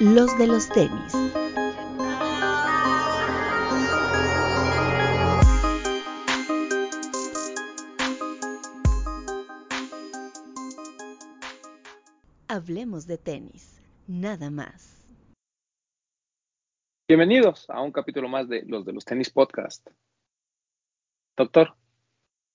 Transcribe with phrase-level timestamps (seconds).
[0.00, 1.12] los de los tenis.
[12.46, 15.04] Hablemos de tenis, nada más.
[17.08, 19.88] Bienvenidos a un capítulo más de los de los tenis podcast.
[21.36, 21.74] Doctor.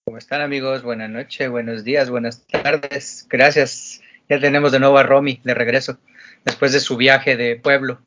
[0.05, 0.84] ¿Cómo están amigos?
[0.84, 3.28] Buenas noches, buenos días, buenas tardes.
[3.30, 4.02] Gracias.
[4.30, 5.98] Ya tenemos de nuevo a Romy de regreso
[6.46, 8.02] después de su viaje de pueblo.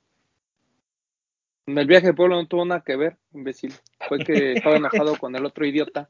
[1.67, 3.75] El viaje de pueblo no tuvo nada que ver, imbécil.
[4.09, 6.09] Fue que estaba enojado con el otro idiota.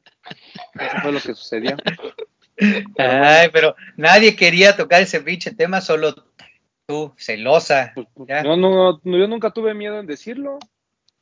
[0.73, 1.75] Eso fue lo que sucedió.
[2.97, 6.13] Ay, pero nadie quería tocar ese pinche tema, solo
[6.85, 7.91] tú, celosa.
[7.95, 10.59] Pues, pues, no, no, yo nunca tuve miedo en decirlo.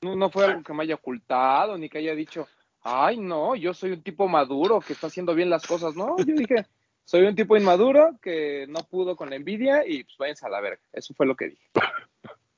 [0.02, 2.48] No, no fue algo que me haya ocultado, ni que haya dicho,
[2.82, 5.96] ay, no, yo soy un tipo maduro que está haciendo bien las cosas.
[5.96, 6.66] No, yo dije,
[7.05, 10.59] soy un tipo inmaduro que no pudo con la envidia y pues váyanse a la
[10.59, 10.82] verga.
[10.91, 11.70] Eso fue lo que dije.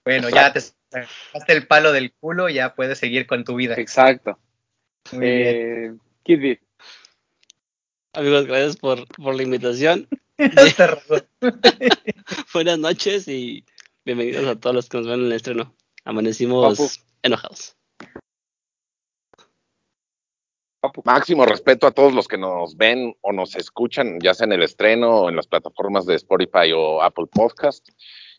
[0.03, 3.75] Bueno, ya te sacaste el palo del culo, ya puedes seguir con tu vida.
[3.77, 4.39] Exacto.
[5.11, 5.93] Muy eh.
[8.13, 10.07] Amigos, gracias por, por la invitación.
[12.53, 13.65] Buenas noches y
[14.05, 15.75] bienvenidos a todos los que nos ven en el estreno.
[16.05, 17.76] Amanecimos enojados.
[21.03, 24.63] Máximo respeto a todos los que nos ven o nos escuchan, ya sea en el
[24.63, 27.87] estreno o en las plataformas de Spotify o Apple Podcast.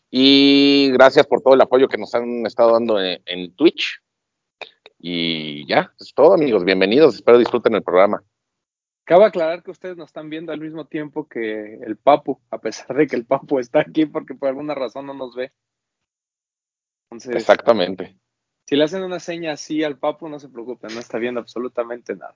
[0.09, 4.01] Y gracias por todo el apoyo que nos han estado dando en, Twitch.
[4.97, 6.63] Y ya, es todo, amigos.
[6.63, 7.15] Bienvenidos.
[7.15, 8.23] Espero disfruten el programa.
[9.03, 12.95] Cabe aclarar que ustedes nos están viendo al mismo tiempo que el Papu, a pesar
[12.95, 15.51] de que el Papu está aquí porque por alguna razón no nos ve.
[17.11, 18.15] Exactamente.
[18.69, 22.15] Si le hacen una seña así al papu, no se preocupen, no está viendo absolutamente
[22.15, 22.35] nada.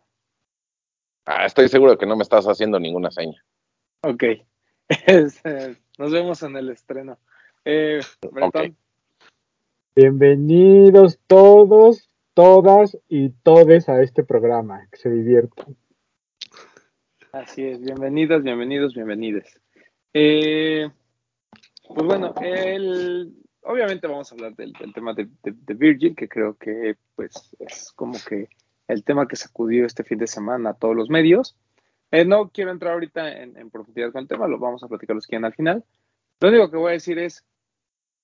[1.28, 3.46] Ah, estoy seguro que no me estás haciendo ninguna seña.
[4.02, 4.24] Ok.
[5.06, 7.20] Este, nos vemos en el estreno.
[7.64, 8.00] Eh,
[9.96, 14.88] Bienvenidos todos, todas y todes a este programa.
[14.92, 15.78] Que se diviertan.
[17.32, 19.62] Así es, bienvenidas, bienvenidos, bienvenides.
[20.16, 20.90] Eh,
[21.88, 25.28] pues bueno, el, obviamente vamos a hablar del, tema de,
[25.74, 28.50] Virgil, que creo que pues es como que
[28.88, 31.58] el tema que sacudió este fin de semana a todos los medios.
[32.12, 35.26] Eh, no quiero entrar ahorita en, profundidad con el tema, lo vamos a platicar los
[35.26, 35.84] que al final.
[36.40, 37.46] Lo único que voy a decir es,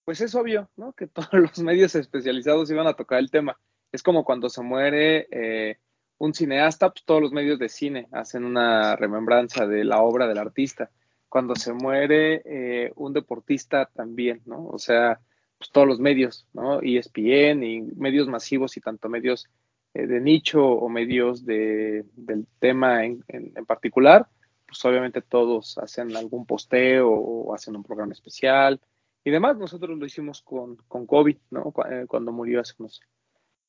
[0.05, 0.93] pues es obvio, ¿no?
[0.93, 3.57] Que todos los medios especializados iban a tocar el tema.
[3.91, 5.77] Es como cuando se muere eh,
[6.19, 10.37] un cineasta, pues todos los medios de cine hacen una remembranza de la obra del
[10.37, 10.91] artista.
[11.27, 14.67] Cuando se muere eh, un deportista también, ¿no?
[14.67, 15.19] O sea,
[15.59, 16.81] pues, todos los medios, ¿no?
[16.81, 19.47] ESPN y medios masivos y tanto medios
[19.93, 23.21] eh, de nicho o medios de, del tema en,
[23.67, 24.27] particular,
[24.65, 28.79] pues obviamente todos hacen algún posteo o hacen un programa especial
[29.23, 29.57] y demás.
[29.57, 31.73] Nosotros lo hicimos con, con COVID, ¿no?
[31.91, 33.01] Eh, cuando murió hace unos,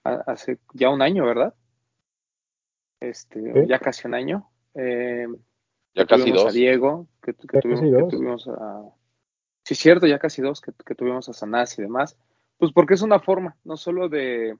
[0.05, 1.55] hace ya un año, ¿verdad?
[3.01, 4.49] Este, ya casi un año.
[4.75, 5.27] Eh,
[5.95, 6.47] ya casi dos.
[6.47, 8.83] A Diego, que, tuvimos, que tuvimos a,
[9.71, 12.17] sí es cierto, ya casi dos que, tuvimos a Sanás y demás,
[12.59, 14.59] pues porque es una forma, no solo de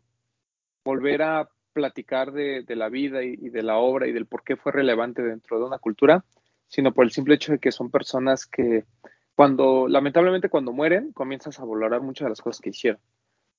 [0.85, 4.71] volver a platicar de, la vida y, de la obra y del por qué fue
[4.71, 6.25] relevante dentro de una cultura,
[6.69, 8.85] sino por el simple hecho de que son personas que
[9.35, 13.01] cuando, lamentablemente cuando mueren, comienzas a valorar muchas de las cosas que hicieron.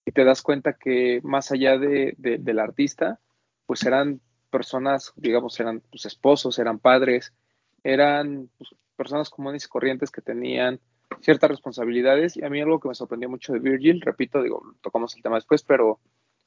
[0.06, 3.20] Y te das cuenta que más allá de, del artista,
[3.66, 7.34] pues eran personas, digamos, eran pues, esposos, eran padres,
[7.84, 10.80] eran pues, personas comunes y corrientes que tenían
[11.20, 12.38] ciertas responsabilidades.
[12.38, 15.36] Y a mí algo que me sorprendió mucho de Virgil, repito, digo, tocamos el tema
[15.36, 16.00] después, pero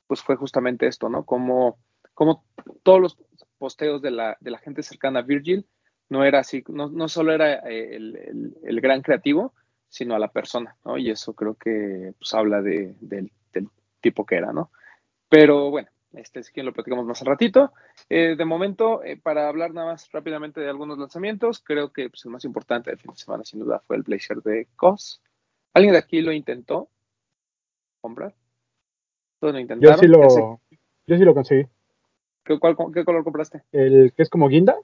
[0.06, 1.25] pues fue justamente esto, ¿no?
[1.25, 1.78] Como,
[2.12, 2.44] como
[2.82, 3.19] todos los
[3.58, 5.66] posteos de la, de la gente cercana a Virgil
[6.08, 9.54] no era así, no, no solo era eh, el, el, gran creativo,
[9.88, 10.98] sino a la persona, ¿no?
[10.98, 13.69] Y eso creo que pues habla de, del, del
[14.00, 14.70] tipo que era, ¿no?
[15.28, 17.72] Pero bueno, este es quien lo platicamos más al ratito.
[18.08, 22.25] Eh, de momento, eh, para hablar nada más rápidamente de algunos lanzamientos, creo que pues,
[22.25, 25.22] el más importante del fin de semana, sin duda, fue el Blazer de COS.
[25.72, 26.89] ¿Alguien de aquí lo intentó
[28.00, 28.34] comprar?
[29.41, 29.97] ¿Todos lo intentaron?
[29.97, 30.60] Yo sí lo,
[31.06, 31.66] yo sí lo conseguí.
[32.44, 32.59] ¿Qué,
[32.94, 33.62] ¿Qué color compraste?
[33.72, 34.77] El que es como guinda.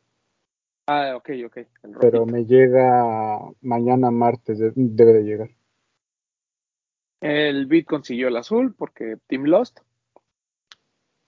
[0.86, 1.58] Ah, ok, ok.
[2.00, 5.50] Pero me llega mañana martes, debe de llegar.
[7.20, 9.80] El Beat consiguió el azul porque Team Lost.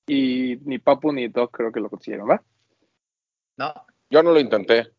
[0.06, 2.42] Y ni Papu ni Doc creo que lo consiguieron, ¿va?
[3.56, 3.72] No.
[4.10, 4.92] Yo no lo intenté.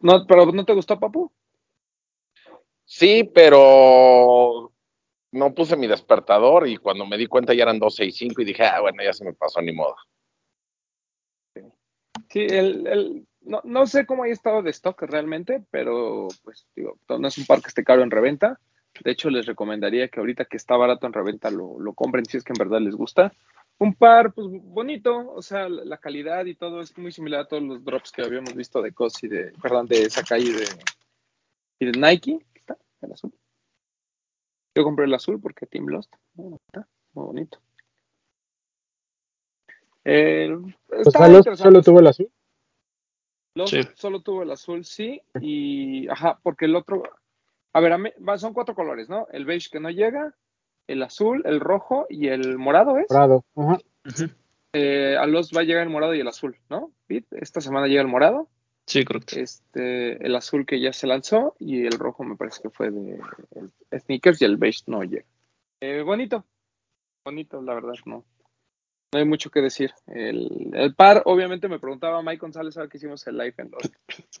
[0.00, 1.32] No, pero ¿no te gustó Papu?
[2.84, 4.72] Sí, pero
[5.32, 8.44] no puse mi despertador y cuando me di cuenta ya eran 12 y 5 y
[8.46, 9.94] dije, ah, bueno, ya se me pasó, ni modo.
[12.30, 16.98] Sí, el, el, no, no sé cómo haya estado de stock realmente, pero pues digo,
[17.08, 18.60] no es un par que esté caro en reventa.
[19.04, 22.36] De hecho, les recomendaría que ahorita que está barato en reventa lo, lo compren si
[22.36, 23.32] es que en verdad les gusta.
[23.80, 27.62] Un par, pues bonito, o sea, la calidad y todo es muy similar a todos
[27.62, 30.66] los drops que habíamos visto de COS y de, perdón, de Sakai y de,
[31.78, 32.44] y de Nike.
[32.54, 33.32] Está, el azul.
[34.74, 36.12] Yo compré el azul porque Team Lost.
[36.66, 37.60] Está muy bonito.
[40.02, 40.76] El,
[41.56, 42.30] ¿Solo tuvo el azul?
[43.94, 45.20] Solo tuvo el azul, sí.
[45.40, 47.02] Y, ajá, porque el otro,
[47.72, 49.26] a ver, son cuatro colores, ¿no?
[49.32, 50.34] El beige que no llega,
[50.88, 53.06] el azul, el rojo y el morado, ¿es?
[53.10, 53.78] Morado, ajá.
[54.72, 56.92] Eh, a los va a llegar el morado y el azul, ¿no?
[57.08, 58.48] Esta semana llega el morado.
[58.86, 62.70] Sí, creo Este, el azul que ya se lanzó y el rojo me parece que
[62.70, 63.20] fue de
[63.98, 65.26] sneakers y el beige no llega.
[65.80, 66.44] Eh, bonito,
[67.24, 68.24] bonito, la verdad, no.
[69.12, 69.92] No hay mucho que decir.
[70.06, 73.90] El, par, obviamente me preguntaba Mike González ahora que hicimos el live en los,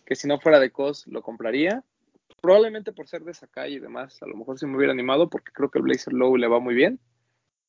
[0.04, 1.84] que si no fuera de COS lo compraría.
[2.40, 5.52] Probablemente por ser de Sakai y demás, a lo mejor sí me hubiera animado porque
[5.52, 7.00] creo que el Blazer Low le va muy bien.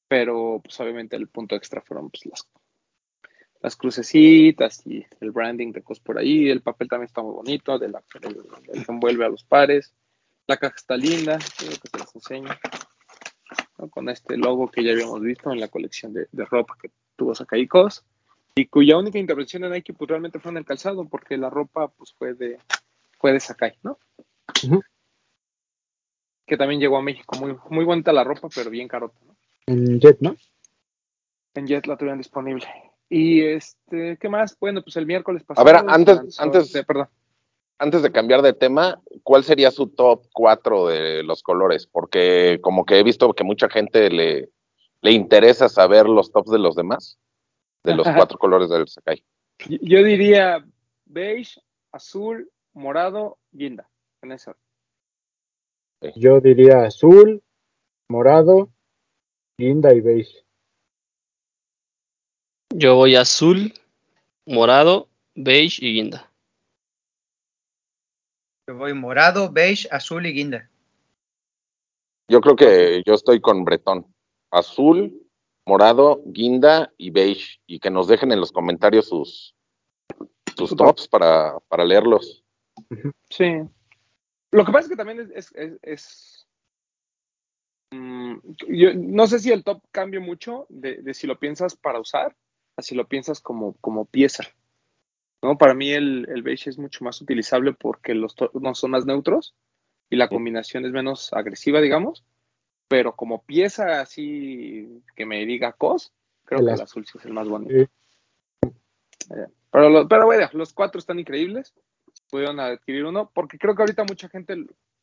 [0.07, 2.47] Pero pues obviamente el punto extra fueron pues, las,
[3.61, 6.49] las crucecitas y el branding de COS por ahí.
[6.49, 9.93] El papel también está muy bonito, de la, el, que envuelve a los pares.
[10.47, 12.49] La caja está linda, que se las enseño
[13.87, 17.67] con este logo que ya habíamos visto en la colección de, ropa que tuvo Sakai
[17.67, 18.03] Cos
[18.55, 21.87] y cuya única intervención en Nike pues realmente fue en el calzado porque la ropa
[21.87, 22.57] pues fue de,
[23.17, 23.97] fue de Sakai, ¿no?
[26.45, 29.35] Que también llegó a México, muy, muy bonita la ropa, pero bien carota, ¿no?
[29.67, 30.35] En Jet, ¿no?
[31.53, 32.65] En Jet la tuvieron disponible.
[33.07, 34.57] Y este, ¿qué más?
[34.59, 35.67] Bueno, pues el miércoles pasado.
[35.67, 37.07] A ver, antes, antes, de, perdón
[37.79, 41.87] antes de cambiar de tema, ¿cuál sería su top 4 de los colores?
[41.87, 44.49] Porque como que he visto que mucha gente le,
[45.01, 47.17] le interesa saber los tops de los demás,
[47.83, 49.23] de los cuatro colores del Sakai.
[49.81, 50.63] Yo diría
[51.05, 51.61] beige,
[51.93, 53.88] azul, morado, guinda,
[54.21, 54.55] en eso.
[56.15, 57.43] Yo diría azul,
[58.09, 58.69] morado,
[59.57, 60.45] guinda y beige.
[62.73, 63.73] Yo voy azul,
[64.45, 66.31] morado, beige y guinda.
[68.67, 70.69] Yo voy morado, beige, azul y guinda.
[72.29, 74.05] Yo creo que yo estoy con Bretón.
[74.51, 75.27] Azul,
[75.67, 77.59] morado, guinda y beige.
[77.67, 79.55] Y que nos dejen en los comentarios sus,
[80.55, 82.45] sus tops para, para leerlos.
[83.29, 83.67] Sí.
[84.51, 86.47] Lo que pasa es que también es, es,
[87.91, 88.35] mm,
[88.69, 92.35] yo no sé si el top cambia mucho de, de, si lo piensas para usar
[92.75, 94.43] a si lo piensas como, como pieza.
[95.41, 95.57] ¿no?
[95.57, 99.55] Para mí el, el beige es mucho más utilizable porque los no son más neutros
[100.09, 102.25] y la combinación es menos agresiva, digamos.
[102.87, 106.11] Pero como pieza así que me diga cos,
[106.43, 107.73] creo que el azul sí es el más bonito.
[107.75, 107.87] Eh,
[109.71, 111.73] pero, pero bueno, los cuatro están increíbles.
[112.29, 114.55] Pudieron adquirir uno porque creo que ahorita mucha gente,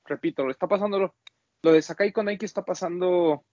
[0.05, 1.14] repito, lo está pasando, lo,
[1.62, 3.44] lo de Sakai con Nike está pasando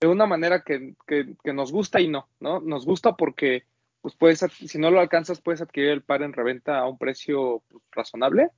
[0.00, 2.60] de una manera que, que, nos gusta y no, ¿no?
[2.60, 3.64] Nos gusta porque
[4.02, 7.62] pues puedes, si no lo alcanzas, puedes adquirir el par en reventa a un precio
[7.68, 8.50] pues, razonable,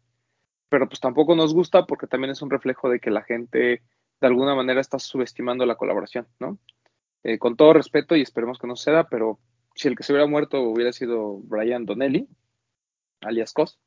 [0.68, 3.82] pero pues tampoco nos gusta porque también es un reflejo de que la gente
[4.20, 6.58] de alguna manera está subestimando la colaboración, ¿no?
[7.22, 9.38] Eh, con todo respeto y esperemos que no suceda, pero
[9.74, 12.28] si el que se hubiera muerto hubiera sido Brian Donnelly,
[13.20, 13.78] alias Cos,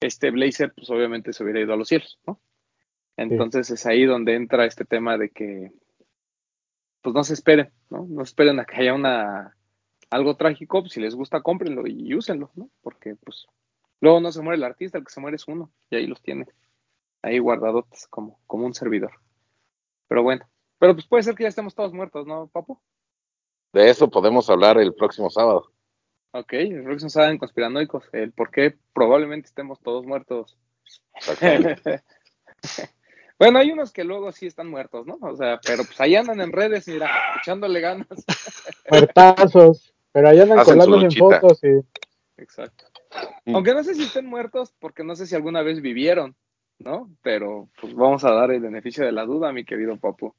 [0.00, 2.40] este Blazer pues obviamente se hubiera ido a los cielos, ¿no?
[3.16, 5.72] Entonces es ahí donde entra este tema de que
[7.02, 8.06] pues no se esperen, ¿no?
[8.08, 9.56] No esperen a que haya una
[10.10, 12.68] algo trágico, pues, si les gusta, cómprenlo y úsenlo, ¿no?
[12.82, 13.46] Porque pues
[14.00, 16.20] luego no se muere el artista, el que se muere es uno, y ahí los
[16.20, 16.46] tiene,
[17.22, 19.12] ahí guardadotes como, como un servidor.
[20.08, 22.82] Pero bueno, pero pues puede ser que ya estemos todos muertos, ¿no, Papo?
[23.72, 25.70] De eso podemos hablar el próximo sábado.
[26.32, 30.56] Ok, el próximo sábado en Conspiranoicos, el por qué probablemente estemos todos muertos.
[33.38, 35.18] bueno, hay unos que luego sí están muertos, ¿no?
[35.22, 38.06] O sea, pero pues ahí andan en redes, mira, echándole ganas.
[38.90, 39.92] Muertazos.
[40.12, 41.68] Pero allá andan colándose en fotos, sí.
[42.36, 42.86] Exacto.
[43.44, 43.56] Mm.
[43.56, 46.36] Aunque no sé si estén muertos, porque no sé si alguna vez vivieron,
[46.78, 47.10] ¿no?
[47.22, 50.34] Pero pues vamos a dar el beneficio de la duda, mi querido Papu.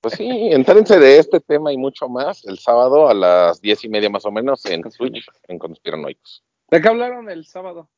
[0.00, 3.88] Pues sí, entrénse de este tema y mucho más el sábado a las diez y
[3.88, 6.42] media más o menos en Twitch, en Conspiranoicos.
[6.70, 7.90] ¿De qué hablaron el sábado?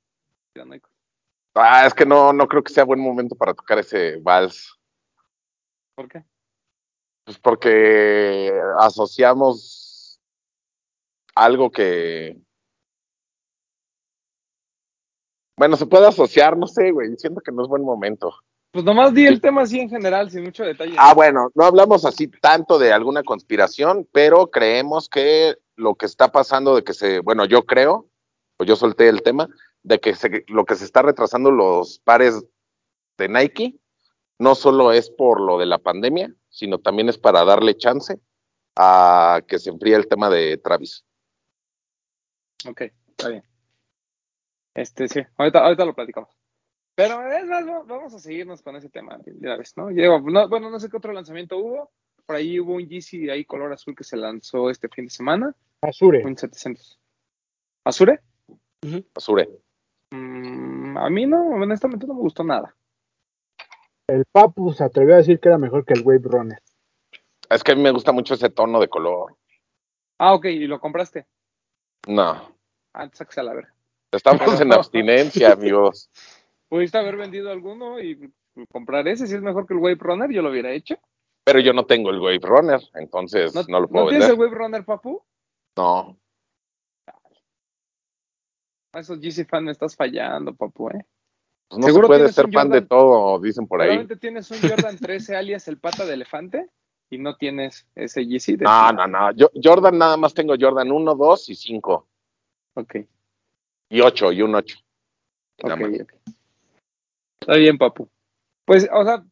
[1.55, 4.77] Ah, es que no, no creo que sea buen momento para tocar ese vals.
[5.95, 6.25] ¿Por qué?
[7.25, 10.21] Pues porque asociamos
[11.35, 12.37] algo que...
[15.57, 18.35] Bueno, se puede asociar, no sé, güey, siento que no es buen momento.
[18.73, 20.95] Pues nomás di el tema así en general, sin mucho detalle.
[20.97, 26.33] Ah, bueno, no hablamos así tanto de alguna conspiración, pero creemos que lo que está
[26.33, 28.09] pasando de que se, bueno, yo creo,
[28.57, 29.47] o yo solté el tema,
[29.83, 32.43] de que se, lo que se está retrasando los pares
[33.19, 33.79] de Nike
[34.39, 38.19] no solo es por lo de la pandemia, sino también es para darle chance
[38.77, 41.05] a que se enfríe el tema de Travis.
[42.67, 43.45] Ok, está bien.
[44.75, 46.42] Este, sí, ahorita, ahorita lo platicamos.
[46.95, 49.85] Pero es más, vamos a seguirnos con ese tema de vez, ¿no?
[50.49, 51.91] bueno, no sé qué otro lanzamiento hubo.
[52.27, 55.55] Por ahí hubo un Yeezy ahí color azul que se lanzó este fin de semana.
[55.81, 56.25] Azure.
[56.25, 56.99] Un 700.
[57.85, 58.21] ¿Azure?
[59.17, 59.49] Azure.
[60.11, 62.75] Mm, a mí no, honestamente no me gustó nada.
[64.07, 66.63] El Papu se atrevió a decir que era mejor que el Wave Runner.
[67.49, 69.37] Es que a mí me gusta mucho ese tono de color.
[70.19, 71.27] Ah, ok, ¿y lo compraste?
[72.07, 72.57] No.
[72.95, 73.75] Ah, a la verga.
[74.13, 76.11] Estamos en abstinencia, amigos.
[76.73, 78.33] ¿Pudiste haber vendido alguno y
[78.71, 79.27] comprar ese?
[79.27, 80.99] Si es mejor que el Wave Runner, yo lo hubiera hecho.
[81.45, 84.55] Pero yo no tengo el Wave Runner, entonces no, lo puedo ¿no tienes el Wave
[84.55, 85.23] Runner, papu?
[85.77, 86.17] No.
[88.95, 91.05] A esos GC fan me estás fallando, papu, ¿eh?
[91.69, 93.89] Pues no se puede ser fan de todo, dicen por ahí.
[93.89, 96.71] Seguramente tienes un Jordan 13 alias el pata de elefante
[97.11, 98.57] y no tienes ese GC.
[98.57, 99.31] De no, no, no.
[99.33, 102.09] Yo, Jordan nada más tengo Jordan 1, 2 y 5.
[102.77, 102.97] Ok.
[103.91, 104.79] Y 8, y un 8.
[105.65, 106.13] Ok, ok.
[107.43, 108.09] Está bien, papu.
[108.65, 109.25] Pues, o sea,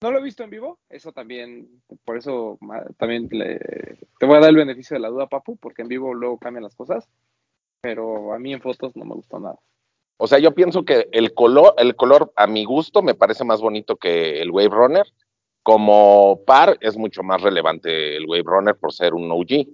[0.00, 2.58] no lo he visto en vivo, eso también, por eso
[2.98, 6.38] también te voy a dar el beneficio de la duda, Papu, porque en vivo luego
[6.38, 7.08] cambian las cosas,
[7.80, 9.58] pero a mí en fotos no me gustó nada.
[10.18, 13.62] O sea, yo pienso que el color, el color a mi gusto me parece más
[13.62, 15.06] bonito que el Wave Runner.
[15.62, 19.66] Como par es mucho más relevante el Wave Runner por ser un OG,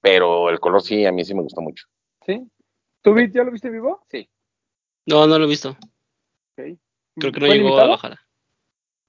[0.00, 1.86] pero el color sí, a mí sí me gustó mucho.
[2.24, 2.48] ¿Sí?
[3.02, 4.00] ¿Tú ya lo viste en vivo?
[4.08, 4.28] Sí.
[5.06, 5.76] No, no lo he visto.
[7.16, 8.18] Creo que no llegó a bajar.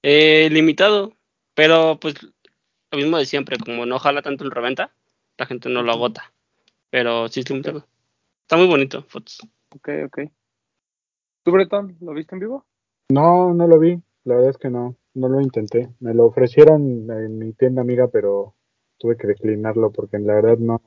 [0.02, 1.12] Eh, limitado,
[1.54, 2.14] pero pues
[2.90, 4.94] lo mismo de siempre, como no jala tanto el reventa,
[5.38, 6.32] la gente no lo agota.
[6.90, 7.86] Pero sí es limitado.
[8.42, 9.40] Está muy bonito, fotos.
[9.74, 10.18] Ok, ok.
[11.42, 12.64] ¿Tú, Bretón, lo viste en vivo?
[13.08, 14.00] No, no lo vi.
[14.24, 15.90] La verdad es que no, no lo intenté.
[16.00, 18.54] Me lo ofrecieron en mi tienda amiga, pero
[18.98, 20.80] tuve que declinarlo porque la verdad no,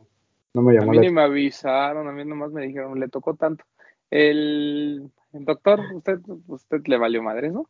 [0.54, 0.92] no me llamó.
[0.92, 3.64] A mí ni me avisaron, a mí nomás me dijeron, le tocó tanto.
[4.10, 7.70] El doctor, usted, usted le valió madre, ¿no?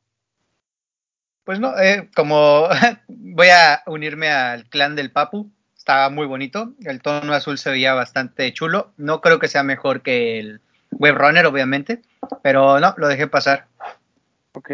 [1.43, 2.67] Pues no, eh, como
[3.07, 7.93] voy a unirme al clan del Papu, estaba muy bonito, el tono azul se veía
[7.93, 10.59] bastante chulo, no creo que sea mejor que el
[10.91, 12.01] Web Runner, obviamente,
[12.43, 13.67] pero no, lo dejé pasar.
[14.51, 14.71] Ok,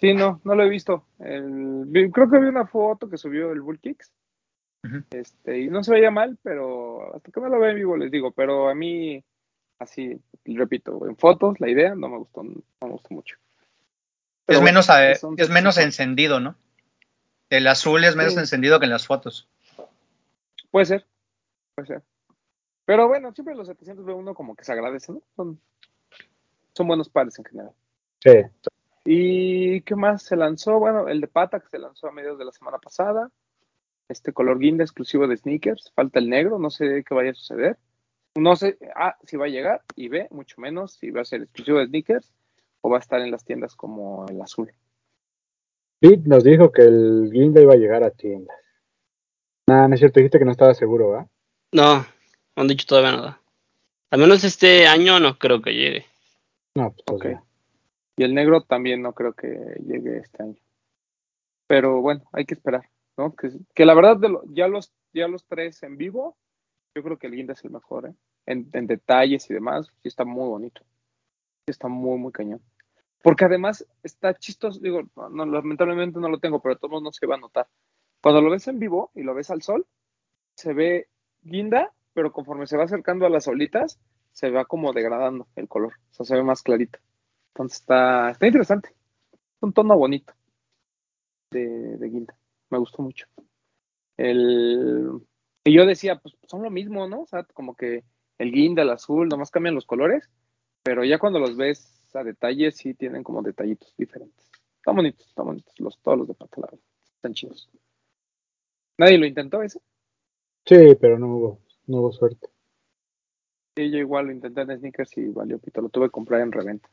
[0.00, 1.04] sí, no, no lo he visto.
[1.18, 4.12] creo que vi una foto que subió el Bull Kicks,
[5.10, 8.10] este, y no se veía mal, pero hasta que me lo vea en vivo les
[8.10, 9.24] digo, pero a mí,
[9.78, 13.36] así, repito, en fotos, la idea no me gustó, no me gustó mucho
[14.46, 14.88] es, menos,
[15.36, 16.56] es menos encendido, ¿no?
[17.50, 19.48] El azul es menos encendido que en las fotos.
[20.70, 21.06] Puede ser,
[21.74, 22.02] puede ser.
[22.84, 25.22] Pero bueno, siempre los 700 ve uno como que se agradece, ¿no?
[25.34, 25.60] Son,
[26.72, 27.72] son buenos pares en general.
[28.20, 28.42] Sí.
[29.04, 30.78] ¿Y qué más se lanzó?
[30.78, 33.30] Bueno, el de pata que se lanzó a mediados de la semana pasada.
[34.08, 35.92] Este color guinda exclusivo de sneakers.
[35.94, 37.76] Falta el negro, no sé qué vaya a suceder.
[38.36, 41.42] No sé ah, si va a llegar y ve, mucho menos si va a ser
[41.42, 42.32] exclusivo de sneakers
[42.82, 44.70] o va a estar en las tiendas como el azul.
[45.98, 48.56] Pete nos dijo que el guinda iba a llegar a tiendas.
[49.66, 51.26] Nada, no es cierto, dijiste que no estaba seguro, ¿verdad?
[51.72, 52.06] No, no
[52.54, 53.40] han dicho todavía nada.
[54.10, 56.06] Al menos este año no creo que llegue.
[56.76, 57.40] No, pues ok.
[58.18, 59.48] Y el negro también no creo que
[59.84, 60.56] llegue este año.
[61.66, 63.34] Pero bueno, hay que esperar, ¿no?
[63.34, 66.36] Que, la verdad, de ya, los, ya los tres en vivo,
[66.94, 68.14] yo creo que el guinda es el mejor, ¿eh?
[68.46, 70.82] En, en detalles y demás, sí está muy bonito.
[71.66, 72.62] Está muy, muy cañón.
[73.22, 77.26] Porque además está chistoso, digo, no, lamentablemente no lo tengo, pero de todos no se
[77.26, 77.66] va a notar.
[78.22, 79.84] Cuando lo ves en vivo y lo ves al sol,
[80.54, 81.08] se ve
[81.42, 83.98] guinda, pero conforme se va acercando a las olitas,
[84.30, 87.00] se va como degradando el color, o sea, se ve más clarito.
[87.54, 88.90] Entonces está, está interesante.
[89.60, 90.32] Un tono bonito
[91.50, 92.36] de, de guinda.
[92.70, 93.26] Me gustó mucho.
[94.16, 95.20] El,
[95.64, 97.22] y yo decía, pues son lo mismo, ¿no?
[97.22, 98.04] O sea, como que
[98.38, 100.28] el guinda, el azul, nomás cambian los colores,
[100.82, 104.50] pero ya cuando los ves a detalle sí tienen como detallitos diferentes.
[104.78, 105.74] Están bonitos, están bonitos.
[105.78, 106.68] Los, todos los de pata,
[107.16, 107.68] Están chidos.
[108.98, 109.80] ¿Nadie lo intentó ese?
[110.64, 112.48] Sí, pero no hubo, no hubo suerte.
[113.76, 115.82] Sí, yo igual lo intenté en sneakers y valió pito.
[115.82, 116.88] Lo tuve que comprar en reventa.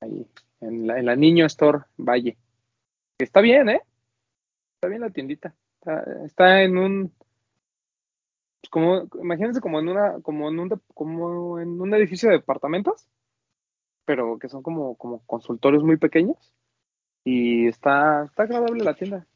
[0.00, 0.26] Ahí,
[0.60, 2.36] en la, en la Niño Store Valle.
[3.18, 3.82] Está bien, ¿eh?
[4.74, 5.54] Está bien la tiendita.
[6.24, 7.12] está en un
[8.64, 13.08] pues, como imagínense como en una como en un como en un edificio de departamentos
[14.04, 16.54] pero que son como como consultorios muy pequeños
[17.24, 19.26] y está está agradable la tienda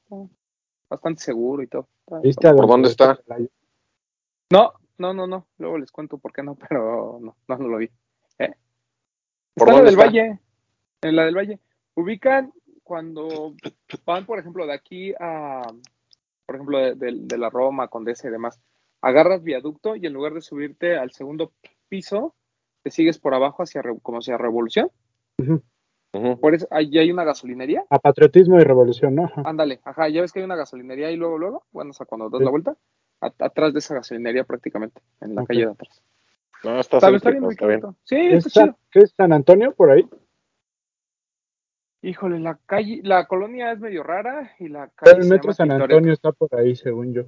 [0.90, 1.86] bastante seguro y todo.
[2.06, 3.18] ¿Por dónde está?
[4.50, 7.90] no no no no luego les cuento por qué no pero no no, lo vi
[8.38, 8.54] ¿eh?
[9.54, 10.40] ¿Por está la del Valle
[11.02, 11.60] en la del Valle.
[11.94, 13.54] Ubican cuando
[14.06, 15.62] van, por ejemplo, de aquí a,
[16.46, 18.60] por ejemplo, de, la Roma, Condesa y demás,
[19.00, 21.52] agarras viaducto y en lugar de subirte al segundo
[21.88, 22.34] piso,
[22.82, 24.90] te sigues por abajo hacia como hacia Revolución.
[26.40, 27.84] Por eso, ahí hay una gasolinería.
[27.90, 29.30] A patriotismo y revolución, ¿no?
[29.44, 32.30] Ándale, ajá, ya ves que hay una gasolinería y luego, luego, bueno, o sea, cuando
[32.30, 32.76] das la vuelta,
[33.20, 36.02] atrás de esa gasolinería prácticamente, en la calle de atrás.
[36.64, 38.78] No, está, está, bien, Sí, está chido.
[38.90, 40.08] ¿Qué es San Antonio por ahí?
[42.02, 45.20] Híjole, la calle, la colonia es medio rara y la calle.
[45.20, 47.22] el metro San Antonio está por ahí, según yo.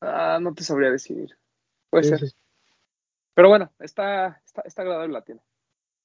[0.00, 1.36] Ah, no te sabría decir.
[1.90, 2.20] Puede ser.
[3.34, 5.42] Pero bueno, está, está, está agradable la tienda.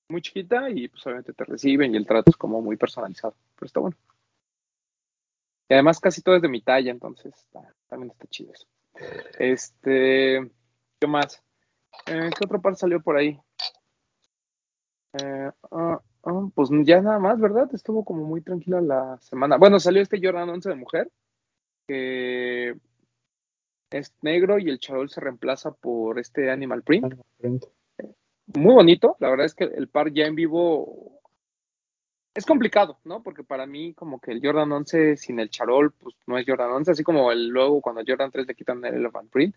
[0.10, 3.36] Muy chiquita y pues obviamente te reciben y el trato es como muy personalizado.
[3.56, 3.98] Pero está bueno.
[5.70, 7.34] Y además casi todo es de mi talla, entonces
[7.88, 8.68] también está chido eso.
[9.40, 10.52] Este,
[11.00, 11.42] ¿qué más?
[12.08, 13.40] Eh, ¿Qué otro par salió por ahí?
[15.14, 17.70] Eh, ah, ah, pues ya nada más, ¿verdad?
[17.74, 19.58] Estuvo como muy tranquila la semana.
[19.58, 21.12] Bueno, salió este Jordan 11 de mujer,
[21.88, 22.76] que
[23.92, 27.16] es negro y el charol se reemplaza por este Animal Print.
[28.54, 31.22] Muy bonito, la verdad es que el par ya en vivo
[32.34, 33.22] es complicado, ¿no?
[33.24, 36.72] Porque para mí como que el Jordan 11 sin el charol, pues no es Jordan
[36.72, 39.56] 11, así como el luego cuando Jordan 3 le quitan el Elephant Print.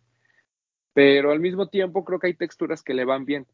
[0.93, 3.47] Pero al mismo tiempo creo que hay texturas que le van bien.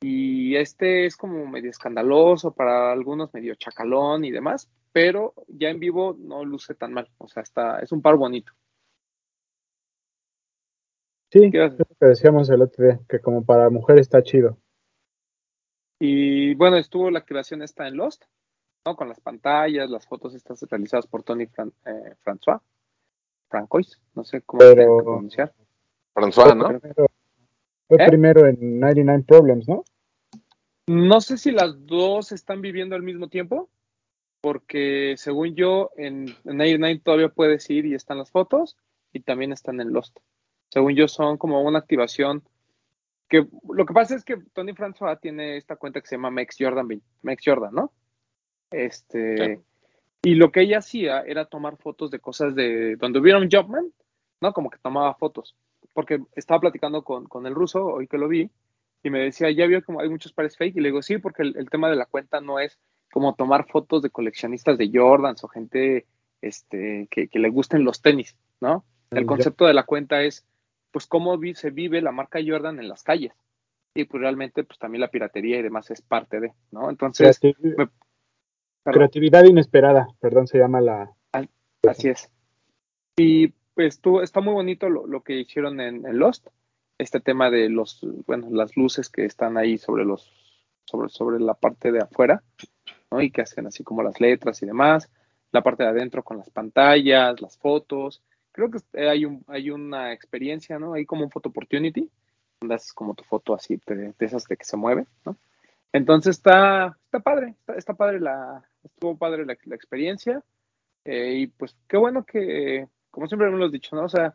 [0.00, 5.80] Y este es como medio escandaloso, para algunos medio chacalón y demás, pero ya en
[5.80, 7.08] vivo no luce tan mal.
[7.18, 8.52] O sea, está, es un par bonito.
[11.30, 14.58] Sí, es lo que decíamos el otro día, que como para mujer está chido.
[15.98, 18.24] Y bueno, estuvo la creación esta en Lost,
[18.84, 18.96] ¿no?
[18.96, 22.60] Con las pantallas, las fotos estas realizadas por Tony eh, François,
[23.48, 25.52] Francois, no sé cómo pronunciar.
[26.14, 26.80] François, ¿no?
[27.88, 28.06] Fue ¿Eh?
[28.08, 29.84] primero en 99 Problems, ¿no?
[30.86, 33.70] No sé si las dos están viviendo al mismo tiempo,
[34.40, 38.76] porque según yo, en, en 99 todavía puedes ir y están las fotos,
[39.12, 40.18] y también están en Lost.
[40.74, 42.42] Según yo, son como una activación
[43.28, 46.56] que lo que pasa es que Tony François tiene esta cuenta que se llama Max
[46.58, 47.92] Jordan, Max Jordan, ¿no?
[48.70, 49.60] Este,
[50.22, 53.92] y lo que ella hacía era tomar fotos de cosas de donde hubiera un Jobman,
[54.40, 54.52] ¿no?
[54.52, 55.56] Como que tomaba fotos
[55.92, 58.50] porque estaba platicando con, con, el ruso hoy que lo vi
[59.04, 61.42] y me decía, ya vio como hay muchos pares fake y le digo, sí, porque
[61.42, 62.78] el, tema de la cuenta no es
[63.12, 66.06] como tomar fotos de coleccionistas de Jordans o gente
[66.42, 68.84] este, que, le gusten los tenis, ¿no?
[69.10, 70.44] El concepto de la cuenta es,
[70.94, 73.32] pues, cómo se vive la marca Jordan en las calles.
[73.96, 76.88] Y pues realmente, pues también la piratería y demás es parte de, ¿no?
[76.88, 77.40] Entonces...
[78.84, 81.12] Creatividad inesperada, perdón, se llama la...
[81.88, 82.30] Así es.
[83.16, 86.46] Y pues está muy bonito lo, que hicieron en, Lost,
[86.96, 90.30] este tema de los, bueno, las luces que están ahí sobre los,
[90.84, 92.44] sobre, sobre la parte de afuera,
[93.10, 93.20] ¿no?
[93.20, 95.10] Y que hacen así como las letras y demás,
[95.50, 98.22] la parte de adentro con las pantallas, las fotos,
[98.54, 100.94] creo que hay un, hay una experiencia, ¿no?
[100.94, 102.08] Hay como un photo opportunity,
[102.60, 105.36] donde haces como tu foto así de, esas de que se mueve, ¿no?
[105.92, 110.42] Entonces está, está padre, está, padre la, estuvo padre la, experiencia,
[111.04, 114.04] eh, y pues qué bueno que, como siempre hemos dicho, ¿no?
[114.04, 114.34] O sea,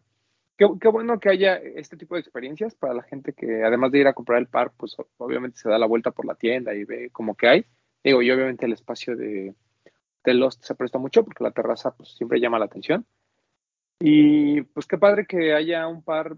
[0.57, 4.07] qué, bueno que haya este tipo de experiencias para la gente que además de ir
[4.07, 7.09] a comprar el par, pues obviamente se da la vuelta por la tienda y ve
[7.11, 7.65] como que hay.
[8.03, 9.55] Digo, y obviamente el espacio de,
[10.25, 13.05] de Lost se presta mucho porque la terraza pues siempre llama la atención.
[13.99, 16.37] Y pues qué padre que haya un par,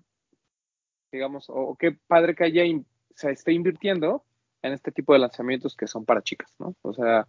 [1.12, 2.63] digamos, o, qué padre que haya,
[3.15, 4.26] se esté invirtiendo
[4.62, 6.76] en este tipo de lanzamientos que son para chicas, ¿no?
[6.82, 7.28] O sea,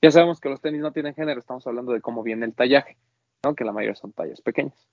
[0.00, 2.96] ya sabemos que los tenis no tienen género, estamos hablando de cómo viene el tallaje
[3.56, 4.88] que la mayoría son tallas pequeñas.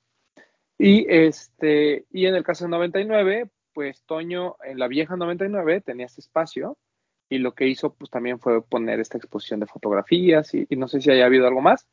[0.78, 6.08] Y, este, y en el caso de 99, pues Toño en la vieja 99 tenía
[6.08, 6.78] este espacio
[7.30, 11.00] y lo que hizo pues también fue poner esta exposición de fotografías y, no sé
[11.00, 11.88] si haya habido algo más,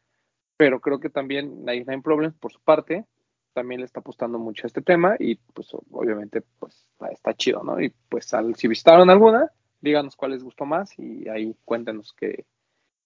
[0.57, 3.05] pero creo que también Nine Problems por su parte
[3.53, 7.81] también le está apostando mucho a este tema y pues obviamente pues está chido, ¿no?
[7.81, 12.45] Y pues al, si visitaron alguna, díganos cuál les gustó más y ahí cuéntenos qué,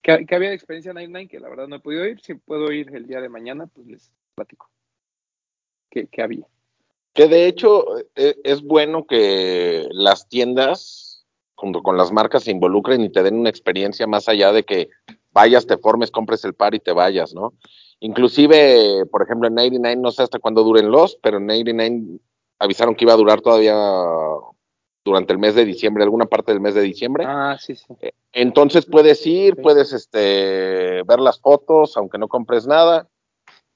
[0.02, 2.20] que, había de experiencia en Nine que la verdad no he podido ir.
[2.20, 4.70] Si puedo ir el día de mañana, pues les platico
[5.90, 6.46] que, había.
[7.12, 13.02] Que de hecho e, es bueno que las tiendas, junto con las marcas, se involucren
[13.02, 14.88] y te den una experiencia más allá de que
[15.32, 17.54] vayas, te formes, compres el par y te vayas, ¿no?
[18.00, 22.20] Inclusive, por ejemplo, en 99, no sé hasta cuándo duren los, pero en 99
[22.58, 23.74] avisaron que iba a durar todavía
[25.04, 27.24] durante el mes de diciembre, alguna parte del mes de diciembre.
[27.26, 27.86] Ah, sí, sí.
[28.00, 33.08] Eh, entonces puedes ir, puedes este, ver las fotos, aunque no compres nada.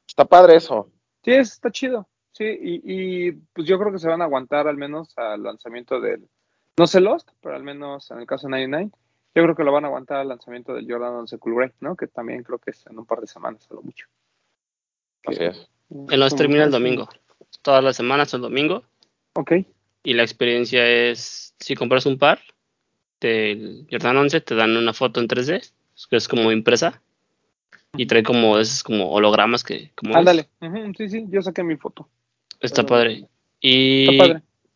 [0.07, 0.91] Está padre eso.
[1.25, 2.07] Sí, está chido.
[2.33, 6.29] Sí, y, pues yo creo que se van a aguantar al menos al lanzamiento del,
[6.77, 8.91] no sé Lost, pero al menos en el caso de 99.
[9.35, 11.97] Yo creo que lo van a aguantar al lanzamiento del Jordan 11 Cool Grey, ¿no?
[11.97, 14.07] Que también creo que es en un par de semanas, a lo mucho.
[15.27, 15.69] Así es.
[15.91, 17.09] En los termina el domingo.
[17.63, 18.85] Todas las semanas el domingo.
[19.35, 19.53] Ok.
[20.05, 22.41] Y la experiencia es, si compras un par
[23.21, 25.73] del Jordan 11, te dan una foto en 3D,
[26.11, 27.03] que es como impresa.
[27.97, 29.93] Y trae como esos como hologramas que...
[29.95, 30.49] Como Ándale.
[30.97, 32.09] Sí, sí, yo saqué mi foto.
[32.61, 33.29] Está padre.
[33.61, 34.19] Y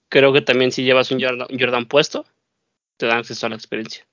[0.09, 2.25] creo que también si llevas un Jordan, puesto,
[2.97, 4.07] te dan acceso a la experiencia.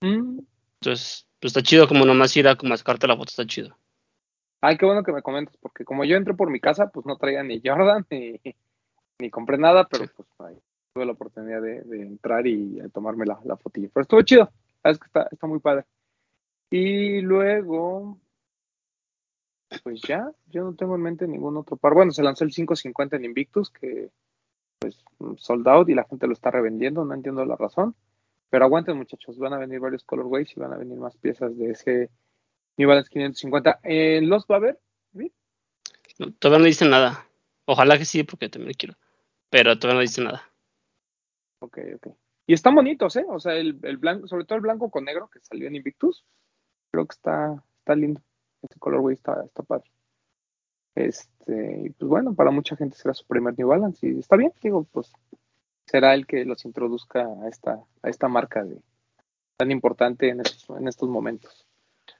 [0.00, 0.40] Mm.
[0.80, 3.76] Entonces, pues está chido como nomás ir a como sacarte la foto, está chido.
[4.60, 7.16] Ay, qué bueno que me comentas, porque como yo entré por mi casa, pues no
[7.16, 8.40] traía ni Jordan ni,
[9.18, 10.28] ni compré nada, pero pues
[10.92, 13.88] tuve la oportunidad de, entrar y tomarme la, la fotilla.
[13.92, 14.50] Pero estuvo chido,
[14.82, 15.84] es que está, está muy padre.
[16.70, 18.18] Y luego,
[19.82, 21.94] pues ya, yo no tengo en mente ningún otro par.
[21.94, 24.10] Bueno, se lanzó el 550 en Invictus, que
[24.78, 25.02] pues
[25.36, 27.94] sold out y la gente lo está revendiendo, no entiendo la razón.
[28.50, 31.70] Pero aguanten muchachos, van a venir varios colorways y van a venir más piezas de
[31.70, 32.10] ese
[32.76, 33.80] New Balance 550.
[33.82, 34.80] ¿En los va a haber?
[36.38, 37.26] todavía no dice nada.
[37.64, 38.94] Ojalá que sí, porque también quiero.
[39.50, 40.50] Pero todavía no dice nada.
[41.60, 42.08] Ok, ok.
[42.46, 43.26] Y están bonitos, ¿eh?
[43.28, 46.24] O sea, el, el blanco, sobre todo el blanco con negro que salió en Invictus,
[46.90, 48.22] creo que está, está lindo.
[48.62, 49.90] Ese colorway está, está padre.
[50.94, 54.52] Este, y pues bueno, para mucha gente será su primer New Balance y está bien,
[54.62, 55.12] digo, pues
[55.88, 58.78] será el que los introduzca a esta, a esta marca de,
[59.56, 61.66] tan importante en estos, en estos momentos.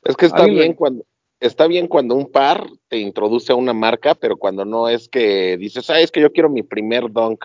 [0.04, 1.04] Es que está bien cuando
[1.40, 5.56] está bien cuando un par te introduce a una marca, pero cuando no es que
[5.56, 7.44] dices, ah, es que yo quiero mi primer dunk.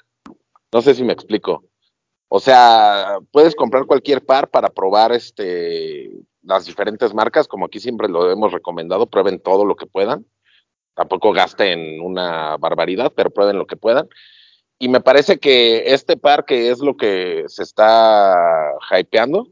[0.71, 1.65] No sé si me explico.
[2.27, 8.09] O sea, puedes comprar cualquier par para probar este las diferentes marcas, como aquí siempre
[8.09, 10.25] lo hemos recomendado, prueben todo lo que puedan.
[10.93, 14.09] Tampoco gasten una barbaridad, pero prueben lo que puedan.
[14.79, 18.35] Y me parece que este par que es lo que se está
[18.91, 19.47] hypeando,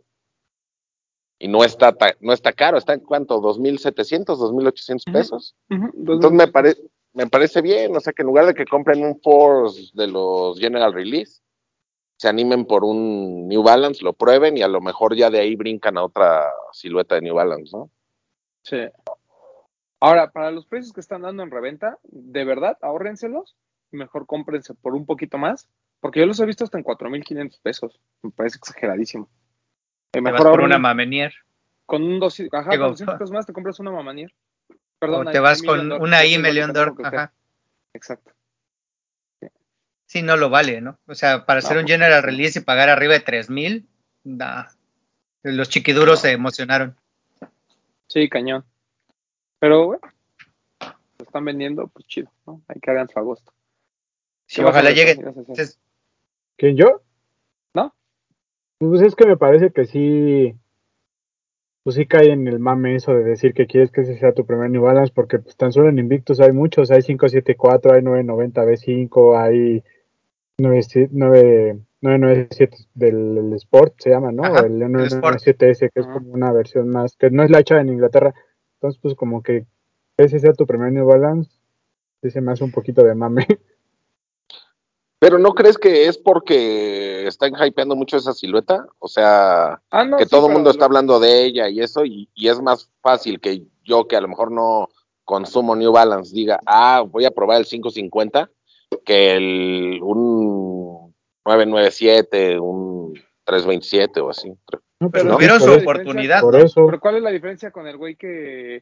[1.39, 5.55] y no está, no está caro, está en cuánto, 2.700, 2.800 pesos.
[5.69, 6.81] Entonces me, parece
[7.13, 10.59] me parece bien, o sea que en lugar de que compren un Force de los
[10.59, 11.41] General Release,
[12.17, 15.55] se animen por un New Balance, lo prueben y a lo mejor ya de ahí
[15.55, 17.89] brincan a otra silueta de New Balance, ¿no?
[18.61, 18.77] Sí.
[19.99, 23.55] Ahora, para los precios que están dando en reventa, de verdad, ahórrenselos
[23.91, 25.67] mejor cómprense por un poquito más,
[25.99, 27.99] porque yo los he visto hasta en 4.500 pesos.
[28.21, 29.29] Me parece exageradísimo.
[30.13, 31.33] Eh, mejor por una Mamenier.
[31.85, 34.33] Con un 200, ajá, con 200 pesos más te compras una Mamenier.
[34.99, 36.71] Perdón, o te vas con una I Million
[37.03, 37.33] Ajá.
[37.93, 38.31] Exacto.
[40.05, 40.99] Sí, no lo vale, ¿no?
[41.07, 43.87] O sea, para hacer un pues, general release y pagar arriba de 3000,
[44.25, 44.65] nah.
[45.41, 46.97] los chiquiduros se emocionaron.
[48.07, 48.65] Sí, cañón.
[49.59, 50.01] Pero bueno,
[50.81, 52.61] lo están vendiendo, pues chido, ¿no?
[52.67, 53.53] Hay que hagan su agosto.
[54.51, 55.17] Sí, ojalá llegue.
[56.57, 57.01] ¿Quién yo?
[57.73, 57.95] ¿No?
[58.79, 60.53] Pues es que me parece que sí,
[61.83, 64.45] pues sí cae en el mame eso de decir que quieres que ese sea tu
[64.45, 68.65] primer New Balance, porque pues tan solo en Invictus hay muchos, hay 574, hay 990
[68.65, 69.85] B5, hay
[70.57, 74.43] 997 del, Sport, se llama, ¿no?
[74.43, 78.35] el 997S, que es como una versión más, que no es la hecha en Inglaterra.
[78.73, 79.65] Entonces, pues como que
[80.17, 81.49] ese sea tu primer New Balance,
[82.21, 83.47] dice más un poquito de mame.
[85.21, 88.87] Pero ¿no crees que es porque están hypeando mucho esa silueta?
[88.97, 92.59] O sea, ah, que todo el mundo está hablando de ella y eso, y, es
[92.59, 94.89] más fácil que yo, que a lo mejor no
[95.23, 98.49] consumo New Balance, diga, ah, voy a probar el 550,
[99.05, 101.13] que el un
[101.45, 104.51] 997, un 327 o así.
[105.11, 106.41] pero tuvieron su oportunidad.
[106.41, 106.87] Por eso.
[106.87, 108.81] Pero ¿cuál es la diferencia con el güey que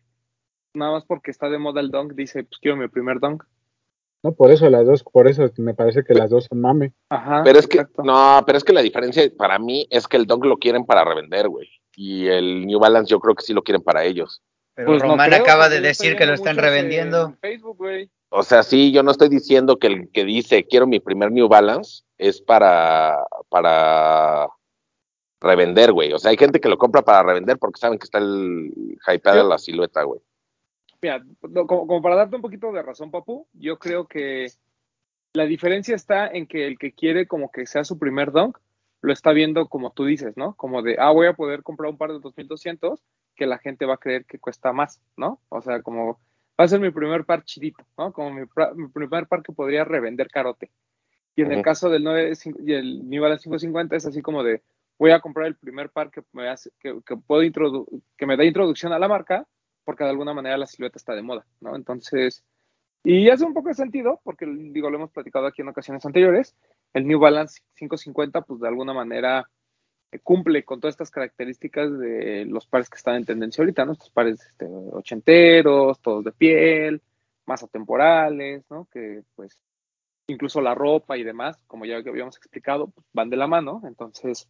[0.73, 3.43] nada más porque está de moda el dunk dice, pues quiero mi primer dunk?
[4.21, 6.93] No, por eso las dos, por eso me parece que las dos son mame.
[7.10, 7.41] Ajá.
[7.43, 10.45] Pero es que, no, pero es que la diferencia para mí es que el dunk
[10.45, 11.69] lo quieren para revender, güey.
[11.95, 14.41] Y el New Balance yo creo que sí lo quieren para ellos.
[14.75, 17.34] Pero pues Román acaba de decir que lo están revendiendo.
[17.41, 18.10] Facebook, güey.
[18.29, 21.47] O sea, sí, yo no estoy diciendo que el que dice quiero mi primer New
[21.47, 24.47] Balance es para, para
[25.41, 26.13] revender, güey.
[26.13, 29.32] O sea, hay gente que lo compra para revender porque saben que está el hype
[29.32, 30.21] de la silueta, güey.
[31.01, 31.23] Mira,
[31.67, 34.47] como, para darte un poquito de razón, Papu, yo creo que
[35.33, 38.57] la diferencia está en que el que quiere como que sea su primer dunk,
[39.01, 40.55] lo está viendo como tú dices, ¿no?
[40.55, 43.01] Como de, ah, voy a poder comprar un par de 2200
[43.35, 45.39] que la gente va a creer que cuesta más, ¿no?
[45.47, 46.19] O sea, como
[46.59, 48.12] va a ser mi primer par chidito, ¿no?
[48.12, 48.45] Como mi,
[48.93, 50.69] primer par que podría revender carote.
[51.38, 52.33] Y en el caso del 9
[52.65, 54.62] y el New Balance 550 es así como de,
[54.97, 57.41] voy a comprar el primer par que me, hace, que, que puedo
[58.17, 59.47] que me da introducción a la marca
[59.89, 61.75] porque de alguna manera la silueta está de moda, ¿no?
[61.75, 62.43] Entonces,
[63.04, 66.56] y hace un poco de sentido, porque digo, lo hemos platicado aquí en ocasiones anteriores,
[66.93, 69.49] el New Balance 550, pues de alguna manera
[70.21, 73.93] cumple con todas estas características de los pares que están en tendencia ahorita, ¿no?
[73.93, 77.02] Estos pares este, ochenteros, todos de piel,
[77.47, 78.88] más atemporales, ¿no?
[78.93, 79.60] Que pues
[80.28, 83.82] incluso la ropa y demás, como ya habíamos explicado, pues, van de la mano.
[83.86, 84.47] Entonces,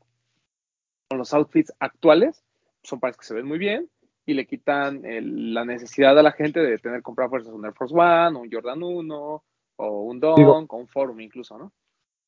[1.07, 2.43] con los outfits actuales,
[2.83, 3.89] son pares que se ven muy bien
[4.29, 7.73] y le quitan la necesidad a la gente de tener que comprar fuerzas un Air
[7.73, 9.43] Force One, o un Jordan 1,
[9.77, 11.71] o un Dunk, o un Forum incluso, ¿no?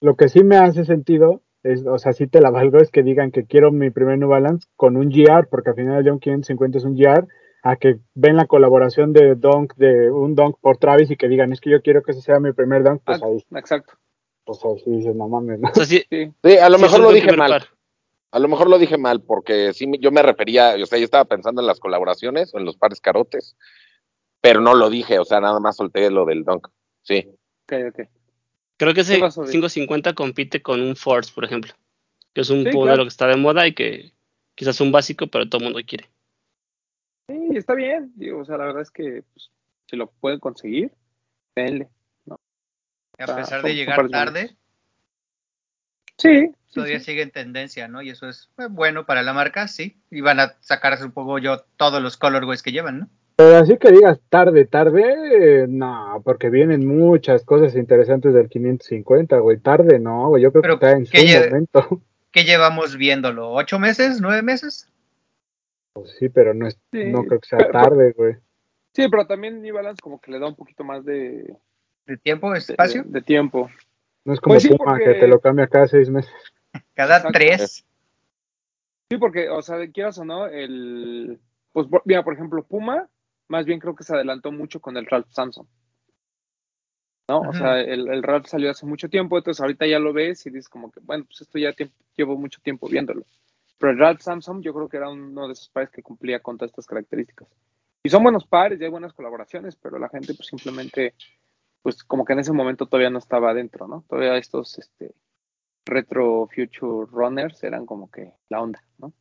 [0.02, 3.04] Lo que sí me hace sentido es, o sea, sí te la valgo, es que
[3.04, 6.20] digan que quiero mi primer New Balance con un GR, porque al final ya un
[6.20, 7.28] 550 es un GR,
[7.62, 11.52] a que ven la colaboración de Dunk, de un Dunk por Travis y que digan,
[11.52, 13.46] es que yo quiero que ese sea mi primer Dunk, pues ah, ahí.
[13.60, 13.94] Exacto.
[14.44, 15.70] Pues ahí sí dices, no mames, ¿no?
[15.86, 16.04] sí,
[16.60, 17.62] a lo mejor lo dije mal.
[18.32, 21.26] A lo mejor lo dije mal, porque sí, yo me refería, o sea, yo estaba
[21.26, 23.58] pensando en las colaboraciones o en los pares carotes,
[24.40, 26.68] pero no lo dije, o sea, nada más solté lo del Dunk.
[27.04, 27.28] Sí.
[27.64, 28.08] Ok, ok.
[28.78, 31.74] Creo que ese 550 compite con un Force, por ejemplo,
[32.34, 34.14] que es un modelo que está de moda y que
[34.56, 36.10] quizás es un básico, pero todo el mundo quiere.
[37.28, 39.52] Sí, está bien, digo, o sea, la verdad es que pues,
[39.88, 40.92] si lo pueden conseguir,
[41.56, 41.90] denle.
[42.26, 42.40] ¿no?
[43.20, 44.56] A pesar de llegar tarde,
[46.22, 48.02] sí, todavía sigue en tendencia, ¿no?
[48.02, 49.98] Y eso es eh, bueno para la marca, sí.
[50.10, 53.10] Y van a sacar, supongo yo, todos los colorways que llevan, ¿no?
[53.36, 59.58] Pero así que digas tarde, tarde, no, porque vienen muchas cosas interesantes del 550, güey.
[59.58, 60.44] Tarde, no, güey.
[60.44, 61.18] Yo creo que está en su
[61.50, 62.02] momento.
[62.32, 63.52] ¿Qué llevamos viéndolo?
[63.52, 64.22] ¿Ocho meses?
[64.22, 64.88] ¿Nueve meses?
[65.94, 68.36] Pues sí, pero no, es, no creo que sea tarde, güey.
[68.94, 71.56] Sí, pero también New Balance como que le da un poquito más de...
[72.06, 73.04] ¿De tiempo, espacio?
[73.06, 73.70] De, tiempo.
[74.26, 76.34] No es como pues Puma, que te lo cambia cada seis meses.
[76.94, 77.86] Cada tres.
[79.10, 81.40] Sí, porque, o sea, quieras o no, el...
[81.74, 83.10] Pues mira, por ejemplo, Puma
[83.52, 85.68] más bien creo que se adelantó mucho con el Ralph Samson.
[87.28, 87.42] ¿No?
[87.42, 90.50] O sea, el, el, Ralph salió hace mucho tiempo, entonces ahorita ya lo ves y
[90.50, 91.74] dices como que, bueno, pues esto ya
[92.16, 93.26] llevo mucho tiempo viéndolo.
[93.78, 96.58] Pero el Ralph Samson yo creo que era uno de esos pares que cumplía con
[96.58, 97.48] todas estas características.
[98.04, 101.14] Y son buenos pares, y hay buenas colaboraciones, pero la gente pues simplemente,
[101.82, 104.06] pues como que en ese momento todavía no estaba adentro, ¿no?
[104.08, 105.14] Todavía estos este,
[105.86, 109.14] retro future runners eran como que la onda, ¿no?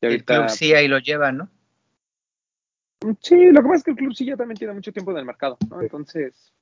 [0.00, 1.50] Y ahorita, el club sí ahí lo lleva, ¿no?
[3.20, 5.18] Sí, lo que pasa es que el club sí ya también tiene mucho tiempo en
[5.18, 5.80] el mercado, ¿no?
[5.80, 6.52] Entonces,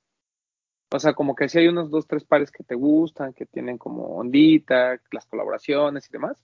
[0.91, 3.79] o sea, como que sí hay unos dos, tres pares que te gustan, que tienen
[3.79, 6.37] como ondita, las colaboraciones y demás,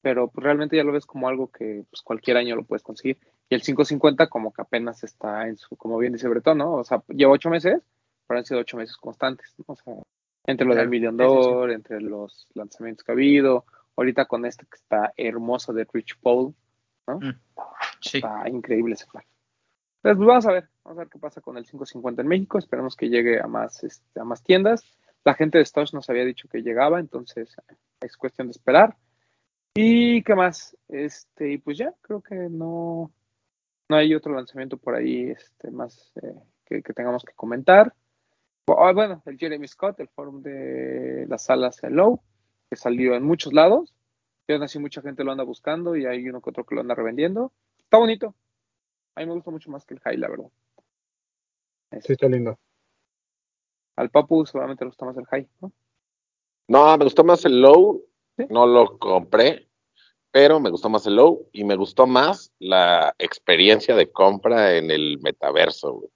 [0.00, 3.18] pero pues realmente ya lo ves como algo que pues cualquier año lo puedes conseguir.
[3.48, 6.74] Y el 550 como que apenas está en su, como bien dice Bretón, ¿no?
[6.74, 7.82] O sea, lleva ocho meses,
[8.26, 9.64] pero han sido ocho meses constantes, ¿no?
[9.68, 9.94] O sea,
[10.44, 13.64] entre lo del Million Dollar, entre los lanzamientos que ha habido,
[13.96, 16.54] ahorita con este que está hermoso de Rich Paul,
[17.06, 17.18] ¿no?
[17.18, 17.40] Mm.
[18.00, 19.24] Está increíble ese par.
[20.02, 22.58] Entonces, pues vamos a ver, vamos a ver qué pasa con el 550 en México.
[22.58, 24.84] Esperemos que llegue a más, este, a más tiendas.
[25.24, 27.56] La gente de Stosh nos había dicho que llegaba, entonces
[28.00, 28.96] es cuestión de esperar.
[29.74, 30.76] ¿Y qué más?
[30.88, 33.12] Este, y pues ya, creo que no,
[33.88, 36.34] no hay otro lanzamiento por ahí este, más eh,
[36.64, 37.92] que, tengamos que comentar.
[38.68, 42.20] Ah, bueno, el Jeremy Scott, el forum de las salas Hello,
[42.68, 43.94] que salió en muchos lados.
[44.48, 46.80] Y aún así mucha gente lo anda buscando y hay uno que otro que lo
[46.80, 47.52] anda revendiendo.
[47.78, 48.34] Está bonito.
[49.14, 50.50] A mí me gusta mucho más que el high, la verdad.
[52.00, 52.58] Sí, está lindo.
[53.96, 55.72] Al Papu seguramente le gusta más el high, ¿no?
[56.68, 58.04] No, me gustó más el low.
[58.50, 59.68] No lo compré,
[60.30, 64.90] pero me gustó más el low y me gustó más la experiencia de compra en
[64.90, 66.10] el metaverso.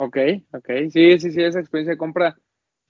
[0.00, 0.16] Ok,
[0.54, 0.66] ok.
[0.90, 2.34] Sí, sí, sí, esa experiencia de compra.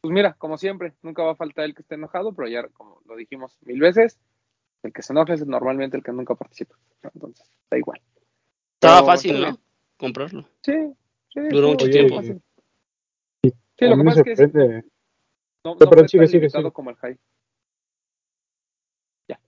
[0.00, 3.02] Pues mira, como siempre, nunca va a faltar el que esté enojado, pero ya, como
[3.04, 4.20] lo dijimos mil veces,
[4.84, 6.76] el que se enoja es normalmente el que nunca participa.
[7.02, 8.00] Entonces, da igual.
[8.74, 9.58] Estaba fácil, ¿no?
[9.98, 10.48] Comprarlo.
[10.62, 10.72] Sí,
[11.34, 11.40] sí.
[11.50, 12.22] Duró mucho tiempo.
[12.22, 12.36] Sí,
[13.80, 14.54] lo que pasa es que es,
[15.64, 16.70] no, no pero sigue, sigue, sigue.
[16.70, 17.18] como el high.
[19.28, 19.40] Ya,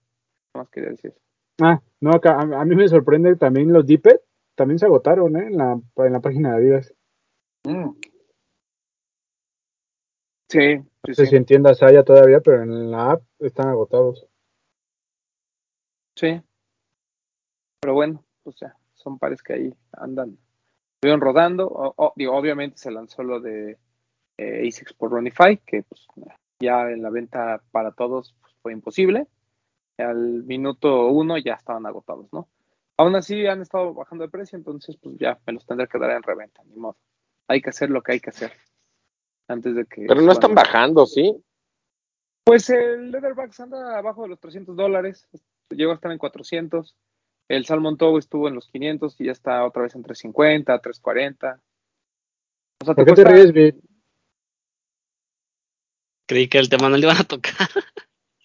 [0.53, 1.13] más quería decir.
[1.61, 4.21] Ah, no, acá, a, mí me sorprende también los Dipet,
[4.55, 5.47] también se agotaron, ¿eh?
[5.47, 6.93] En la, en la página de Adidas.
[7.65, 7.95] Mm.
[10.49, 14.27] Sí, sí, no sé si en tiendas haya todavía, pero en la app están agotados.
[16.15, 16.41] Sí.
[17.81, 20.37] Pero bueno, pues ya, son pares que ahí andan.
[20.95, 21.67] Estuvieron rodando.
[21.97, 23.77] obviamente se lanzó lo de
[24.37, 26.07] eh, ASICS por Runify, que pues,
[26.59, 29.27] ya en la venta para todos pues, fue imposible.
[29.97, 32.47] Al minuto uno ya estaban agotados, ¿no?
[32.97, 36.11] Aún así han estado bajando de precio, entonces pues ya me los tendré que dar
[36.11, 36.97] en reventa, ni modo.
[37.47, 38.53] Hay que hacer lo que hay que hacer.
[39.47, 40.05] Antes de que.
[40.07, 41.35] Pero no están bajando, ¿sí?
[42.45, 45.27] Pues el Leatherbacks anda abajo de los 300 dólares
[45.75, 46.95] llegó a estar en 400.
[47.49, 51.61] El Salmon Togo estuvo en los 500 y ya está otra vez en 350, 340.
[52.81, 53.75] O sea, ¿Por qué te ríes,
[56.25, 57.69] Creí que el tema no le iban a tocar.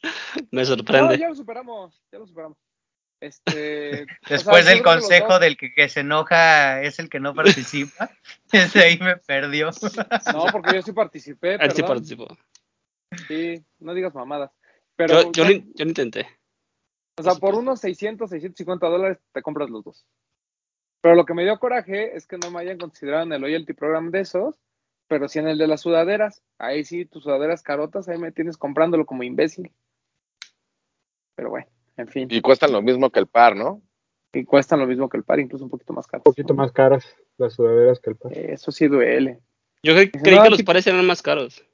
[0.51, 1.15] Me sorprende.
[1.17, 2.59] No, ya lo superamos, ya lo superamos.
[3.21, 8.11] Este, Después del consejo del que, se enoja es el que no participa,
[8.53, 9.71] ese ahí me perdió.
[10.33, 11.55] No, porque yo sí participé.
[11.55, 12.29] Él sí participó.
[13.27, 14.51] Sí, no digas mamadas.
[14.97, 16.29] Pero, yo, yo, lo, yo lo intenté.
[17.19, 20.07] O sea, por unos 600, 650 dólares te compras los dos.
[21.01, 23.73] Pero lo que me dio coraje es que no me hayan considerado en el loyalty
[23.73, 24.57] program de esos,
[25.09, 26.43] pero sí en el de las sudaderas.
[26.59, 29.73] Ahí sí, tus sudaderas carotas, ahí me tienes comprándolo como imbécil.
[31.37, 32.29] Pero bueno, en fin.
[32.31, 33.83] Y cuestan lo mismo que el par, ¿no?
[34.33, 36.23] Y cuestan lo mismo que el par, incluso un poquito más caros.
[36.27, 37.05] Un poquito más caras
[37.37, 38.33] las sudaderas que el par.
[38.37, 39.41] Eso sí duele.
[39.83, 41.65] Yo creí, que los pares eran más caros.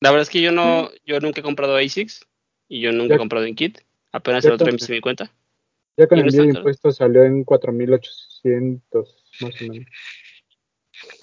[0.00, 2.26] La verdad es que yo no, yo nunca he comprado ASICS
[2.68, 3.78] y yo nunca he comprado en kit.
[4.12, 5.32] Apenas el otro me cuenta.
[5.96, 8.82] Ya con el envío de impuestos salió en 4.800
[9.40, 9.86] más o menos.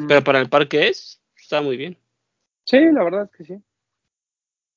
[0.08, 1.98] Pero para el par que es, está muy bien.
[2.66, 3.64] Sí, la verdad es que sí.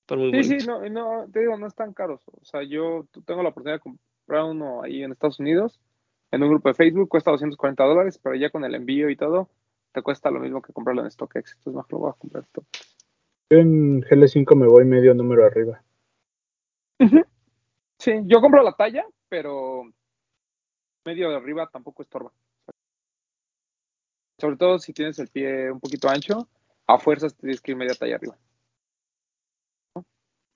[0.08, 2.22] Sí, sí, no, no, te digo, no están caros.
[2.26, 5.80] O sea, yo tengo la oportunidad de comprar uno ahí en Estados Unidos,
[6.30, 9.50] en un grupo de Facebook, cuesta 240 dólares, pero ya con el envío y todo,
[9.92, 11.56] te cuesta lo mismo que comprarlo en StockX.
[11.56, 12.96] Entonces, mejor lo voy a comprar StockX.
[13.50, 15.82] Yo en GL5 me voy medio número arriba.
[17.98, 19.84] Sí, yo compro la talla, pero
[21.04, 22.32] medio de arriba tampoco estorba.
[24.38, 26.48] Sobre todo si tienes el pie un poquito ancho,
[26.86, 28.38] a fuerzas tienes que ir media talla arriba.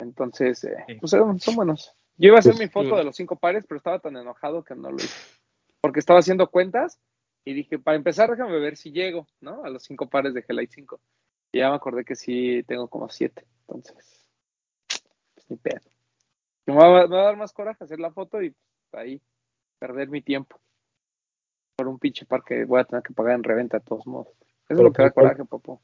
[0.02, 1.94] Entonces, eh, pues son, buenos.
[2.16, 4.64] Yo iba a hacer pues, mi foto de los cinco pares, pero estaba tan enojado
[4.64, 5.16] que no lo hice.
[5.80, 7.00] Porque estaba haciendo cuentas
[7.44, 9.64] y dije, para empezar, déjame ver si llego, ¿no?
[9.64, 11.00] A los cinco pares de G-Lite 5.
[11.52, 13.46] Y ya me acordé que sí tengo como siete.
[13.60, 14.26] Entonces,
[15.34, 15.80] pues ni pedo.
[16.66, 18.50] Me va, a dar más coraje hacer la foto y
[18.90, 19.22] pues, ahí
[19.78, 20.60] perder mi tiempo
[21.76, 24.32] por un pinche par que voy a tener que pagar en reventa de todos modos.
[24.68, 25.82] Eso es lo que da coraje, papo.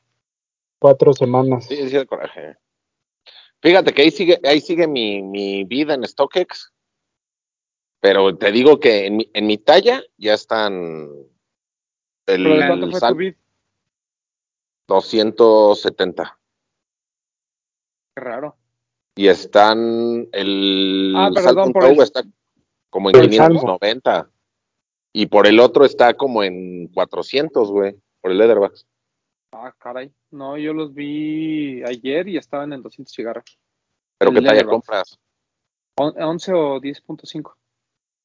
[0.78, 1.66] Cuatro semanas.
[1.66, 2.57] Sí, sí da coraje.
[3.61, 6.73] Fíjate que ahí sigue, ahí sigue mi, mi vida en StockX.
[8.01, 11.09] Pero te digo que en mi, en mi talla ya están.
[12.27, 13.35] El, ¿Pero de cuánto fue tu bid?
[14.87, 16.38] 270.
[18.14, 18.57] Qué raro
[19.18, 22.23] y están el ah, perdón, está
[22.88, 24.31] como en 590
[25.12, 28.87] y por el otro está como en 400, güey, por el Leatherbacks.
[29.52, 30.12] Ah, caray.
[30.30, 33.58] No, yo los vi ayer y estaban en 200 cigarros.
[34.18, 35.18] ¿Pero qué talla compras?
[35.96, 37.54] 11 o 10.5.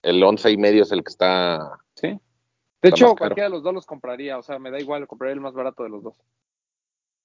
[0.04, 1.80] El 11 y medio es el que está.
[1.96, 2.20] Sí.
[2.82, 4.38] De hecho, cualquiera de los dos los compraría.
[4.38, 6.22] O sea, me da igual, compraría el más barato de los dos.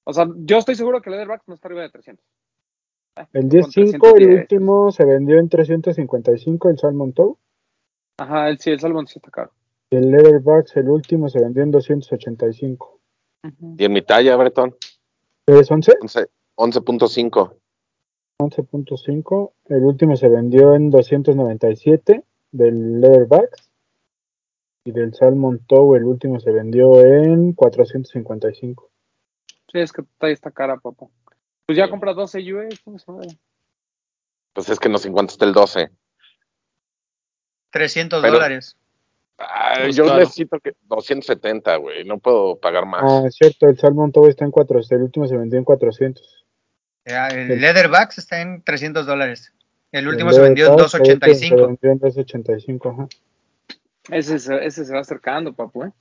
[0.05, 2.25] O sea, yo estoy seguro que el Leatherbacks no está arriba de 300.
[3.33, 7.35] El 10.5, el último, se vendió en 355, el Salmon Toe.
[8.19, 9.51] Ajá, el, sí, el Salmon sí está caro.
[9.91, 12.98] El Leatherbucks, el último, se vendió en 285.
[13.43, 14.77] ¿Y en mi talla, Breton?
[15.47, 15.93] ¿Es 11?
[16.57, 17.55] 11.5.
[18.39, 19.53] 11.5.
[19.67, 23.71] El último se vendió en 297 del Leatherbacks.
[24.85, 28.91] Y del Salmon Toe, el último se vendió en 455.
[29.71, 31.07] Sí, es que talla está cara, papá.
[31.67, 32.83] Pues ya compra 12 US,
[34.55, 35.91] Pues es que no sé cuánto está el 12.
[37.71, 38.79] 300 dólares.
[39.93, 43.03] Yo necesito que 270, güey, no puedo pagar más.
[43.05, 46.45] Ah, es cierto, el Salmon todo está en 400, el último se vendió en 400.
[47.05, 49.53] el, Leatherbacks está en 300 dólares.
[49.93, 51.57] El último se vendió en 285.
[51.57, 53.09] Se vendió en 285, ajá.
[54.11, 55.93] Ese, ese se va acercando, papu, ¿eh?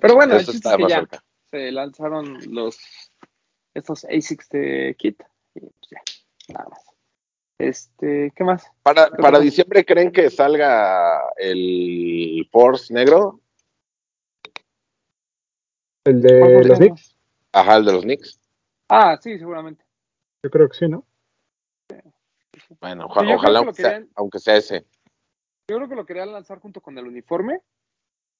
[0.00, 1.06] Pero bueno, el chiste es que ya
[1.50, 2.78] se lanzaron los
[3.74, 5.22] estos ASICs de kit.
[5.54, 6.00] Y pues ya,
[6.54, 6.89] nada más.
[7.60, 8.70] Este, ¿qué más?
[8.82, 13.40] Para, para diciembre creen que salga el Force negro.
[16.04, 17.16] ¿El de los Knicks?
[17.52, 18.40] Ajá, el de los Knicks.
[18.88, 19.84] Ah, sí, seguramente.
[20.42, 21.04] Yo creo que sí, ¿no?
[22.80, 23.58] Bueno, ojalá,
[24.14, 24.86] aunque, sea, ese.
[25.68, 27.60] Yo creo que lo querían lanzar junto con el uniforme,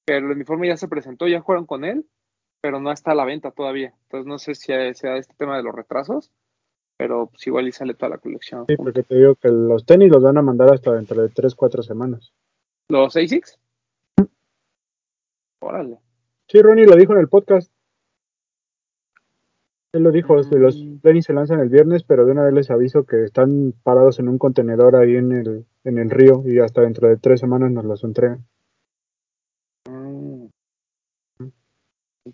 [0.04, 2.06] pero el uniforme ya se presentó, ya jugaron con él
[2.60, 3.94] pero no está a la venta todavía.
[4.02, 6.30] Entonces no sé si sea este tema de los retrasos,
[7.00, 8.66] pero pues igual y sale toda la colección.
[8.68, 11.54] Sí, porque te digo que los tenis los van a mandar hasta dentro de 3,
[11.54, 12.30] 4 semanas.
[12.90, 13.58] ¿Los ASICS?
[15.62, 15.98] Órale.
[16.46, 17.72] Sí, Ronnie lo dijo en el podcast.
[19.94, 20.98] Él lo dijo, los mm.
[20.98, 24.28] tenis se lanzan el viernes, pero de una vez les aviso que están parados en
[24.28, 27.86] un contenedor ahí en el, en el río y hasta dentro de tres semanas nos
[27.86, 28.44] los entregan.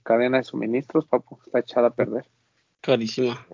[0.03, 2.29] cadena de suministros, papu, está echada a perder.
[2.81, 3.47] Carísima.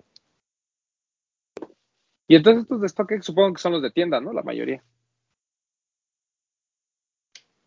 [2.27, 4.33] Y entonces estos de StockX supongo que son los de tienda, ¿no?
[4.33, 4.83] La mayoría.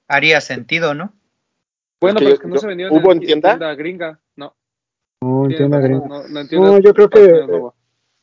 [0.08, 1.12] Haría sentido, ¿no?
[2.00, 3.74] Bueno, pero es que no se vendió ¿Hubo en, tienda?
[3.74, 4.54] gringa, no.
[5.22, 6.06] No, en tienda gringa.
[6.52, 7.46] No, yo creo que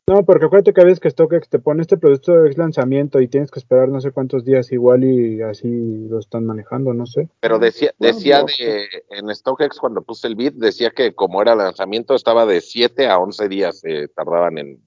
[0.08, 3.28] No, porque acuérdate que a veces que StockX te pone este producto de lanzamiento y
[3.28, 7.30] tienes que esperar no sé cuántos días igual y así lo están manejando, no sé.
[7.40, 12.16] Pero decía, decía de, en StockX cuando puse el bit, decía que como era lanzamiento
[12.16, 14.82] estaba de 7 a 11 días eh, tardaban en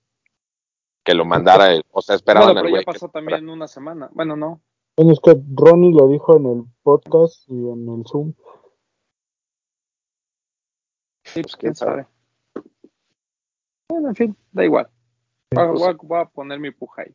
[1.07, 4.35] que lo mandara, el, o sea, esperaban bueno, pero ya pasó también una semana, bueno,
[4.35, 4.61] no.
[4.97, 8.35] Bueno, es que Ronnie lo dijo en el podcast y en el Zoom.
[11.23, 12.09] Sí, pues quién sabe.
[13.89, 14.89] Bueno, en fin, da igual.
[15.53, 17.15] Voy, a, poner mi puja ahí.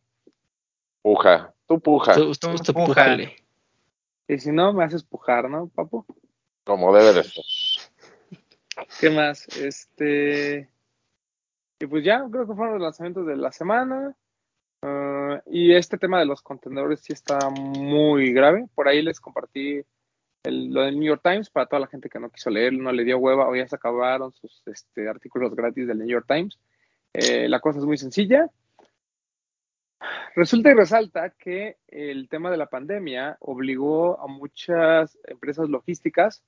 [1.02, 2.14] Puja, tú puja.
[2.16, 2.32] Tú,
[4.28, 6.06] Y si no, me haces pujar, ¿no, papu?
[6.64, 7.44] Como debe de ser.
[9.02, 9.48] ¿Qué más?
[9.58, 10.70] Este.
[11.82, 14.16] Y pues ya, creo que fueron los lanzamientos de la semana.
[14.84, 18.68] Ah, y este tema de los contenedores sí está muy grave.
[18.76, 19.82] Por ahí les compartí
[20.44, 23.04] lo del New York Times para toda la gente que no quiso leer, no le
[23.04, 26.60] dio hueva o ya se acabaron sus este, artículos gratis del New York Times.
[27.14, 28.50] Eh, la cosa es muy sencilla.
[30.36, 36.44] Resulta y resalta que el tema de la pandemia obligó a muchas empresas logísticas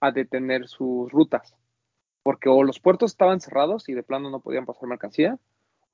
[0.00, 1.54] a detener sus rutas,
[2.28, 5.38] porque o los puertos estaban cerrados y de plano no podían pasar mercancía,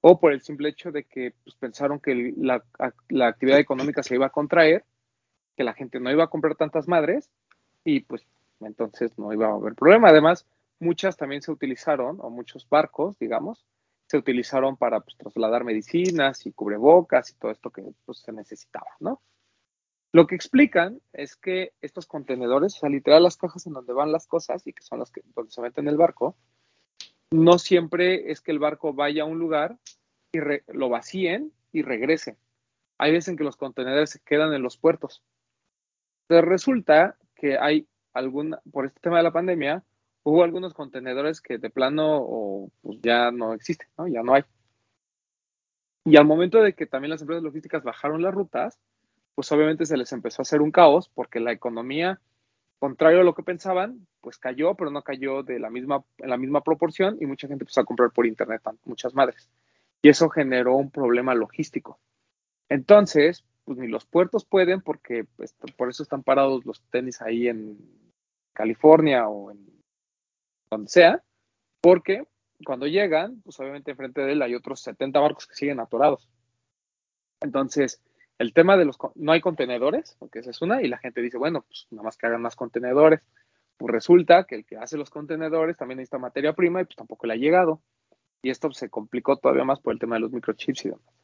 [0.01, 2.65] o por el simple hecho de que pues, pensaron que la,
[3.09, 4.85] la actividad económica se iba a contraer,
[5.57, 7.31] que la gente no iba a comprar tantas madres
[7.85, 8.27] y pues
[8.59, 10.09] entonces no iba a haber problema.
[10.09, 10.45] Además,
[10.81, 13.65] muchas también se utilizaron, o muchos barcos, digamos,
[14.07, 18.91] se utilizaron para pues, trasladar medicinas y cubrebocas y todo esto que pues, se necesitaba,
[18.99, 19.23] ¿no?
[20.15, 24.13] Lo que explican es que estos contenedores, o sea, literal las cajas en donde van
[24.13, 26.37] las cosas y que son las que donde se meten en el barco,
[27.33, 29.77] no siempre es que el barco vaya a un lugar
[30.31, 30.39] y
[30.69, 32.39] lo vacíen y regresen.
[32.97, 35.25] Hay veces en que los contenedores se quedan en los puertos.
[36.29, 39.83] Entonces resulta que hay algún, por este tema de la pandemia,
[40.23, 44.07] hubo algunos contenedores que de plano o, pues ya no existen, ¿no?
[44.07, 44.45] Ya no hay.
[46.05, 48.79] Y al momento de que también las empresas logísticas bajaron las rutas,
[49.35, 52.21] pues obviamente se les empezó a hacer un caos porque la economía,
[52.79, 56.37] contrario a lo que pensaban, pues cayó, pero no cayó de la misma, en la
[56.37, 59.49] misma proporción y mucha gente empezó a comprar por internet, muchas madres.
[60.03, 61.99] Y eso generó un problema logístico.
[62.69, 67.49] Entonces, pues ni los puertos pueden porque pues, por eso están parados los tenis ahí
[67.49, 67.79] en
[68.53, 69.67] California o en
[70.71, 71.23] donde sea,
[71.81, 72.25] porque
[72.65, 76.29] cuando llegan, pues obviamente enfrente de él hay otros 70 barcos que siguen atorados.
[77.41, 78.01] Entonces,
[78.39, 81.39] el tema de los no hay contenedores, porque esa es una, y la gente dice,
[81.39, 83.21] bueno, pues nada más que hagan más contenedores.
[83.77, 87.27] Pues resulta que el que hace los contenedores también necesita materia prima y pues tampoco
[87.27, 87.81] le ha llegado.
[88.43, 91.15] Y esto se complicó todavía más por el tema de los microchips y demás.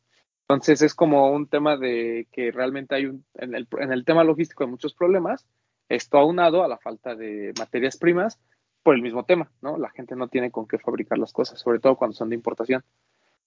[0.42, 4.24] Entonces es como un tema de que realmente hay un, en el, en el tema
[4.24, 5.46] logístico hay muchos problemas,
[5.88, 8.40] esto aunado a la falta de materias primas
[8.82, 9.78] por el mismo tema, ¿no?
[9.78, 12.82] La gente no tiene con qué fabricar las cosas, sobre todo cuando son de importación.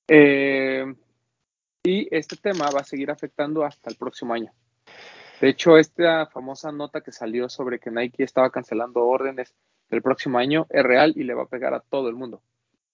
[0.07, 0.95] Eh,
[1.84, 4.51] y este tema va a seguir afectando hasta el próximo año.
[5.41, 9.53] De hecho, esta famosa nota que salió sobre que Nike estaba cancelando órdenes
[9.89, 12.41] el próximo año es real y le va a pegar a todo el mundo.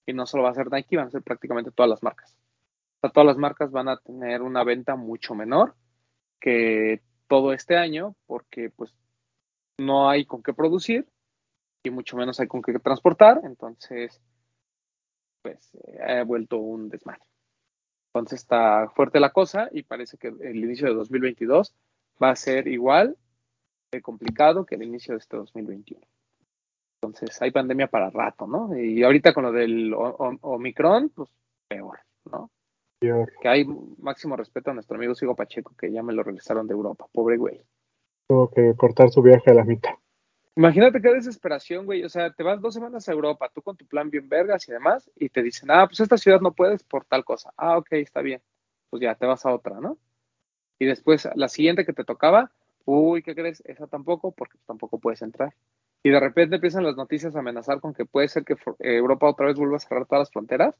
[0.05, 2.35] Y no solo va a ser Nike, van a ser prácticamente todas las marcas
[3.07, 5.75] todas las marcas van a tener una venta mucho menor
[6.41, 8.93] que todo este año porque pues
[9.77, 11.07] no hay con qué producir
[11.83, 14.21] y mucho menos hay con qué transportar, entonces
[15.41, 15.71] pues
[16.05, 17.21] ha vuelto un desmadre.
[18.14, 21.76] Entonces está fuerte la cosa y parece que el inicio de 2022
[22.22, 23.18] va a ser igual
[23.91, 26.01] de complicado que el inicio de este 2021.
[27.01, 28.78] Entonces hay pandemia para rato, ¿no?
[28.78, 31.30] Y ahorita con lo del Omicron, pues
[31.68, 31.99] peor,
[32.32, 32.49] ¿no?
[32.99, 33.66] Que hay
[33.99, 37.07] máximo respeto a nuestro amigo Sigo Pacheco, que ya me lo regresaron de Europa.
[37.14, 37.62] Pobre güey.
[38.28, 39.93] Tuvo que cortar su viaje a la mitad.
[40.60, 42.03] Imagínate qué desesperación, güey.
[42.03, 44.72] O sea, te vas dos semanas a Europa, tú con tu plan bien vergas y
[44.72, 47.51] demás, y te dicen, ah, pues esta ciudad no puedes por tal cosa.
[47.55, 48.41] Ah, ok, está bien.
[48.89, 49.97] Pues ya, te vas a otra, ¿no?
[50.78, 52.51] Y después, la siguiente que te tocaba,
[52.86, 53.64] uy, ¿qué crees?
[53.66, 55.53] Esa tampoco, porque tampoco puedes entrar.
[56.03, 59.47] Y de repente empiezan las noticias a amenazar con que puede ser que Europa otra
[59.47, 60.76] vez vuelva a cerrar todas las fronteras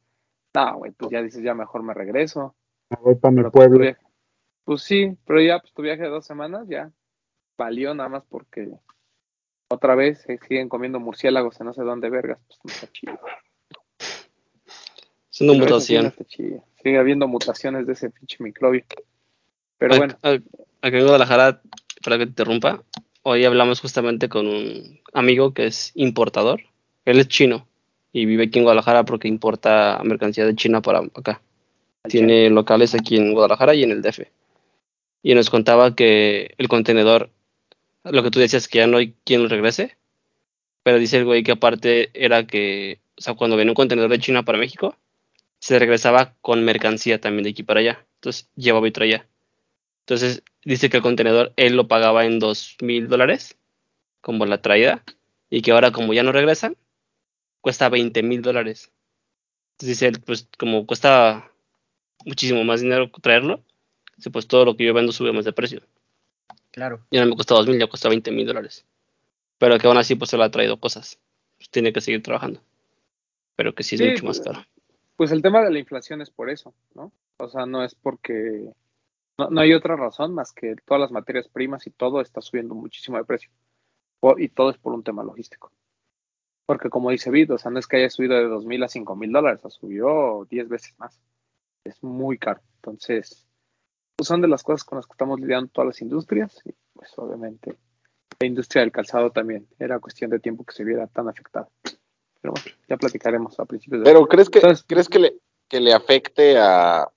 [0.54, 2.56] no, güey, pues ya dices, ya mejor me regreso.
[2.90, 3.96] Me voy para mi pues, pueblo.
[4.64, 6.92] Pues, sí, pero ya, pues tu viaje de dos semanas ya
[7.58, 8.72] valió nada más porque
[9.70, 13.20] otra vez se siguen comiendo murciélagos en no sé dónde vergas, pues no está chido.
[15.32, 16.14] Es una mutación.
[16.28, 18.84] Sigue habiendo mutaciones de ese pinche microbio.
[19.78, 20.18] Pero bueno.
[20.82, 21.62] Aquí en Guadalajara,
[22.04, 22.84] para que te interrumpa,
[23.24, 26.62] hoy hablamos justamente con un amigo que es importador.
[27.06, 27.68] Él es chino
[28.12, 31.42] y vive aquí en Guadalajara porque importa mercancía de China para acá.
[32.04, 34.22] Tiene locales aquí en Guadalajara y en el DF.
[35.22, 37.30] Y nos contaba que el contenedor,
[38.04, 39.98] lo que tú decías que ya no hay quien lo regrese,
[40.84, 44.20] pero dice el güey que aparte era que, o sea, cuando viene un contenedor de
[44.20, 44.98] China para México,
[45.60, 48.06] se regresaba con mercancía también de aquí para allá.
[48.16, 49.28] Entonces llevaba y traía.
[50.02, 53.58] Entonces dice que el contenedor él lo pagaba en dos mil dólares,
[54.22, 55.04] como la traída,
[55.50, 56.78] y que ahora como ya no regresan,
[57.62, 58.92] cuesta 20 mil dólares.
[59.74, 61.52] Entonces dice pues como cuesta
[62.26, 63.64] muchísimo más dinero traerlo,
[64.32, 65.82] pues todo lo que yo vendo sube más de precio.
[66.72, 67.06] Claro.
[67.12, 68.86] Ya no me cuesta dos mil, ya cuesta 20 mil dólares.
[69.58, 71.20] Pero que aún así pues se le ha traído cosas.
[71.58, 72.62] Pues, tiene que seguir trabajando.
[73.56, 74.66] Pero que sí es mucho más pues, caro.
[75.16, 77.12] Pues el tema de la inflación es por eso, ¿no?
[77.38, 78.72] O sea, no es porque
[79.38, 82.76] no, no hay otra razón más que todas las materias primas y todo está subiendo
[82.76, 83.50] muchísimo de precio.
[84.38, 85.72] y todo es por un tema logístico.
[86.66, 88.88] Porque como dice Vid, o sea, no es que haya subido de dos mil a
[88.88, 91.20] cinco mil dólares, o subió diez veces más.
[91.84, 92.62] Es muy caro.
[92.76, 93.49] Entonces,
[94.28, 97.78] son de las cosas con las que estamos lidiando todas las industrias y pues obviamente
[98.40, 101.68] la industria del calzado también era cuestión de tiempo que se viera tan afectada.
[102.42, 105.36] Pero bueno, ya platicaremos a principios de Pero ¿crees que, ¿crees que le,
[105.68, 107.10] que le afecte a,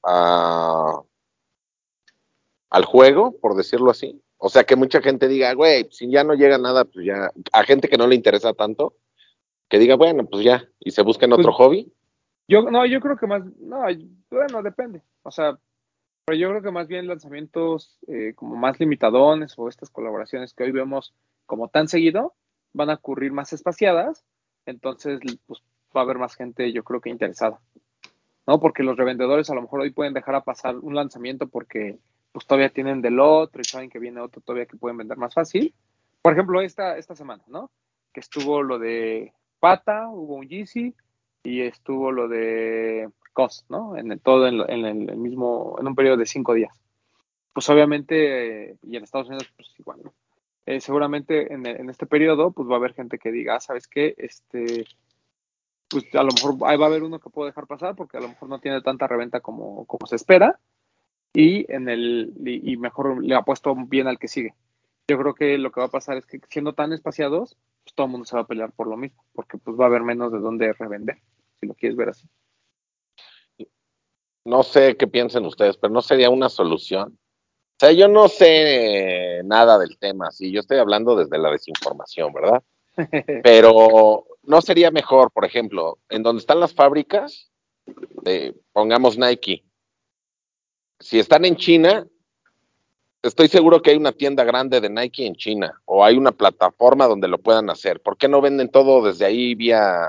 [2.71, 4.21] al juego, por decirlo así?
[4.39, 7.63] O sea, que mucha gente diga, güey, si ya no llega nada, pues ya, a
[7.63, 8.97] gente que no le interesa tanto,
[9.69, 11.93] que diga, bueno, pues ya, y se busquen otro pues, hobby.
[12.49, 13.85] Yo, no, yo creo que más, no,
[14.31, 15.03] bueno, depende.
[15.23, 15.57] O sea,
[16.25, 20.65] pero yo creo que más bien lanzamientos eh, como más limitadones o estas colaboraciones que
[20.65, 21.15] hoy vemos
[21.47, 22.35] como tan seguido
[22.73, 24.25] van a ocurrir más espaciadas,
[24.67, 25.63] entonces pues
[25.95, 27.61] va a haber más gente, yo creo que interesada.
[28.47, 28.59] ¿No?
[28.59, 31.99] Porque los revendedores a lo mejor hoy pueden dejar a pasar un lanzamiento porque
[32.33, 35.35] pues todavía tienen del otro y saben que viene otro todavía que pueden vender más
[35.35, 35.75] fácil.
[36.23, 37.71] Por ejemplo, esta, esta semana, ¿no?
[38.13, 40.95] Que estuvo lo de Pata, hubo un Yeezy
[41.45, 43.97] y estuvo lo de COS, ¿no?
[43.97, 46.81] En el, todo en, el mismo, en un periodo de cinco días.
[47.53, 50.15] Pues obviamente, y en Estados Unidos, pues igual, ¿no?
[50.65, 53.89] Eh, seguramente en, en, este periodo, pues va a haber gente que diga, ah, ¿sabes
[53.89, 54.15] qué?
[54.17, 54.85] Este,
[55.93, 58.21] pues a lo mejor ahí va a haber uno que puedo dejar pasar porque a
[58.21, 60.59] lo mejor no tiene tanta reventa como, como se espera
[61.35, 64.55] y en el y, mejor le apuesto bien al que sigue.
[65.09, 68.07] Yo creo que lo que va a pasar es que siendo tan espaciados, pues todo
[68.07, 70.33] el mundo se va a pelear por lo mismo, porque pues va a haber menos
[70.33, 71.19] de dónde revender,
[71.61, 72.29] si lo quieres ver así.
[74.45, 77.19] No sé qué piensen ustedes, pero no sería una solución.
[77.19, 82.33] O sea, yo no sé nada del tema, sí, yo estoy hablando desde la desinformación,
[82.33, 82.63] ¿verdad?
[83.43, 87.51] Pero no sería mejor, por ejemplo, en donde están las fábricas,
[88.73, 89.65] pongamos Nike,
[91.03, 92.07] si están en China,
[93.23, 97.09] estoy seguro que hay una tienda grande de Nike en China o hay una plataforma
[97.09, 98.01] donde lo puedan hacer.
[98.01, 100.07] ¿Por qué no venden todo desde ahí vía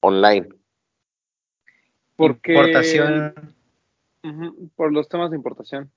[0.00, 0.48] online?
[2.16, 3.54] Porque importación.
[4.74, 5.90] por los temas de importación.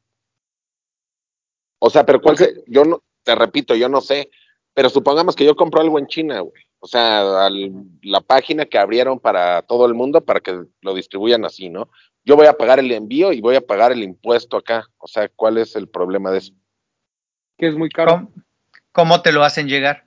[1.79, 4.29] O sea, pero cuál se, yo no, te repito, yo no sé,
[4.73, 6.63] pero supongamos que yo compro algo en China, güey.
[6.79, 7.49] O sea,
[8.01, 11.89] la página que abrieron para todo el mundo para que lo distribuyan así, ¿no?
[12.23, 14.85] Yo voy a pagar el envío y voy a pagar el impuesto acá.
[14.97, 16.53] O sea, ¿cuál es el problema de eso?
[17.57, 18.29] Que es muy caro.
[18.93, 20.05] ¿Cómo, te lo hacen llegar?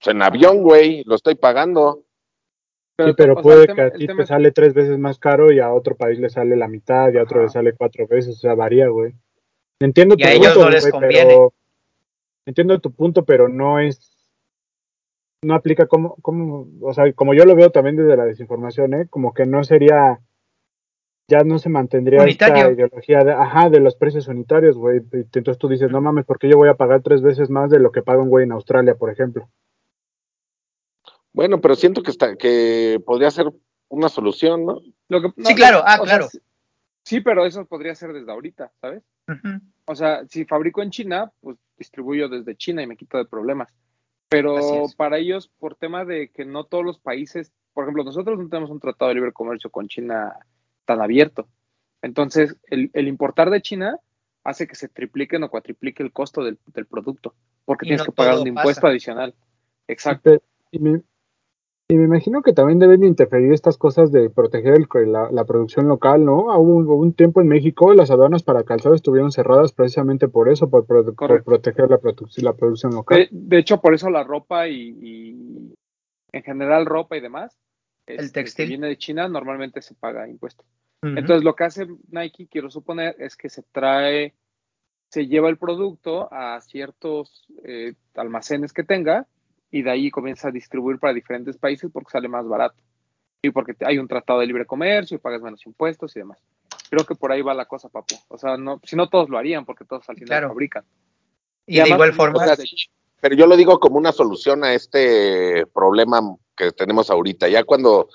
[0.00, 2.04] Pues en avión, güey, lo estoy pagando.
[2.98, 5.96] Sí, pero puede que a ti te sale tres veces más caro y a otro
[5.96, 8.88] país le sale la mitad y a otro le sale cuatro veces, o sea, varía,
[8.88, 9.14] güey.
[9.80, 11.48] Entiendo y a ellos no les conviene.
[12.46, 14.18] entiendo tu punto, pero no es
[15.42, 19.06] no aplica como, como, o sea, como yo lo veo también desde la desinformación, ¿eh?
[19.08, 20.20] como que no sería,
[21.28, 25.00] ya no se mantendría esta ideología de, ajá, de los precios unitarios, güey.
[25.12, 27.78] Entonces tú dices, no mames, ¿por qué yo voy a pagar tres veces más de
[27.78, 29.48] lo que paga un güey en Australia, por ejemplo?
[31.38, 33.46] Bueno, pero siento que está, que podría ser
[33.86, 34.80] una solución, ¿no?
[34.80, 36.26] sí, claro, ah, claro.
[37.04, 39.04] sí, pero eso podría ser desde ahorita, ¿sabes?
[39.84, 43.68] O sea, si fabrico en China, pues distribuyo desde China y me quito de problemas.
[44.28, 48.48] Pero para ellos, por tema de que no todos los países, por ejemplo, nosotros no
[48.48, 50.34] tenemos un tratado de libre comercio con China
[50.86, 51.46] tan abierto.
[52.02, 53.96] Entonces, el, importar de China
[54.42, 56.58] hace que se triplique o cuatriplique el costo del,
[56.90, 59.36] producto, porque tienes que pagar un impuesto adicional.
[59.86, 60.42] Exacto.
[60.72, 61.00] Y me
[61.94, 66.54] imagino que también deben interferir estas cosas de proteger la, producción local, ¿no?
[66.58, 70.84] Hubo, un tiempo en México, las aduanas para calzado estuvieron cerradas precisamente por eso, por,
[70.84, 71.98] proteger la,
[72.42, 73.26] la producción local.
[73.30, 75.72] De, hecho, por eso la ropa y,
[76.32, 77.58] en general ropa y demás,
[78.06, 80.64] el este, textil que viene de China, normalmente se paga impuesto.
[81.00, 84.34] Entonces, lo que hace Nike, quiero suponer, es que se trae,
[85.08, 89.26] se lleva el producto a ciertos eh, almacenes que tenga
[89.70, 92.82] y de ahí comienza a distribuir para diferentes países porque sale más barato
[93.42, 96.38] y porque hay un tratado de libre comercio y pagas menos impuestos y demás.
[96.90, 98.16] Creo que por ahí va la cosa, papu.
[98.28, 100.84] O sea, no, si no todos lo harían porque todos al final lo fabrican.
[101.66, 102.44] Y, de igual forma.
[103.20, 106.20] pero yo lo digo como una solución a este problema
[106.56, 107.48] que tenemos ahorita.
[107.48, 108.08] Ya cuando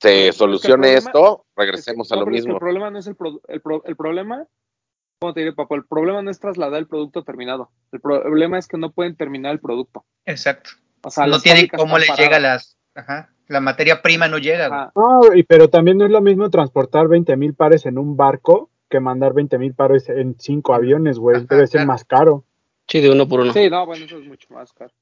[0.00, 2.54] se solucione esto, regresemos a lo mismo.
[2.54, 3.16] el problema no es el,
[3.48, 4.46] el, problema,
[5.20, 5.74] ¿cómo te diré, papá?
[5.74, 7.70] El problema no es trasladar el producto terminado.
[7.92, 10.04] El problema es que no pueden terminar el producto.
[10.24, 10.70] Exacto.
[11.02, 14.90] O sea, no tienen cómo les llega las, ajá, la materia prima no llega.
[14.94, 18.70] No, y, pero también no es lo mismo transportar 20 mil pares en un barco
[18.88, 21.46] que mandar 20 mil pares en cinco aviones, güey.
[21.46, 22.44] Debe ser más caro.
[22.88, 23.52] Sí, de uno por uno.
[23.52, 24.92] Sí, no, bueno, eso es mucho más caro.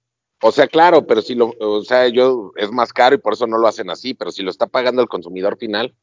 [0.42, 3.46] O sea, claro, pero si lo, o sea, yo es más caro y por eso
[3.46, 5.94] no lo hacen así, pero si lo está pagando el consumidor final,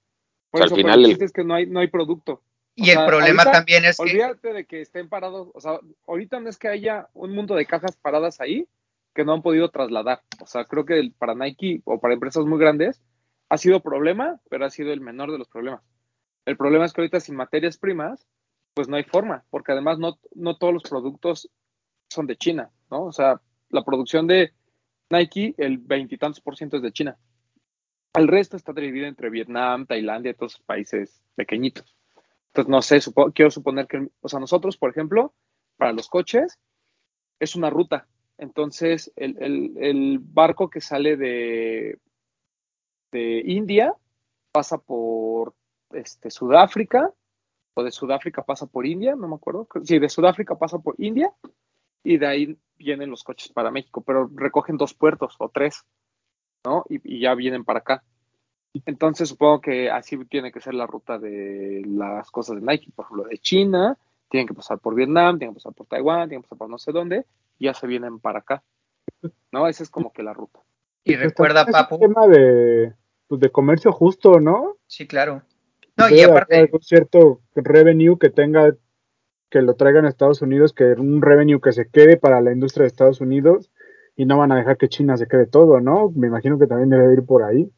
[0.51, 2.41] o sea, al final el, es que no hay no hay producto.
[2.75, 6.49] Y el problema también es que olvídate de que estén parados, o sea, ahorita no
[6.49, 8.67] es que haya un mundo de cajas paradas ahí
[9.13, 10.21] que no han podido trasladar.
[10.41, 13.01] O sea, creo que para Nike o para empresas muy grandes
[13.47, 15.81] ha sido problema, pero ha sido el menor de los problemas.
[16.45, 18.27] El problema es que ahorita sin materias primas,
[18.73, 21.49] pues no hay forma, porque además no, no todos los productos
[22.09, 23.05] son de China, ¿no?
[23.05, 24.53] O sea, la producción de
[25.09, 27.17] Nike, el veintitantos por ciento es de China.
[28.13, 31.94] El resto está dividido entre Vietnam, Tailandia y todos esos países pequeñitos.
[32.55, 35.33] Entonces, no sé, quiero suponer que, o sea, nosotros, por ejemplo,
[35.75, 36.57] para los coches,
[37.37, 38.07] es una ruta.
[38.37, 41.99] Entonces, el, barco que sale de,
[43.11, 43.93] de India
[44.53, 45.53] pasa por
[45.91, 47.13] este, Sudáfrica,
[47.73, 49.67] o de Sudáfrica pasa por India, no me acuerdo.
[49.83, 51.33] Sí, de Sudáfrica pasa por India,
[52.03, 55.83] y de ahí vienen los coches para México, pero recogen dos puertos o tres,
[56.63, 56.85] ¿no?
[56.87, 58.03] Y, ya vienen para acá.
[58.85, 63.05] Entonces supongo que así tiene que ser la ruta de las cosas de Nike, por
[63.05, 63.97] ejemplo, de China,
[64.29, 66.77] tienen que pasar por Vietnam, tienen que pasar por Taiwán, tienen que pasar por no
[66.77, 67.25] sé dónde,
[67.57, 68.63] y ya se vienen para acá.
[69.51, 69.67] ¿No?
[69.67, 70.59] Esa es como que la ruta.
[71.03, 71.95] Y recuerda, Papu.
[71.95, 72.93] Es un tema de,
[73.27, 74.77] pues, de comercio justo, ¿no?
[74.87, 75.43] Sí, claro.
[75.95, 76.69] No, y aparte.
[76.73, 78.75] Un cierto revenue que tenga
[79.49, 82.83] que lo traigan a Estados Unidos, que un revenue que se quede para la industria
[82.83, 83.71] de Estados Unidos
[84.15, 86.11] y no van a dejar que China se quede todo, ¿no?
[86.11, 87.71] Me imagino que también debe ir por ahí.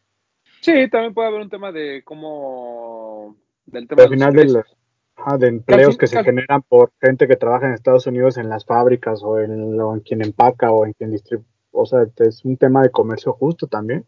[0.62, 3.36] Sí, también puede haber un tema de cómo
[3.66, 7.68] del tema al final de, los, de empleos que se generan por gente que trabaja
[7.68, 11.50] en Estados Unidos en las fábricas o en, en quien empaca o en quien distribuye.
[11.72, 14.06] O sea, es un tema de comercio justo también.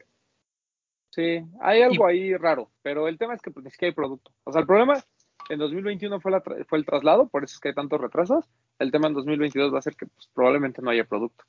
[1.12, 4.32] Sí, hay algo ahí raro, pero el tema es que pues, es que hay producto.
[4.44, 5.04] O sea, el problema
[5.50, 6.32] en 2021 fue,
[6.68, 8.46] fue el traslado, por eso es que hay tantos retrasos.
[8.78, 11.44] El tema en 2022 va a ser que pues, probablemente no haya producto.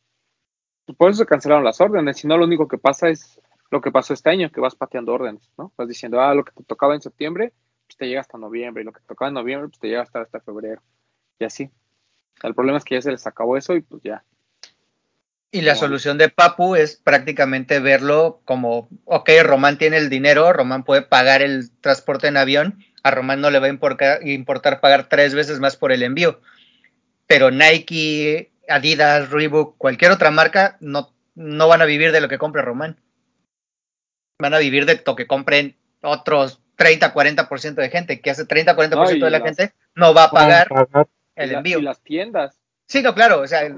[0.97, 3.41] Por eso se cancelaron las órdenes, si no lo único que pasa es
[3.71, 5.73] lo que pasó este año, que vas pateando órdenes, ¿no?
[5.77, 7.53] Vas diciendo, ah, lo que te tocaba en septiembre,
[7.87, 10.03] pues te llega hasta noviembre, y lo que te tocaba en noviembre, pues te llega
[10.03, 10.83] hasta, hasta febrero,
[11.39, 11.71] y así.
[12.43, 14.25] El problema es que ya se les acabó eso y pues ya.
[15.53, 20.85] Y la solución de Papu es prácticamente verlo como, ok, Román tiene el dinero, Román
[20.85, 25.35] puede pagar el transporte en avión, a Román no le va a importar, pagar tres
[25.35, 26.41] veces más por el envío.
[27.27, 32.39] Pero Nike, Adidas, Reebok, cualquier otra marca no, no van a vivir de lo que
[32.39, 33.01] compre Román.
[34.41, 38.77] Van a vivir de lo que compren otros 30, 40% de gente, que hace 30,
[38.77, 40.69] 40% de la gente no va a pagar,
[41.37, 41.79] el envío.
[41.79, 42.59] Y las tiendas.
[42.87, 43.77] Sí, no, claro, o sea, el,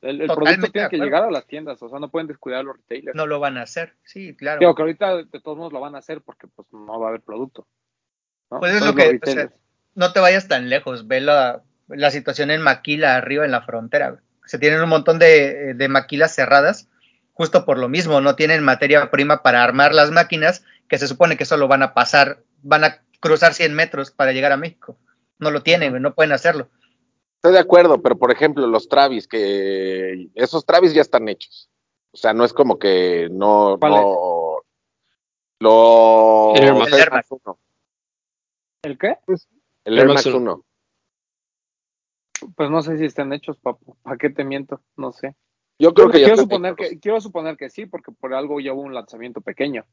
[0.00, 3.16] producto tiene que llegar a las tiendas, o sea, no pueden descuidar a los retailers.
[3.16, 4.60] No lo van a hacer, sí, claro.
[4.60, 7.08] Digo que ahorita de todos modos lo van a hacer porque pues no va a
[7.10, 7.66] haber producto.
[8.48, 9.20] Pues es lo que,
[9.94, 11.62] no te vayas tan lejos, ve la,
[12.10, 14.20] situación en Maquila arriba en la frontera.
[14.44, 16.88] Se tienen un montón de, maquilas cerradas,
[17.40, 21.38] justo por lo mismo, no tienen materia prima para armar las máquinas, que se supone
[21.38, 24.98] que solo van a pasar, van a cruzar 100 metros para llegar a México.
[25.38, 26.68] No lo tienen, no pueden hacerlo.
[27.36, 31.70] Estoy de acuerdo, pero por ejemplo, los Travis, que esos Travis ya están hechos.
[32.12, 33.78] O sea, no es como que no.
[33.78, 34.60] no
[35.60, 36.62] lo, el,
[38.82, 39.16] ¿El qué?
[39.24, 39.48] Pues,
[39.86, 40.64] el Air Max 1.
[42.54, 43.96] Pues no sé si están hechos, papu.
[44.02, 44.82] ¿Para qué te miento?
[44.98, 45.34] No sé.
[45.80, 48.82] Yo creo que quiero suponer que quiero suponer que sí, porque por algo ya hubo
[48.82, 49.84] un lanzamiento pequeño.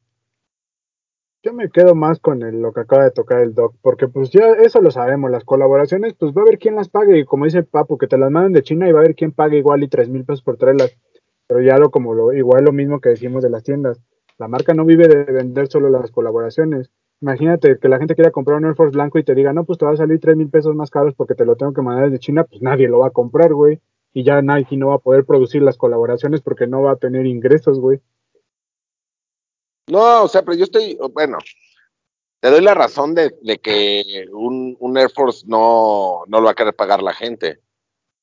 [1.42, 4.50] Yo me quedo más con lo que acaba de tocar el doc, porque pues ya
[4.52, 7.58] eso lo sabemos, las colaboraciones, pues va a haber quién las pague, y como dice
[7.58, 9.82] el Papu, que te las manden de China y va a haber quién pague igual
[9.82, 10.94] y tres mil pesos por traerlas.
[11.46, 13.98] Pero ya lo como lo, igual lo mismo que decimos de las tiendas.
[14.36, 16.90] La marca no vive de vender solo las colaboraciones.
[17.22, 19.78] Imagínate que la gente quiera comprar un Air Force blanco y te diga, no, pues
[19.78, 22.04] te va a salir tres mil pesos más caros porque te lo tengo que mandar
[22.04, 23.80] desde China, pues nadie lo va a comprar, güey.
[24.12, 27.26] Y ya Nike no va a poder producir las colaboraciones porque no va a tener
[27.26, 28.00] ingresos, güey.
[29.88, 31.38] No, o sea, pero yo estoy, bueno,
[32.40, 33.32] te doy la razón de,
[33.62, 37.60] que un, Air Force no, no lo va a querer pagar la gente,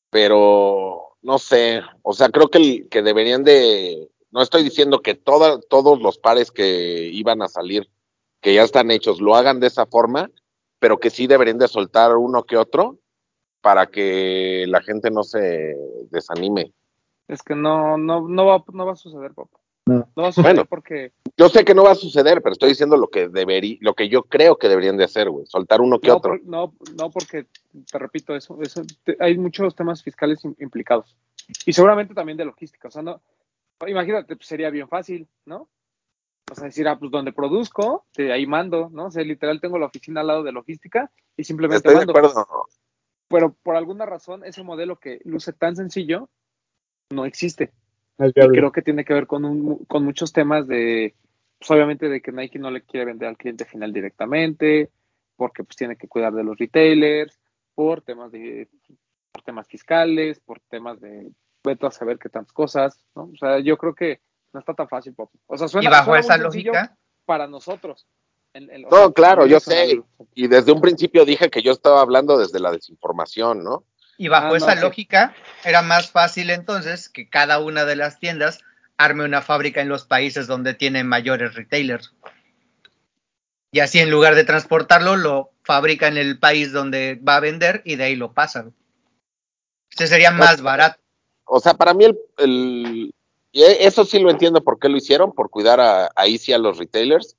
[0.09, 6.01] pero no sé, o sea, creo que, que deberían de, no estoy diciendo que todos
[6.01, 7.89] los pares que iban a salir
[8.41, 10.29] que ya están hechos lo hagan de esa forma,
[10.77, 12.99] pero que sí deberían de soltar uno que otro
[13.65, 15.75] para que la gente no se
[16.11, 16.71] desanime.
[17.27, 19.57] Es que no, no, no va, no va a suceder, papá.
[19.87, 22.95] No, va a suceder porque Yo sé que no va a suceder, pero estoy diciendo
[22.95, 26.11] lo que debería, lo que yo creo que deberían de hacer, güey, soltar uno que
[26.11, 26.37] otro.
[26.43, 27.47] no, no, porque
[27.91, 28.83] te repito eso, eso
[29.19, 31.17] hay muchos temas fiscales implicados
[31.65, 32.89] y seguramente también de logística.
[32.89, 33.19] O sea, no,
[33.87, 35.69] imagínate, pues sería bien fácil, ¿no?
[36.51, 39.05] O sea, decir, ah, pues donde produzco, de ahí mando, ¿no?
[39.05, 42.45] O sea, literal tengo la oficina al lado de logística y simplemente Estoy De acuerdo.
[43.27, 46.29] Pero por alguna razón, ese modelo que luce tan sencillo
[47.09, 47.71] no existe.
[48.19, 51.15] y creo que tiene que ver con, un, con muchos temas de,
[51.59, 54.89] pues obviamente de que Nike no le quiere vender al cliente final directamente,
[55.35, 57.39] porque pues tiene que cuidar de los retailers,
[57.73, 58.69] por temas de
[59.31, 61.29] por temas fiscales, por temas de
[61.63, 63.23] veto a saber qué tantas cosas, ¿no?
[63.23, 64.21] O sea, yo creo que
[64.53, 65.13] no está tan fácil,
[65.47, 66.95] O sea, suena, y bajo esa lógica
[67.25, 68.07] para nosotros.
[68.91, 70.01] No, claro, yo sé.
[70.33, 73.83] Y desde un principio dije que yo estaba hablando desde la desinformación, ¿no?
[74.17, 78.59] Y bajo ah, esa lógica, era más fácil entonces que cada una de las tiendas
[78.97, 82.13] arme una fábrica en los países donde tienen mayores retailers.
[83.71, 87.81] Y así en lugar de transportarlo, lo fabrica en el país donde va a vender
[87.83, 88.73] y de ahí lo pasan.
[89.89, 90.97] Este sería más barato.
[91.43, 92.05] O sea, para mí
[92.37, 93.13] el,
[93.51, 96.77] eso sí lo entiendo por qué lo hicieron, por cuidar a, ahí sí a los
[96.77, 97.35] retailers,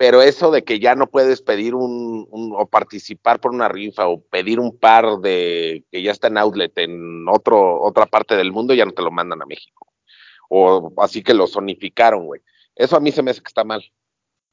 [0.00, 4.22] pero eso de que ya no puedes pedir un, o participar por una rifa o
[4.22, 8.72] pedir un par de que ya está en outlet en otro, otra parte del mundo,
[8.72, 9.90] ya no te lo mandan a México
[10.48, 12.40] o así que lo zonificaron, güey.
[12.74, 13.82] Eso a mí se me hace que está mal.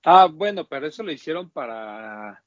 [0.03, 2.43] Ah, bueno, pero eso lo hicieron para,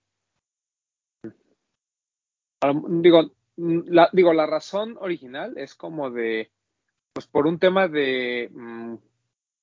[3.00, 6.50] digo, la, digo, la razón original es como de,
[7.14, 8.96] pues por un tema de, mm,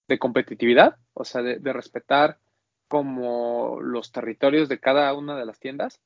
[0.07, 2.39] de competitividad, o sea, de, de, respetar
[2.87, 6.01] como los territorios de cada una de las tiendas,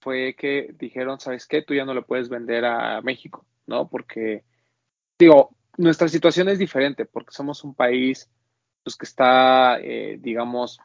[0.00, 1.62] fue que dijeron, ¿sabes qué?
[1.62, 3.88] Tú ya no le puedes vender a México, ¿no?
[3.88, 4.44] Porque,
[5.18, 8.30] digo, nuestra situación es diferente porque somos un país
[8.82, 10.78] pues, que está, eh, digamos,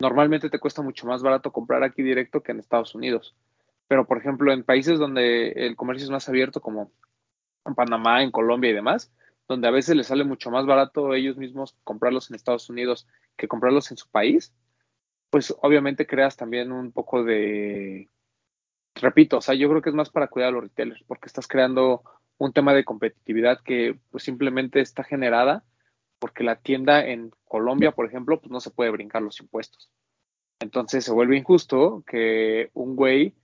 [0.00, 3.36] normalmente te cuesta mucho más barato comprar aquí directo que en Estados Unidos.
[3.88, 6.90] Pero, por ejemplo, en países donde el comercio es más abierto, como
[7.64, 9.12] en Panamá, en Colombia y demás,
[9.48, 13.06] donde a veces les sale mucho más barato ellos mismos comprarlos en Estados Unidos
[13.36, 14.52] que comprarlos en su país,
[15.36, 18.08] pues obviamente creas también un poco de,
[18.94, 21.46] repito, o sea, yo creo que es más para cuidar a los retailers, porque estás
[21.46, 22.02] creando
[22.38, 25.62] un tema de competitividad que pues simplemente está generada
[26.18, 29.90] porque la tienda en Colombia, por ejemplo, pues no se puede brincar los impuestos.
[30.58, 33.34] Entonces se vuelve injusto que un güey,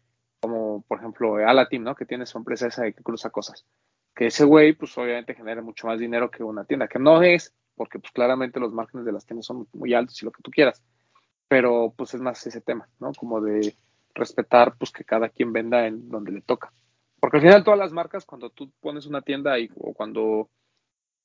[0.41, 1.95] como por ejemplo Alatim, ¿no?
[1.95, 3.67] Que tiene su empresa esa de que cruza cosas,
[4.15, 7.53] que ese güey, pues obviamente genera mucho más dinero que una tienda, que no es,
[7.75, 10.51] porque pues claramente los márgenes de las tiendas son muy altos y lo que tú
[10.51, 10.83] quieras,
[11.49, 13.13] pero pues es más ese tema, ¿no?
[13.13, 13.77] Como de
[14.15, 16.73] respetar, pues que cada quien venda en donde le toca.
[17.21, 20.51] Porque al final todas las marcas, cuando tú pones una tienda y, o cuando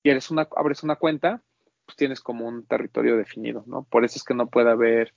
[0.03, 1.41] quieres una, abres una cuenta,
[1.85, 3.83] pues tienes como un territorio definido, ¿no?
[3.83, 5.13] Por eso es que no puede haber,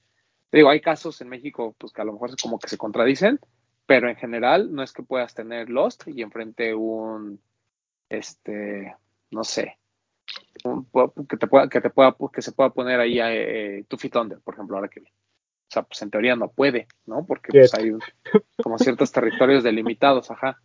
[0.52, 3.40] digo, hay casos en México, pues que a lo mejor como que se contradicen,
[3.86, 7.40] pero en general no es que puedas tener Lost y enfrente un,
[8.08, 8.94] este,
[9.32, 9.79] no sé,
[11.28, 14.40] que te pueda, que te pueda, que se pueda poner ahí eh, tu Fit Under,
[14.40, 15.06] por ejemplo, ahora que vi.
[15.06, 17.24] O sea, pues en teoría no puede, ¿no?
[17.24, 17.92] Porque pues, hay
[18.62, 20.60] como ciertos territorios delimitados, ajá.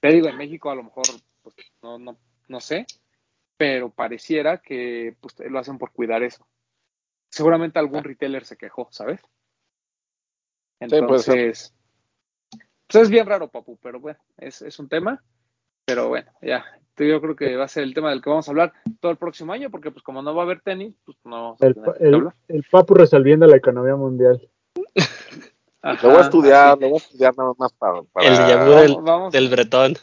[0.00, 1.04] Te digo, en México a lo mejor,
[1.42, 2.18] pues, no, no,
[2.48, 2.86] no sé,
[3.56, 6.46] pero pareciera que pues, lo hacen por cuidar eso.
[7.30, 9.20] Seguramente algún retailer se quejó, ¿sabes?
[10.80, 11.74] Entonces,
[12.86, 15.22] pues es bien raro, Papu, pero bueno, es, es un tema.
[15.84, 16.64] Pero bueno, ya,
[16.96, 19.18] yo creo que va a ser el tema del que vamos a hablar todo el
[19.18, 21.76] próximo año, porque pues como no va a haber tenis, pues no vamos a el,
[22.00, 24.48] el, el, Papu resolviendo la economía mundial.
[25.82, 28.02] lo voy a estudiar, lo voy a estudiar nada más para...
[28.02, 29.94] para el del, del bretón.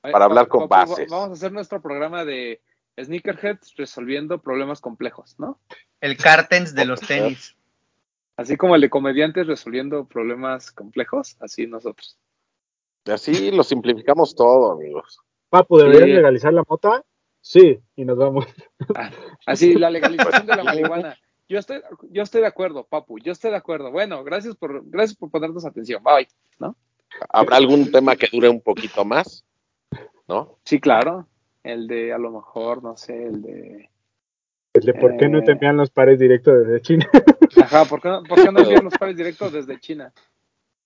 [0.00, 1.10] Para hablar con bases.
[1.10, 2.62] Vamos a hacer nuestro programa de
[2.98, 5.58] Sneakerheads resolviendo problemas complejos, ¿no?
[6.00, 7.56] El Cartens de los tenis.
[8.36, 12.16] Así como el de comediantes resolviendo problemas complejos, así nosotros.
[13.04, 15.20] Así lo simplificamos todo, amigos.
[15.50, 17.04] Papu, ¿deberían legalizar la mota?
[17.40, 18.46] Sí, y nos vamos.
[18.94, 19.10] Ah,
[19.46, 21.16] así, la legalización de la marihuana.
[21.48, 21.80] Yo estoy,
[22.10, 23.90] yo estoy de acuerdo, Papu, yo estoy de acuerdo.
[23.90, 26.02] Bueno, gracias por, gracias por ponernos atención.
[26.02, 26.28] Bye,
[26.58, 26.76] ¿no?
[27.30, 29.44] ¿Habrá algún tema que dure un poquito más?
[30.28, 30.58] ¿No?
[30.64, 31.26] Sí, claro.
[31.62, 33.90] El de, a lo mejor, no sé, el de...
[34.74, 37.08] El de por qué no te eh, envían los pares directos desde China.
[37.62, 40.12] Ajá, ¿por qué, no, por qué no envían los pares directos desde China?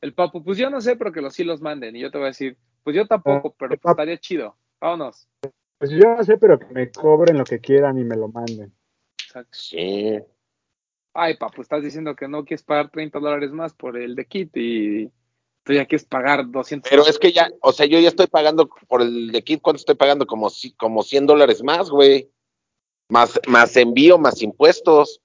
[0.00, 1.96] El Papu, pues yo no sé, pero que los sí los manden.
[1.96, 4.56] Y yo te voy a decir, pues yo tampoco, ah, pero estaría chido.
[4.80, 5.28] Vámonos.
[5.78, 8.72] Pues yo no sé, pero que me cobren lo que quieran y me lo manden.
[9.50, 10.18] Sí.
[11.14, 14.56] Ay, papu, estás diciendo que no quieres pagar 30 dólares más por el de kit
[14.56, 15.10] y
[15.62, 16.88] tú ya quieres pagar 200.
[16.88, 19.78] Pero es que ya, o sea, yo ya estoy pagando por el de kit, ¿cuánto
[19.78, 20.26] estoy pagando?
[20.26, 22.30] Como, como 100 dólares más, güey.
[23.08, 25.20] Más, más envío, más impuestos.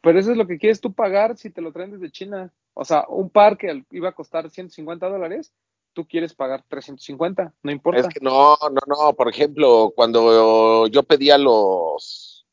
[0.00, 2.52] Pero eso es lo que quieres tú pagar si te lo traen desde China.
[2.74, 5.52] O sea, un par que iba a costar 150 dólares,
[5.92, 8.00] tú quieres pagar 350, no importa.
[8.00, 9.12] Es que no, no, no.
[9.14, 12.46] Por ejemplo, cuando yo pedía los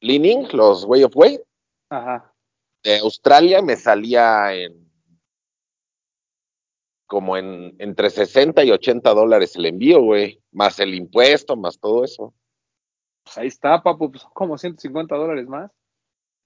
[0.00, 1.40] Leaning, los Way of Way,
[2.82, 4.90] de Australia me salía en
[7.06, 12.04] como en entre 60 y 80 dólares el envío, güey, más el impuesto, más todo
[12.04, 12.32] eso.
[13.24, 15.70] Pues ahí está, papu, pues como 150 dólares más.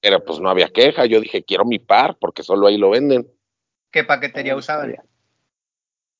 [0.01, 3.31] Pero pues no había queja, yo dije, quiero mi par, porque solo ahí lo venden.
[3.93, 4.97] ¿Qué paquetería usaban?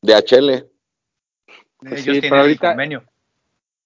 [0.07, 0.69] DHL.
[1.79, 3.05] Pues Ellos tienen ahorita, convenio.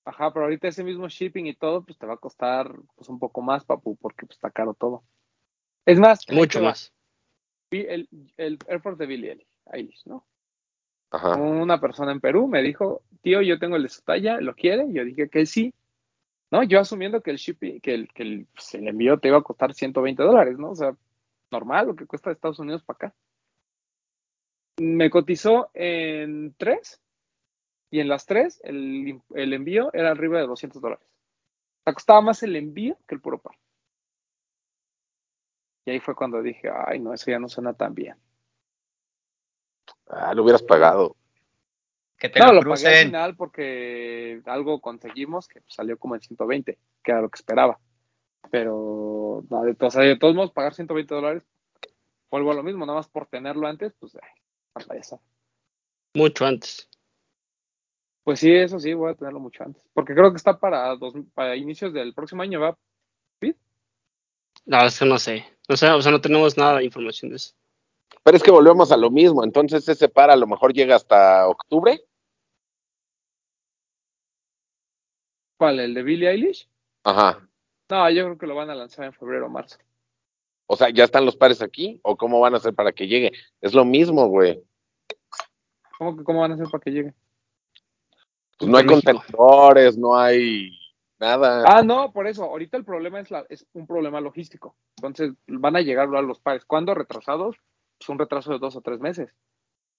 [0.04, 3.18] Ajá, pero ahorita ese mismo shipping y todo, pues te va a costar pues un
[3.18, 5.02] poco más, papu, porque pues está caro todo.
[5.86, 6.92] Es más, mucho más.
[7.70, 10.24] El, el airport de Billy Eilish, ¿no?
[11.10, 11.36] Ajá.
[11.36, 14.92] Una persona en Perú me dijo, tío, yo tengo el de su talla, ¿lo quiere?
[14.92, 15.74] Yo dije que sí.
[16.50, 19.38] No, yo asumiendo que el shipping, que el, que el, pues, el envío te iba
[19.38, 20.70] a costar 120 dólares, ¿no?
[20.70, 20.96] O sea,
[21.50, 23.14] normal, lo que cuesta de Estados Unidos para acá.
[24.80, 27.02] Me cotizó en tres
[27.90, 31.04] y en las tres el, el envío era arriba de 200 dólares.
[31.04, 33.56] O sea, costaba más el envío que el puro par.
[35.84, 38.16] Y ahí fue cuando dije, ay, no, eso ya no suena tan bien.
[40.06, 41.14] Ah, lo hubieras pagado.
[42.16, 46.78] Que te no, lo, pagué al final porque algo conseguimos que salió como en 120,
[47.02, 47.78] que era lo que esperaba.
[48.50, 51.46] Pero, no, de, todos, de todos modos, pagar 120 dólares,
[52.30, 54.39] vuelvo a lo mismo, nada más por tenerlo antes, pues, ay,
[56.14, 56.88] Mucho antes.
[58.24, 59.82] Pues sí, eso sí, voy a tenerlo mucho antes.
[59.92, 62.78] Porque creo que está para, dos, para inicios del próximo año, ¿va?
[63.40, 63.56] ¿Sí?
[64.66, 65.44] No, eso no sé.
[65.68, 67.54] O sea, o sea, no tenemos nada de información de eso.
[68.22, 69.44] Pero es que volvemos a lo mismo.
[69.44, 72.04] Entonces ese par a lo mejor llega hasta octubre.
[75.56, 75.80] ¿Cuál?
[75.80, 76.68] ¿El de Billie Eilish?
[77.04, 77.46] Ajá.
[77.88, 79.78] No, yo creo que lo van a lanzar en febrero o marzo.
[80.72, 81.98] O sea, ¿ya están los pares aquí?
[82.04, 83.32] ¿O cómo van a hacer para que llegue?
[83.60, 84.62] Es lo mismo, güey.
[85.98, 87.14] ¿Cómo que cómo van a hacer para que llegue?
[88.56, 90.70] Pues no hay contenedores, no hay
[91.18, 91.64] nada.
[91.66, 92.44] Ah, no, por eso.
[92.44, 94.76] Ahorita el problema es, la, es un problema logístico.
[94.98, 96.64] Entonces, van a llegar a los pares.
[96.64, 97.56] ¿Cuándo retrasados?
[97.98, 99.34] Pues un retraso de dos o tres meses.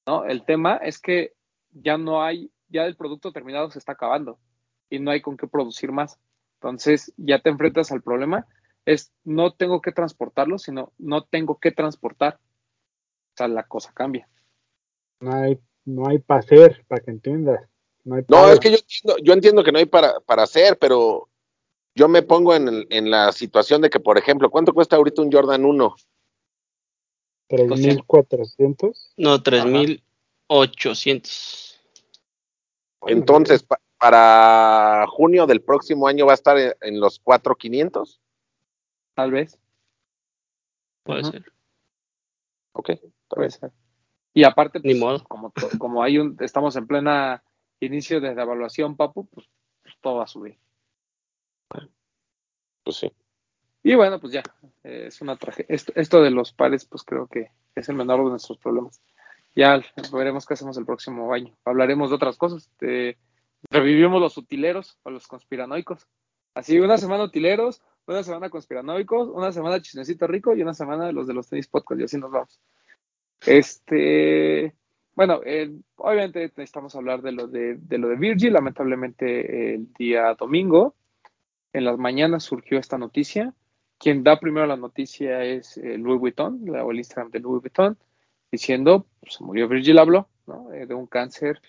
[0.07, 0.23] ¿no?
[0.23, 1.33] El tema es que
[1.71, 4.39] ya no hay, ya el producto terminado se está acabando
[4.89, 6.17] y no hay con qué producir más.
[6.61, 8.47] Entonces, ya te enfrentas al problema.
[8.85, 12.39] Es no tengo que transportarlo, sino no tengo que transportar.
[13.33, 14.27] O sea, la cosa cambia.
[15.19, 17.67] No hay, no hay para hacer, para que entiendas.
[18.03, 21.29] No, es que yo entiendo, yo entiendo que no hay para, para hacer, pero
[21.93, 25.31] yo me pongo en, en, la situación de que, por ejemplo, ¿cuánto cuesta ahorita un
[25.31, 25.95] Jordan 1?
[27.49, 29.11] 3.400.
[29.17, 31.71] No, 3.800.
[33.07, 33.65] Entonces,
[33.97, 38.19] para junio del próximo año va a estar en, los 4.500.
[39.21, 39.59] Tal vez.
[41.03, 41.53] Puede ser.
[42.71, 42.89] Ok.
[43.27, 43.71] Puede ser.
[44.33, 45.23] Y aparte, Ni pues, modo.
[45.25, 47.43] Como, como hay un, estamos en plena
[47.79, 49.47] inicio de evaluación, papu, pues,
[49.83, 50.57] pues, todo va a subir.
[52.83, 53.11] Pues sí.
[53.83, 54.41] Y bueno, pues ya,
[54.83, 55.67] eh, es una tragedia.
[55.69, 59.03] Esto, de los pares, pues creo que es el menor de nuestros problemas.
[59.55, 61.55] Ya veremos qué hacemos el próximo año.
[61.63, 62.71] Hablaremos de otras cosas.
[63.69, 66.07] revivimos los utileros o los conspiranoicos.
[66.55, 71.27] Así, una semana utileros, una semana conspiranoicos, una semana chismecito rico y una semana los
[71.27, 72.01] de los tenis podcast.
[72.01, 72.59] Y así nos vamos.
[73.45, 74.75] Este,
[75.15, 78.53] bueno, eh, obviamente necesitamos hablar de lo de, lo de Virgil.
[78.53, 80.95] Lamentablemente el día domingo,
[81.73, 83.53] en las mañanas surgió esta noticia.
[83.97, 87.97] Quien da primero la noticia es eh, Louis Vuitton, la, el Instagram de Louis Vuitton,
[88.51, 90.71] diciendo, pues murió Virgil habló, ¿no?
[90.73, 91.61] Eh, de un cáncer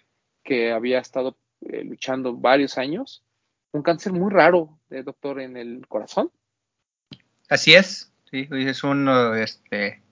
[0.43, 3.22] que había estado luchando varios años.
[3.73, 6.31] Un cáncer muy raro, de doctor, en el corazón.
[7.49, 10.03] Así es, sí, es un este,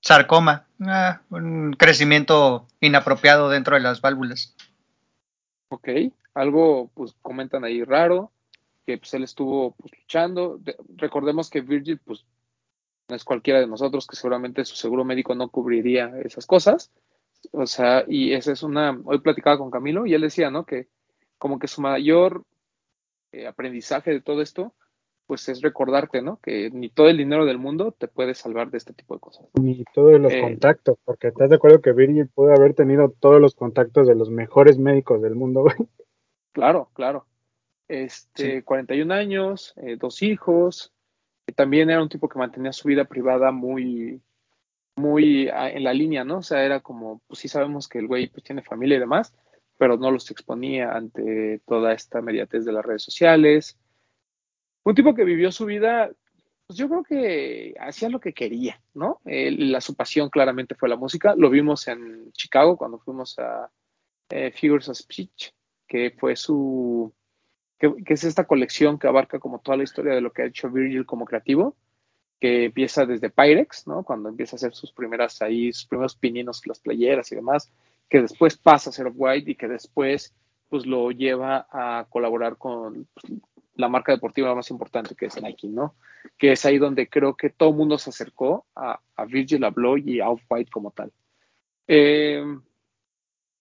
[0.00, 4.54] sarcoma, ah, un crecimiento inapropiado dentro de las válvulas.
[5.70, 5.88] Ok,
[6.34, 8.32] algo pues comentan ahí raro,
[8.86, 10.60] que pues él estuvo pues, luchando.
[10.96, 12.24] recordemos que Virgil pues
[13.08, 16.90] no es cualquiera de nosotros, que seguramente su seguro médico no cubriría esas cosas.
[17.52, 20.64] O sea, y esa es una, hoy platicaba con Camilo y él decía, ¿no?
[20.64, 20.88] Que
[21.38, 22.44] como que su mayor
[23.38, 24.74] eh, aprendizaje de todo esto
[25.28, 26.40] pues es recordarte, ¿no?
[26.40, 29.46] Que ni todo el dinero del mundo te puede salvar de este tipo de cosas.
[29.60, 33.38] Ni todos los eh, contactos, porque estás de acuerdo que Virgil pudo haber tenido todos
[33.38, 35.66] los contactos de los mejores médicos del mundo,
[36.52, 37.26] Claro, claro.
[37.88, 40.94] Este, 41 años, eh, dos hijos,
[41.54, 44.22] también era un tipo que mantenía su vida privada muy,
[44.96, 46.38] muy ah, en la línea, ¿no?
[46.38, 49.34] O sea, era como, pues sí sabemos que el güey pues tiene familia y demás,
[49.78, 53.78] pero no los exponía ante toda esta mediatez de las redes sociales
[54.84, 56.10] un tipo que vivió su vida
[56.68, 59.22] pues yo creo que hacía lo que quería, ¿no?
[59.24, 61.34] la, su pasión claramente fue la música.
[61.34, 63.70] Lo vimos en Chicago cuando fuimos a
[64.28, 65.54] eh, Figures of Speech,
[65.86, 67.10] que fue su,
[67.78, 70.68] que, es esta colección que abarca como toda la historia de lo que ha hecho
[70.68, 71.74] Virgil como creativo,
[72.38, 74.02] que empieza desde Pyrex, ¿no?
[74.04, 77.72] Cuando empieza a hacer sus primeras ahí, sus primeros pininos, las playeras y demás,
[78.08, 80.34] que después pasa a ser White y que después
[80.68, 83.40] pues lo lleva a colaborar con pues,
[83.74, 85.94] la marca deportiva más importante que es Nike, ¿no?
[86.36, 90.20] Que es ahí donde creo que todo el mundo se acercó a, Virgil Abloh y
[90.20, 91.12] a Off-White como tal.
[91.86, 92.42] Eh,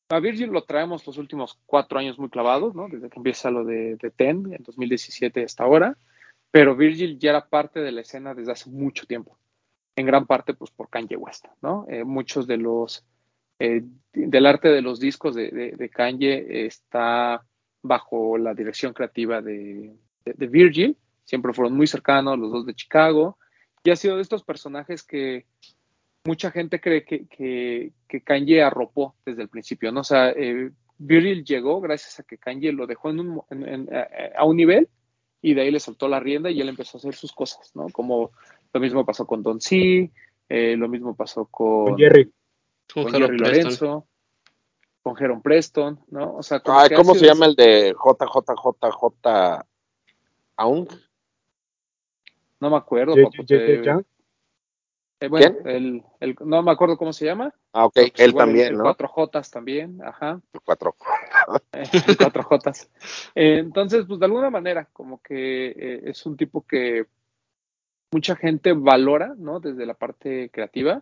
[0.09, 2.87] a Virgil lo traemos los últimos cuatro años muy clavados, ¿no?
[2.87, 5.97] Desde que empieza lo de, TEN en 2017 hasta ahora,
[6.49, 9.37] pero Virgil ya era parte de la escena desde hace mucho tiempo,
[9.95, 11.85] en gran parte pues por Kanye West, ¿no?
[11.89, 13.05] Eh, muchos de los,
[13.59, 13.83] eh,
[14.13, 17.43] del arte de los discos de, de, Kanye está
[17.81, 19.95] bajo la dirección creativa de,
[20.25, 23.37] de Virgil, siempre fueron muy cercanos, los dos de Chicago,
[23.83, 25.45] y ha sido de estos personajes que
[26.25, 30.01] mucha gente cree que, que, Kanye arropó desde el principio, ¿no?
[30.01, 33.41] O sea, eh, Virgil llegó gracias a que Kanye lo dejó en un,
[34.35, 34.89] a un nivel
[35.41, 37.87] y de ahí le soltó la rienda y él empezó a hacer sus cosas, ¿no?
[37.89, 38.31] Como
[38.73, 40.11] lo mismo pasó con Don C,
[40.49, 42.31] eh, lo mismo pasó con, Jerry,
[42.93, 44.07] con, Jerry Lorenzo,
[45.01, 46.35] con Jerome Preston, ¿no?
[46.35, 49.65] O sea, ¿cómo se llama el de JJJJ
[50.57, 50.89] Aung?
[52.59, 53.15] No me acuerdo.
[55.19, 57.51] Eh, bueno, el, el, no me acuerdo cómo se llama.
[57.73, 58.83] Ah, ok, pues él también, el, ¿no?
[58.83, 60.39] Cuatro Jotas también, ajá.
[60.63, 60.95] Cuatro.
[61.71, 61.83] Eh,
[62.17, 62.89] cuatro Jotas.
[63.33, 67.07] Eh, entonces, pues de alguna manera, como que es un tipo que
[68.11, 69.59] mucha gente valora, ¿no?
[69.59, 71.01] Desde la parte creativa,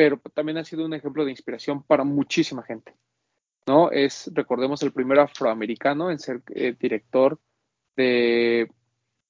[0.00, 2.94] pero también ha sido un ejemplo de inspiración para muchísima gente,
[3.66, 3.90] ¿no?
[3.90, 6.42] Es, recordemos, el primer afroamericano en ser
[6.80, 7.38] director
[7.96, 8.70] de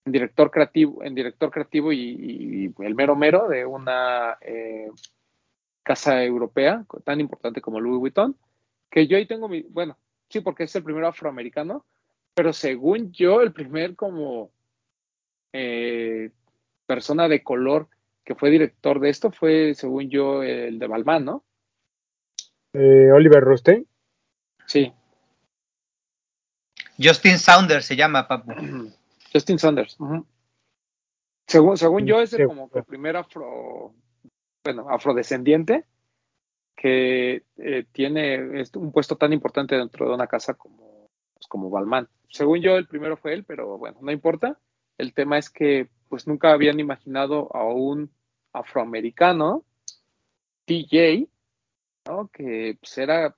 [0.05, 4.93] director creativo, en director creativo y, el mero mero de una eh,
[5.83, 8.37] casa europea tan importante como Louis Vuitton,
[8.89, 9.99] que yo ahí tengo mi, bueno,
[10.29, 11.85] sí, porque es el primero afroamericano,
[12.33, 14.53] pero según yo, el primer como
[15.53, 16.31] eh,
[16.87, 17.89] persona de color
[18.25, 21.45] que fue director de esto fue, según yo, el de Balmain, ¿no?
[22.73, 23.87] Eh, Oliver Rostein.
[24.67, 24.93] Sí.
[27.03, 28.53] Justin Saunders se llama, papu.
[29.33, 29.97] Justin Sanders.
[31.47, 33.95] Según, según yo, es como el primer afro,
[34.65, 35.85] bueno, afrodescendiente
[36.77, 42.09] que eh, tiene un puesto tan importante dentro de una casa como, pues, como Balmán.
[42.29, 44.59] Según yo, el primero fue él, pero bueno, no importa.
[44.97, 48.11] El tema es que pues nunca habían imaginado a un
[48.53, 49.65] afroamericano,
[50.67, 51.29] DJ,
[52.07, 52.29] ¿no?
[52.29, 53.37] que pues, era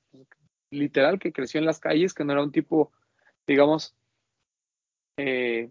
[0.71, 2.91] literal, que creció en las calles, que no era un tipo,
[3.47, 3.95] digamos,
[5.19, 5.71] eh,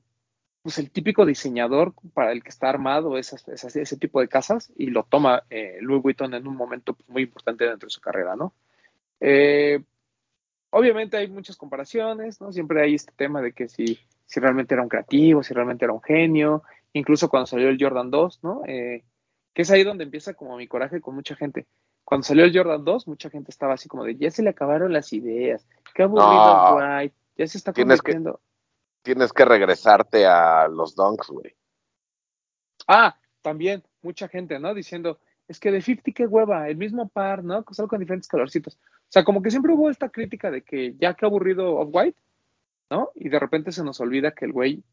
[0.61, 4.87] pues el típico diseñador para el que está armado esas, ese tipo de casas y
[4.87, 8.35] lo toma eh, Louis Vuitton en un momento pues, muy importante dentro de su carrera,
[8.35, 8.53] ¿no?
[9.19, 9.83] Eh,
[10.69, 12.51] obviamente hay muchas comparaciones, ¿no?
[12.51, 15.93] Siempre hay este tema de que si, si realmente era un creativo, si realmente era
[15.93, 16.63] un genio,
[16.93, 18.61] incluso cuando salió el Jordan 2, ¿no?
[18.67, 19.03] Eh,
[19.53, 21.67] que es ahí donde empieza como mi coraje con mucha gente.
[22.03, 24.93] Cuando salió el Jordan 2, mucha gente estaba así como de, ya se le acabaron
[24.93, 28.39] las ideas, qué aburrido White, ya se está convirtiendo
[29.01, 31.55] tienes que regresarte a los donks, güey.
[32.87, 34.73] Ah, también, mucha gente, ¿no?
[34.73, 37.65] Diciendo, es que de 50 qué hueva, el mismo par, ¿no?
[37.71, 38.75] Solo con diferentes colorcitos.
[38.75, 42.17] O sea, como que siempre hubo esta crítica de que ya que aburrido Off-White,
[42.89, 43.11] ¿no?
[43.15, 44.83] Y de repente se nos olvida que el güey,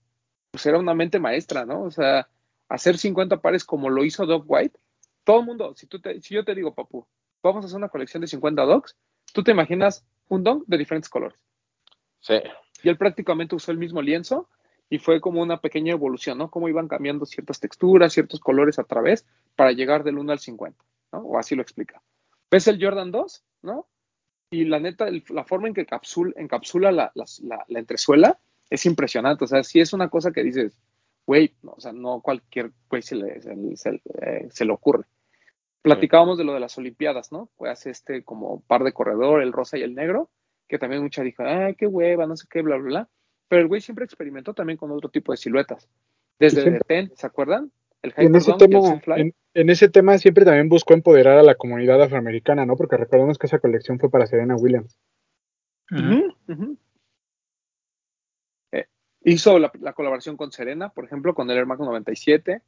[0.59, 1.83] pues era una mente maestra, ¿no?
[1.83, 2.29] O sea,
[2.69, 4.79] hacer 50 pares como lo hizo Dog White,
[5.25, 7.07] todo el mundo, si, tú te, si yo te digo, papu,
[7.43, 8.97] vamos a hacer una colección de 50 dogs,
[9.33, 11.39] tú te imaginas un dog de diferentes colores.
[12.21, 12.41] Sí
[12.83, 14.49] y él prácticamente usó el mismo lienzo
[14.91, 16.51] y fue como una pequeña evolución, ¿no?
[16.51, 20.83] Cómo iban cambiando ciertas texturas, ciertos colores a través para llegar del 1 al 50,
[21.13, 21.19] ¿no?
[21.21, 22.01] O así lo explica.
[22.51, 23.87] Ves el Jordan 2, ¿no?
[24.51, 25.87] Y la neta, la forma en que
[26.37, 27.13] encapsula la,
[27.69, 28.39] entresuela
[28.71, 29.45] es impresionante.
[29.45, 30.79] O sea, sí es una cosa que dices,
[31.27, 33.41] güey, o sea, no cualquier güey se le,
[33.77, 35.05] se, eh, le ocurre.
[35.83, 37.49] Platicábamos de lo de las Olimpiadas, ¿no?
[37.57, 40.29] Pues este como par de corredor, el rosa y el negro
[40.69, 43.09] que también mucha dijo, ay, qué hueva, no sé qué, bla, bla, bla.
[43.49, 45.89] Pero el güey siempre experimentó también con otro tipo de siluetas.
[46.39, 47.73] Desde el Ten, ¿se acuerdan?
[48.03, 49.01] El en, ese tema,
[49.55, 52.77] en, ese tema siempre también buscó empoderar a la comunidad afroamericana, ¿no?
[52.77, 54.97] Porque recordemos que esa colección fue para Serena Williams.
[55.91, 56.29] Eh,
[59.23, 62.63] hizo la, colaboración con Serena, por ejemplo, con el Air Max 97.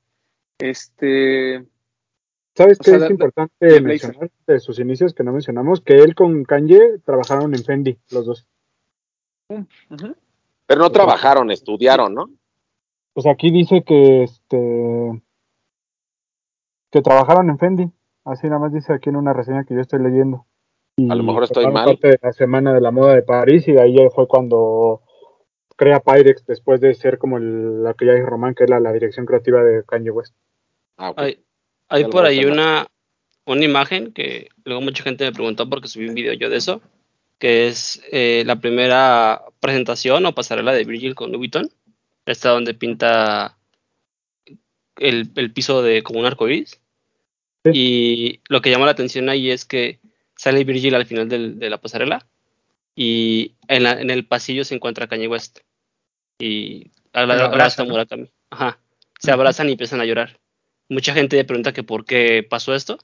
[0.59, 1.65] Este,
[2.55, 5.81] ¿Sabes qué es importante mencionar de sus inicios que no mencionamos?
[5.81, 8.47] Que él con Kanye trabajaron en Fendi, los dos.
[9.49, 9.63] Mm,
[10.67, 12.31] Pero no trabajaron, estudiaron, ¿no?
[13.13, 15.23] Pues aquí dice que este
[16.91, 17.91] que trabajaron en Fendi.
[18.25, 20.47] Así nada más dice aquí en una reseña que yo estoy leyendo.
[21.09, 21.87] a lo mejor estoy mal.
[21.87, 25.03] parte de la semana de la moda de París y ahí fue cuando
[25.81, 29.25] crea Pyrex después de ser como la que ya es Román, que es la, dirección
[29.25, 30.35] creativa de Kanye West.
[30.99, 31.15] Ah,
[31.89, 32.87] hay, por ahí una,
[33.47, 36.83] una imagen que luego mucha gente me preguntó porque subí un video yo de eso,
[37.39, 41.71] que es eh, la primera presentación o pasarela de Virgil con Louis Vuitton.
[42.27, 43.57] Esta donde pinta
[44.97, 46.79] el, piso de como un arcoíris.
[47.65, 49.99] Y lo que llama la atención ahí es que
[50.37, 52.27] sale Virgil al final de la pasarela
[52.95, 55.61] y en, en, el pasillo se encuentra Kanye West.
[56.41, 58.31] Y Murakami.
[58.51, 58.79] Ajá.
[59.19, 60.41] Se abrazan y empiezan a llorar.
[60.89, 62.99] Mucha gente le pregunta que por qué pasó esto.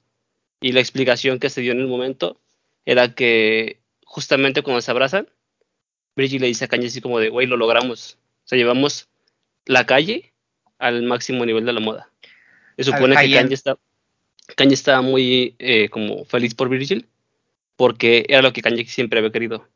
[0.61, 2.41] Y la explicación que se dio en el momento
[2.85, 5.29] era que justamente cuando se abrazan,
[6.17, 8.19] Virgil le dice a Kanye así como de, güey, lo logramos.
[8.45, 9.09] O sea, llevamos
[9.67, 10.33] la calle
[10.79, 12.11] al máximo nivel de la moda.
[12.77, 13.77] Se supone que Kanye está,
[14.57, 17.07] Kanye estaba muy eh, como feliz por Virgil
[17.77, 19.69] porque era lo que Kanye siempre había querido.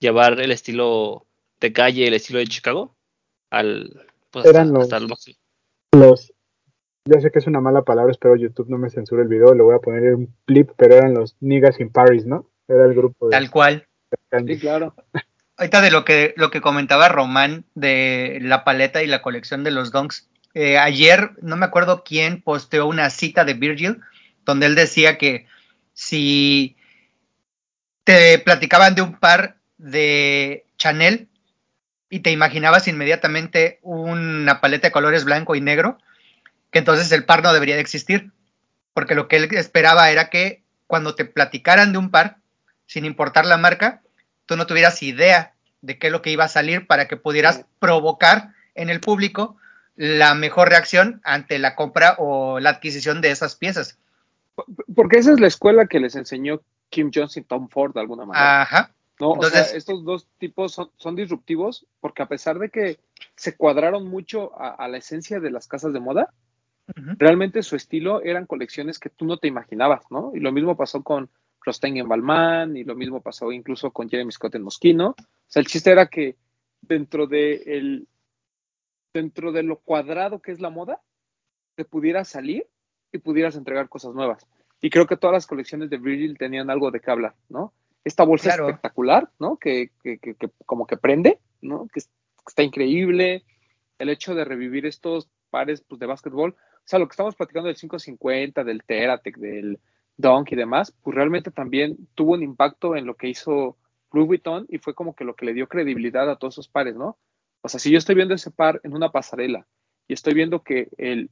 [0.00, 1.27] Llevar el estilo
[1.60, 2.94] de calle, el estilo de Chicago,
[3.50, 4.88] al, pues, Eran los,
[5.92, 6.32] Los,
[7.04, 9.62] ya sé que es una mala palabra, espero YouTube no me censure el video, le
[9.62, 12.50] voy a poner en un clip, pero eran los Niggas in Paris, ¿no?
[12.68, 13.86] Era el grupo Tal cual.
[14.46, 14.94] Sí, claro.
[15.56, 19.72] Ahorita de lo que, lo que comentaba Román de la paleta y la colección de
[19.72, 20.28] los donks.
[20.54, 24.00] Eh, ayer, no me acuerdo quién posteó una cita de Virgil,
[24.44, 25.46] donde él decía que
[25.94, 26.76] si
[28.04, 31.27] te platicaban de un par de Chanel
[32.10, 35.98] y te imaginabas inmediatamente una paleta de colores blanco y negro,
[36.70, 38.32] que entonces el par no debería de existir,
[38.94, 42.38] porque lo que él esperaba era que cuando te platicaran de un par,
[42.86, 44.02] sin importar la marca,
[44.46, 45.52] tú no tuvieras idea
[45.82, 49.56] de qué es lo que iba a salir para que pudieras provocar en el público
[49.94, 53.98] la mejor reacción ante la compra o la adquisición de esas piezas.
[54.94, 58.24] Porque esa es la escuela que les enseñó Kim Jones y Tom Ford de alguna
[58.24, 58.62] manera.
[58.62, 58.90] Ajá.
[59.20, 62.98] No, Entonces, estos dos tipos son, disruptivos porque a pesar de que
[63.34, 66.32] se cuadraron mucho a, la esencia de las casas de moda,
[67.18, 70.32] realmente su estilo eran colecciones que tú no te imaginabas, ¿no?
[70.34, 71.28] Y lo mismo pasó con
[71.60, 75.08] Rostein en Balmain y lo mismo pasó incluso con Jeremy Scott en Moschino.
[75.08, 75.16] O
[75.46, 76.36] sea, el chiste era que
[76.80, 78.08] dentro de el,
[79.12, 81.00] dentro de lo cuadrado que es la moda,
[81.74, 82.66] te pudieras salir
[83.12, 84.46] y pudieras entregar cosas nuevas.
[84.80, 87.72] Y creo que todas las colecciones de Virgil tenían algo de qué hablar, ¿no?
[88.08, 89.56] Esta bolsa espectacular, ¿no?
[89.56, 90.34] Que, que, que,
[90.66, 91.86] como que prende, ¿no?
[91.92, 92.00] Que,
[92.46, 93.44] está increíble.
[93.98, 97.66] El hecho de revivir estos pares pues, de básquetbol, o sea, lo que estamos platicando
[97.66, 99.78] del 550, del Teratec, del
[100.16, 103.76] Dunk y demás, pues realmente también tuvo un impacto en lo que hizo
[104.10, 106.96] Louis Vuitton y fue como que lo que le dio credibilidad a todos esos pares,
[106.96, 107.18] ¿no?
[107.60, 109.66] O sea, si yo estoy viendo ese par en una pasarela
[110.06, 111.30] y estoy viendo que el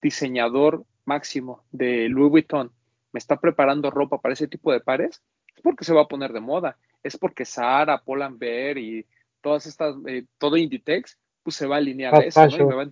[0.00, 2.70] diseñador máximo de Louis Vuitton
[3.12, 5.22] me está preparando ropa para ese tipo de pares, es
[5.64, 8.02] porque se va a poner de moda, es porque Sara,
[8.32, 9.06] Bear y
[9.40, 12.54] todas estas, eh, todo Inditex, pues se va a alinear a eso, ¿no?
[12.54, 12.88] Y me, va a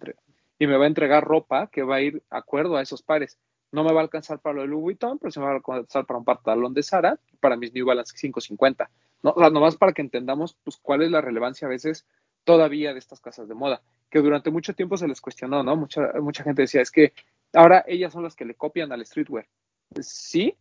[0.59, 3.39] y me va a entregar ropa que va a ir acuerdo a esos pares.
[3.73, 5.55] No me va a alcanzar para lo de Louis Vuitton, pero se me va a
[5.57, 8.91] alcanzar para un pantalón de Sara, para mis New Balance 550.
[9.23, 9.31] ¿no?
[9.31, 12.07] O sea, nomás para que entendamos pues, cuál es la relevancia a veces
[12.45, 15.77] todavía de estas casas de moda, que durante mucho tiempo se les cuestionó, ¿no?
[15.77, 17.13] Mucha, mucha gente decía, es que
[17.53, 19.47] ahora ellas son las que le copian al streetwear.
[20.01, 20.57] Sí,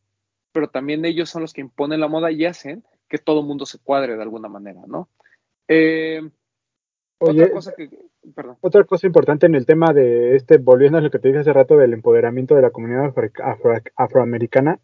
[0.51, 3.79] pero también ellos son los que imponen la moda y hacen que todo mundo se
[3.79, 5.09] cuadre de alguna manera, ¿no?
[5.67, 6.21] Eh,
[7.19, 7.89] otra cosa que,
[8.33, 8.57] perdón.
[8.61, 11.53] Otra cosa importante en el tema de este, volviendo a lo que te dije hace
[11.53, 13.13] rato del empoderamiento de la comunidad
[13.95, 14.79] afroamericana,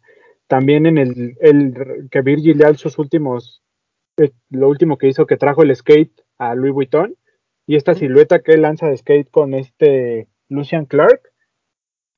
[0.46, 3.62] también en el, el que Virgil ya sus últimos,
[4.16, 7.16] eh, lo último que hizo que trajo el skate a Louis Vuitton
[7.66, 11.27] y esta silueta que él lanza de skate con este Lucian Clark,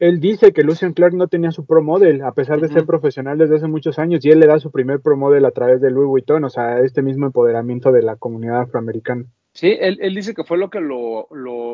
[0.00, 3.36] él dice que Lucian Clark no tenía su pro model, a pesar de ser profesional
[3.36, 5.90] desde hace muchos años, y él le da su primer pro model a través de
[5.90, 9.26] Louis Vuitton, o sea, este mismo empoderamiento de la comunidad afroamericana.
[9.52, 11.28] Sí, él, dice que fue lo que lo,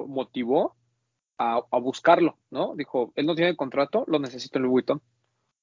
[0.08, 0.74] motivó
[1.38, 2.74] a, buscarlo, ¿no?
[2.74, 5.02] Dijo, él no tiene contrato, lo necesito en Louis Vuitton.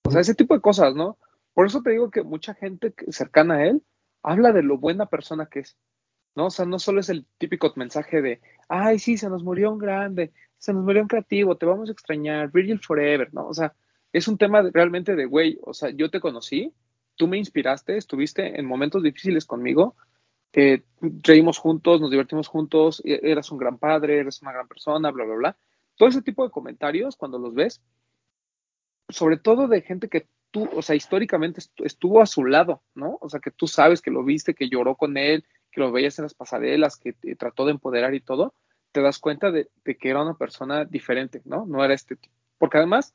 [0.06, 1.18] O sea, ese tipo de cosas, ¿no?
[1.54, 3.84] Por eso te digo que mucha gente cercana a él
[4.22, 5.76] habla de lo buena persona que es,
[6.36, 6.48] ¿no?
[6.48, 9.80] O sea, no solo es el típico mensaje de, ay, sí, se nos murió un
[9.80, 13.48] grande, se nos murió un creativo, te vamos a extrañar, Virgil Forever, ¿no?
[13.48, 13.74] O sea,
[14.12, 16.74] es un tema realmente de, güey, o sea, yo te conocí,
[17.16, 19.96] tú me inspiraste, estuviste en momentos difíciles conmigo,
[20.54, 25.12] eh, reímos juntos, nos divertimos juntos, e-, eras un gran padre, eres una gran persona,
[25.12, 25.58] bla, bla, bla.
[25.96, 27.82] Todo ese tipo de comentarios, cuando los ves,
[29.10, 33.18] sobre todo de gente que tú, o sea, históricamente estuvo a su lado, ¿no?
[33.22, 35.44] O sea, que tú sabes que lo viste, que lloró con él,
[35.74, 38.54] que lo veías en las pasarelas, que te trató de empoderar y todo,
[38.92, 41.66] te das cuenta de, que era una persona diferente, ¿no?
[41.66, 42.34] No era este tipo.
[42.60, 43.14] Porque además,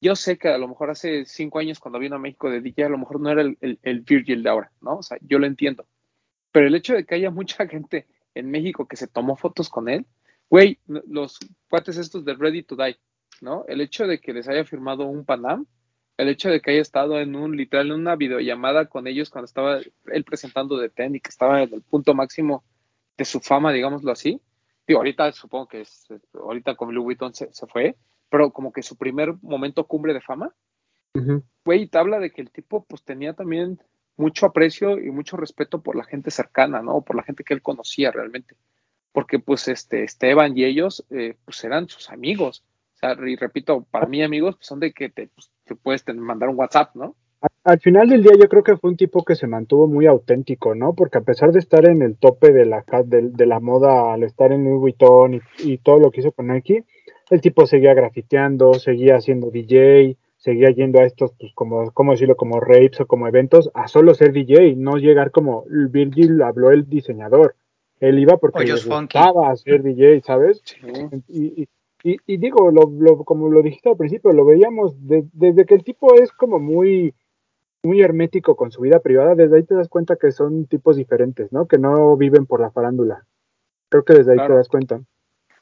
[0.00, 2.86] yo sé que a lo mejor hace cinco años cuando vino a México de DJ,
[2.86, 4.98] a lo mejor no era el, el, Virgil de ahora, ¿no?
[4.98, 5.86] O sea, yo lo entiendo.
[6.50, 9.88] Pero el hecho de que haya mucha gente en México que se tomó fotos con
[9.88, 10.06] él,
[10.48, 12.96] güey, los cuates estos de Ready to Die,
[13.42, 13.64] ¿no?
[13.68, 15.66] El hecho de que les haya firmado un Panam,
[16.16, 19.46] el hecho de que haya estado en un, literal, en una videollamada con ellos cuando
[19.46, 22.64] estaba él presentando de Ten y que estaba en el punto máximo
[23.16, 24.40] de su fama, digámoslo así.
[24.86, 27.96] Digo, ahorita supongo que es, ahorita con Louis Vuitton se, fue,
[28.28, 30.54] pero como que su primer momento cumbre de fama,
[31.64, 33.80] güey, te habla de que el tipo pues tenía también
[34.16, 37.02] mucho aprecio y mucho respeto por la gente cercana, ¿no?
[37.02, 38.56] Por la gente que él conocía realmente.
[39.12, 42.64] Porque pues este Esteban y ellos eh, pues eran sus amigos.
[43.26, 46.56] Y repito, para mí amigos pues, son de que te, pues, te puedes mandar un
[46.56, 47.14] WhatsApp, ¿no?
[47.64, 50.74] al final del día yo creo que fue un tipo que se mantuvo muy auténtico,
[50.74, 50.94] ¿no?
[50.94, 54.52] Porque a pesar de estar en el tope de la, de, la moda, al estar
[54.52, 56.84] en Louis Vuitton y, todo lo que hizo con Nike,
[57.30, 62.36] el tipo seguía grafiteando, seguía haciendo DJ, seguía yendo a estos, pues como, ¿cómo decirlo?
[62.36, 66.88] Como rapes o como eventos, a solo ser DJ, no llegar como Virgil habló el
[66.88, 67.56] diseñador.
[68.00, 70.62] Él iba porque le gustaba ser DJ, ¿sabes?
[71.28, 71.68] Y, y,
[72.26, 76.58] digo, lo, como lo dijiste al principio, lo veíamos desde que el tipo es como
[76.58, 77.14] muy
[77.84, 81.52] muy hermético con su vida privada, desde ahí te das cuenta que son tipos diferentes,
[81.52, 81.66] ¿no?
[81.66, 83.26] Que no viven por la farándula.
[83.90, 85.02] Creo que desde ahí te das cuenta.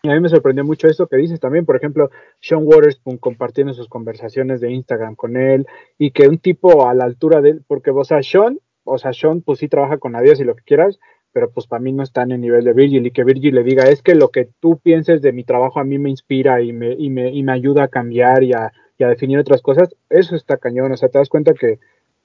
[0.04, 2.10] Y a mí me sorprendió mucho eso que dices también, por ejemplo,
[2.40, 5.66] Sean Waterspoon compartiendo sus conversaciones de Instagram con él
[5.98, 9.12] y que un tipo a la altura de él, porque, o sea, Sean, o sea,
[9.12, 10.98] Sean, pues sí trabaja con Adiós y lo que quieras,
[11.32, 13.62] pero pues para mí no está en el nivel de Virgil y que Virgil le
[13.62, 16.72] diga, es que lo que tú pienses de mi trabajo a mí me inspira y
[16.72, 19.94] me, y me, y me ayuda a cambiar y a, y a definir otras cosas,
[20.10, 21.78] eso está cañón, o sea, te das cuenta que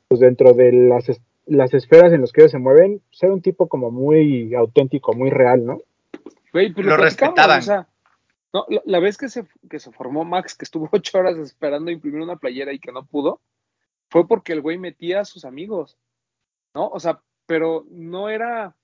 [0.07, 1.05] pues dentro de las,
[1.45, 5.29] las esferas en las que ellos se mueven, ser un tipo como muy auténtico, muy
[5.29, 5.79] real, ¿no?
[6.53, 7.59] Güey, pues lo, respetaban.
[7.59, 7.87] O sea,
[8.53, 12.21] no, la, vez que se, que se formó Max, que estuvo ocho horas esperando imprimir
[12.21, 13.41] una playera y que no pudo,
[14.09, 15.97] fue porque el güey metía a sus amigos,
[16.73, 16.87] ¿no?
[16.87, 18.75] O sea, pero no era,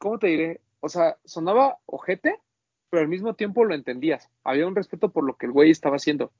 [0.00, 0.60] ¿cómo te diré?
[0.80, 2.40] O sea, sonaba ojete,
[2.88, 4.28] pero al mismo tiempo lo entendías.
[4.42, 6.32] Había un respeto por lo que el güey estaba haciendo.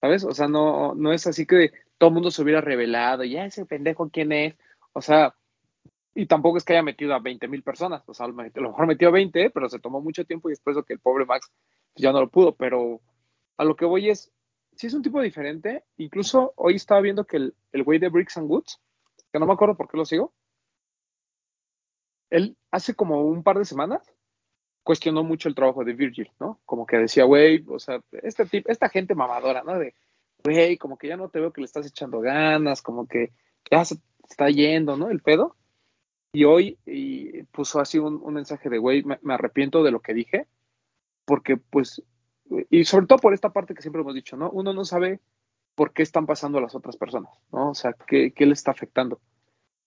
[0.00, 0.24] ¿Sabes?
[0.24, 3.66] O sea, no, no es así que todo el mundo se hubiera revelado, ya ese
[3.66, 4.54] pendejo quién es.
[4.92, 5.34] O sea,
[6.14, 8.02] y tampoco es que haya metido a 20 mil personas.
[8.06, 10.76] O sea, a lo mejor metió a 20, pero se tomó mucho tiempo y después
[10.76, 11.50] de que el pobre Max
[11.96, 12.54] ya no lo pudo.
[12.54, 13.00] Pero
[13.56, 14.30] a lo que voy es,
[14.76, 15.84] si es un tipo diferente.
[15.96, 18.80] Incluso hoy estaba viendo que el, el güey de Bricks and Woods,
[19.32, 20.32] que no me acuerdo por qué lo sigo,
[22.30, 24.02] él hace como un par de semanas
[24.82, 26.60] cuestionó mucho el trabajo de Virgil, ¿no?
[26.64, 29.78] Como que decía, güey, o sea, este tipo, esta gente mamadora, ¿no?
[29.78, 29.94] De,
[30.42, 33.32] güey, como que ya no te veo que le estás echando ganas, como que
[33.70, 33.96] ya se
[34.28, 35.10] está yendo, ¿no?
[35.10, 35.56] El pedo.
[36.32, 36.78] Y hoy
[37.52, 40.46] puso así un, mensaje de, güey, me, arrepiento de lo que dije,
[41.24, 42.02] porque pues,
[42.70, 44.50] y sobre todo por esta parte que siempre hemos dicho, ¿no?
[44.50, 45.20] Uno no sabe
[45.74, 47.70] por qué están pasando a las otras personas, ¿no?
[47.70, 49.20] O sea, qué, qué le está afectando.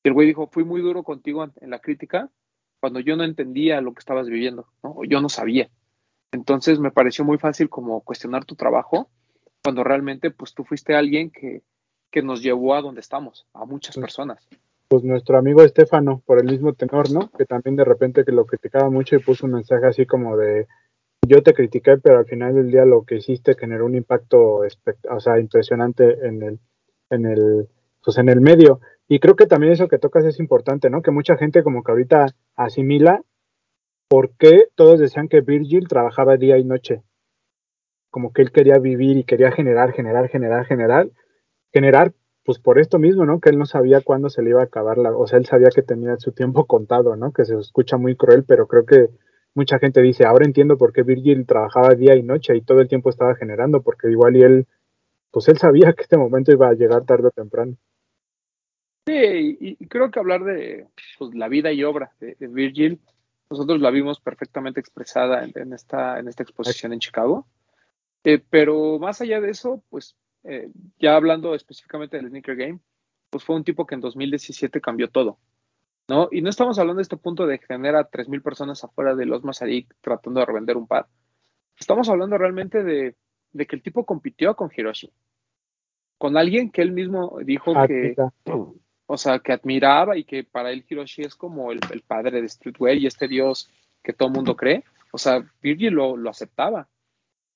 [0.04, 2.30] Y el güey dijo, fui muy duro contigo en la crítica,
[2.80, 4.98] cuando yo no entendía lo que estabas viviendo, ¿no?
[5.06, 5.70] Yo no sabía.
[6.34, 9.10] Entonces me pareció muy fácil como cuestionar tu trabajo
[9.64, 11.62] cuando realmente pues tú fuiste alguien que,
[12.12, 14.48] que nos llevó a donde estamos, a muchas pues, personas.
[14.90, 17.32] Pues nuestro amigo Estefano, por el mismo tenor, ¿no?
[17.32, 20.68] Que también de repente que lo criticaba mucho y puso un mensaje así como de
[21.26, 24.62] yo te critiqué, pero al final del día lo que hiciste generó un impacto
[25.10, 26.60] o sea, impresionante en el,
[27.10, 27.70] en el,
[28.04, 28.80] pues en el medio.
[29.08, 31.02] Y creo que también eso que tocas es importante, ¿no?
[31.02, 33.22] Que mucha gente como que ahorita asimila
[34.08, 37.02] por qué todos decían que Virgil trabajaba día y noche.
[38.10, 41.10] Como que él quería vivir y quería generar, generar, generar, generar.
[41.72, 42.14] Generar,
[42.46, 43.40] pues por esto mismo, ¿no?
[43.40, 45.16] Que él no sabía cuándo se le iba a acabar la...
[45.18, 47.32] O sea, él sabía que tenía su tiempo contado, ¿no?
[47.32, 49.10] Que se escucha muy cruel, pero creo que
[49.56, 52.88] mucha gente dice, ahora entiendo por qué Virgil trabajaba día y noche y todo el
[52.88, 54.68] tiempo estaba generando, porque igual y él,
[55.32, 57.76] pues él sabía que este momento iba a llegar tarde o temprano.
[59.06, 63.02] Sí, y, creo que hablar de pues, la vida y obra de, Virgil,
[63.50, 67.46] nosotros la vimos perfectamente expresada en, esta, en esta exposición en Chicago.
[68.24, 70.16] Eh, pero más allá de eso, pues
[70.46, 70.70] eh,
[71.00, 72.80] ya hablando específicamente del Sneaker Game,
[73.30, 75.38] pues fue un tipo que en 2017 cambió todo,
[76.08, 76.30] ¿no?
[76.32, 79.44] Y no estamos hablando de este punto de generar a 3.000 personas afuera de los
[79.44, 81.08] Masaryk tratando de revender un par.
[81.78, 83.16] Estamos hablando realmente de,
[83.52, 85.12] de que el tipo compitió con Hiroshi,
[86.18, 88.16] con alguien que él mismo dijo ah, que,
[89.06, 92.98] o sea, que admiraba y que para él Hiroshi es como el, padre de Streetwear
[92.98, 93.70] y este dios
[94.02, 94.84] que todo el mundo cree.
[95.12, 96.88] O sea, Virgil lo, lo aceptaba.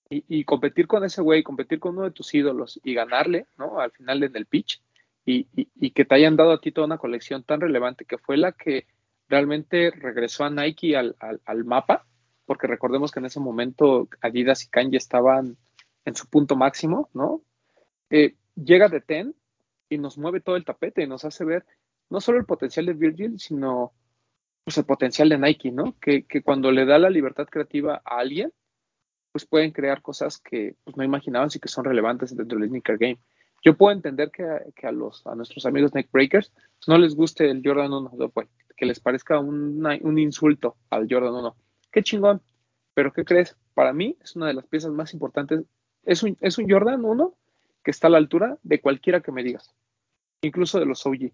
[0.09, 3.81] Y, competir con ese güey, competir con uno de tus ídolos y ganarle, ¿no?
[3.81, 4.81] Al final en el pitch
[5.25, 8.37] y, y, que te hayan dado a ti toda una colección tan relevante que fue
[8.37, 8.87] la que
[9.27, 12.05] realmente regresó a Nike al, mapa,
[12.45, 15.57] porque recordemos que en ese momento Adidas y Kanye estaban
[16.05, 17.41] en su punto máximo, ¿no?
[18.09, 19.35] Eh, llega de Ten
[19.89, 21.65] y nos mueve todo el tapete y nos hace ver
[22.09, 23.93] no solo el potencial de Virgil, sino
[24.63, 25.95] pues, el potencial de Nike, ¿no?
[25.99, 28.51] Que, cuando le da la libertad creativa a alguien,
[29.31, 32.97] pues pueden crear cosas que pues, no imaginaban y que son relevantes dentro del sneaker
[32.97, 33.19] game.
[33.63, 36.53] Yo puedo entender que, a, los, a nuestros amigos neckbreakers
[36.87, 38.11] no les guste el Jordan 1
[38.75, 41.55] que les parezca un insulto al Jordan 1.
[41.91, 42.41] Qué chingón.
[42.93, 43.55] Pero ¿qué crees?
[43.73, 45.63] Para mí es una de las piezas más importantes.
[46.03, 47.33] Es un, es un Jordan 1
[47.87, 49.73] que está a la altura de cualquiera que me digas,
[50.41, 51.31] incluso de los OG.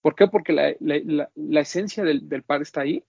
[0.00, 0.26] ¿Por qué?
[0.26, 3.04] Porque la, esencia del, par está ahí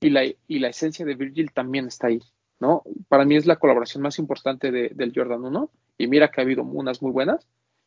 [0.00, 2.18] y la, esencia de Virgil también está ahí.
[2.58, 2.82] ¿no?
[3.06, 6.64] Para mí es la colaboración más importante del Jordan 1 y mira que ha habido
[6.64, 7.46] unas muy buenas,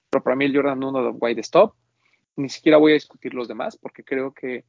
[0.10, 1.76] pero para mí el Jordan 1 de White Stop,
[2.38, 4.64] ni siquiera voy a discutir los demás porque creo que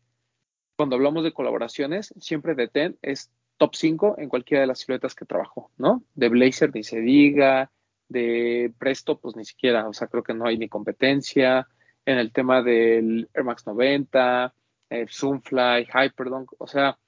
[0.75, 5.15] cuando hablamos de colaboraciones, siempre de Ten es top 5 en cualquiera de las siluetas
[5.15, 6.03] que trabajó, ¿no?
[6.17, 7.71] De Blazer ni se diga,
[8.09, 11.67] de Presto pues ni siquiera, o sea, creo que no hay ni competencia,
[12.05, 14.55] en el tema del Air Max 90,
[14.91, 16.99] eh, Zoomfly, Hyperdunk, o sea,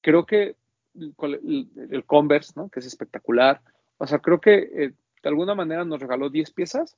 [0.00, 0.56] creo que
[0.94, 2.68] el, Converse, ¿no?
[2.68, 3.60] Que es espectacular,
[3.98, 6.96] o sea, creo que eh, de alguna manera nos regaló 10 piezas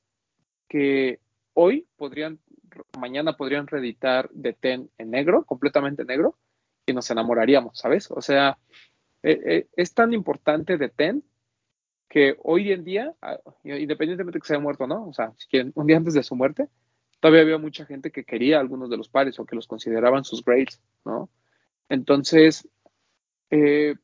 [0.68, 1.20] que
[1.52, 2.38] hoy podrían
[2.98, 6.36] mañana podrían reeditar de Ten en negro, completamente negro,
[6.86, 8.10] y nos enamoraríamos, ¿sabes?
[8.10, 8.58] O sea,
[9.22, 11.22] eh, eh, es tan importante de Ten
[12.12, 15.48] que hoy en día, ah, independientemente de que se haya muerto no, o sea, si
[15.48, 16.68] quieren, un día antes de su muerte,
[17.20, 20.44] todavía había mucha gente que quería algunos de los pares o que los consideraban sus
[20.44, 21.30] grades, ¿no?
[21.88, 22.68] Entonces,
[23.48, 23.94] eh,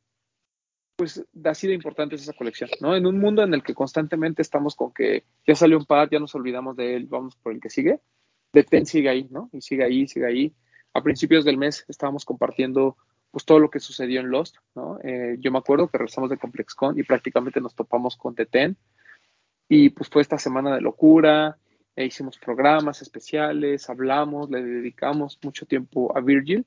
[0.96, 2.96] pues así de importante es esa colección, ¿no?
[2.96, 6.18] En un mundo en el que constantemente estamos con que ya salió un par, ya
[6.18, 8.00] nos olvidamos de él, vamos por el que sigue,
[8.54, 9.50] de Ten sigue ahí, ¿no?
[9.52, 10.54] Y sigue ahí, sigue ahí.
[10.94, 12.96] A principios del mes estábamos compartiendo
[13.30, 14.98] pues todo lo que sucedió en Lost, ¿no?
[15.02, 18.76] Eh, yo me acuerdo que regresamos de ComplexCon y prácticamente nos topamos con Ten
[19.68, 21.58] y pues fue esta semana de locura,
[21.94, 26.64] e hicimos programas especiales, hablamos, le dedicamos mucho tiempo a Virgil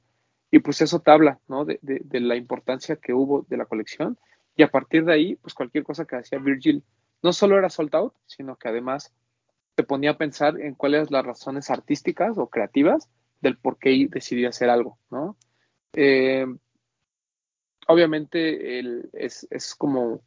[0.52, 1.66] y pues eso te habla, ¿no?
[1.66, 4.20] De, de, la importancia que hubo de la colección
[4.56, 6.84] y a partir de ahí, pues cualquier cosa que hacía Virgil
[7.24, 9.14] no solo era sold out, sino que además
[9.76, 13.10] te ponía a pensar en cuáles las razones artísticas o creativas
[13.40, 15.38] del por qué decidió hacer algo, ¿no?
[15.94, 16.46] Eh,
[17.88, 18.80] obviamente
[19.14, 20.22] es, como,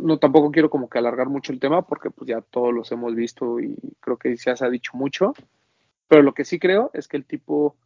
[0.00, 3.14] no, tampoco quiero como que alargar mucho el tema porque pues ya todos los hemos
[3.14, 5.32] visto y creo que ya se ha dicho mucho,
[6.08, 7.76] pero lo que sí creo es que el tipo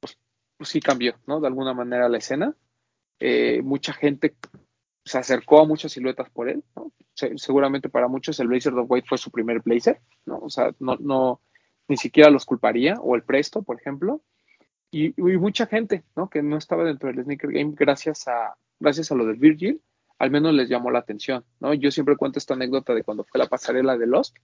[0.00, 0.18] pues,
[0.56, 1.40] pues sí cambió, ¿no?
[1.40, 2.54] De alguna manera la escena.
[3.18, 4.34] Eh, mucha gente
[5.04, 6.62] se acercó a muchas siluetas por él,
[7.36, 10.38] seguramente para muchos el Blazer of White fue su primer Blazer, ¿no?
[10.38, 11.40] O sea, no, no,
[11.88, 14.22] ni siquiera los culparía, o el Presto, por ejemplo,
[14.90, 16.28] y, mucha gente, ¿no?
[16.28, 19.80] Que no estaba dentro del sneaker game gracias a, gracias a lo del Virgil,
[20.18, 21.72] al menos les llamó la atención, ¿no?
[21.74, 24.36] Yo siempre cuento esta anécdota de cuando fue la pasarela de Lost,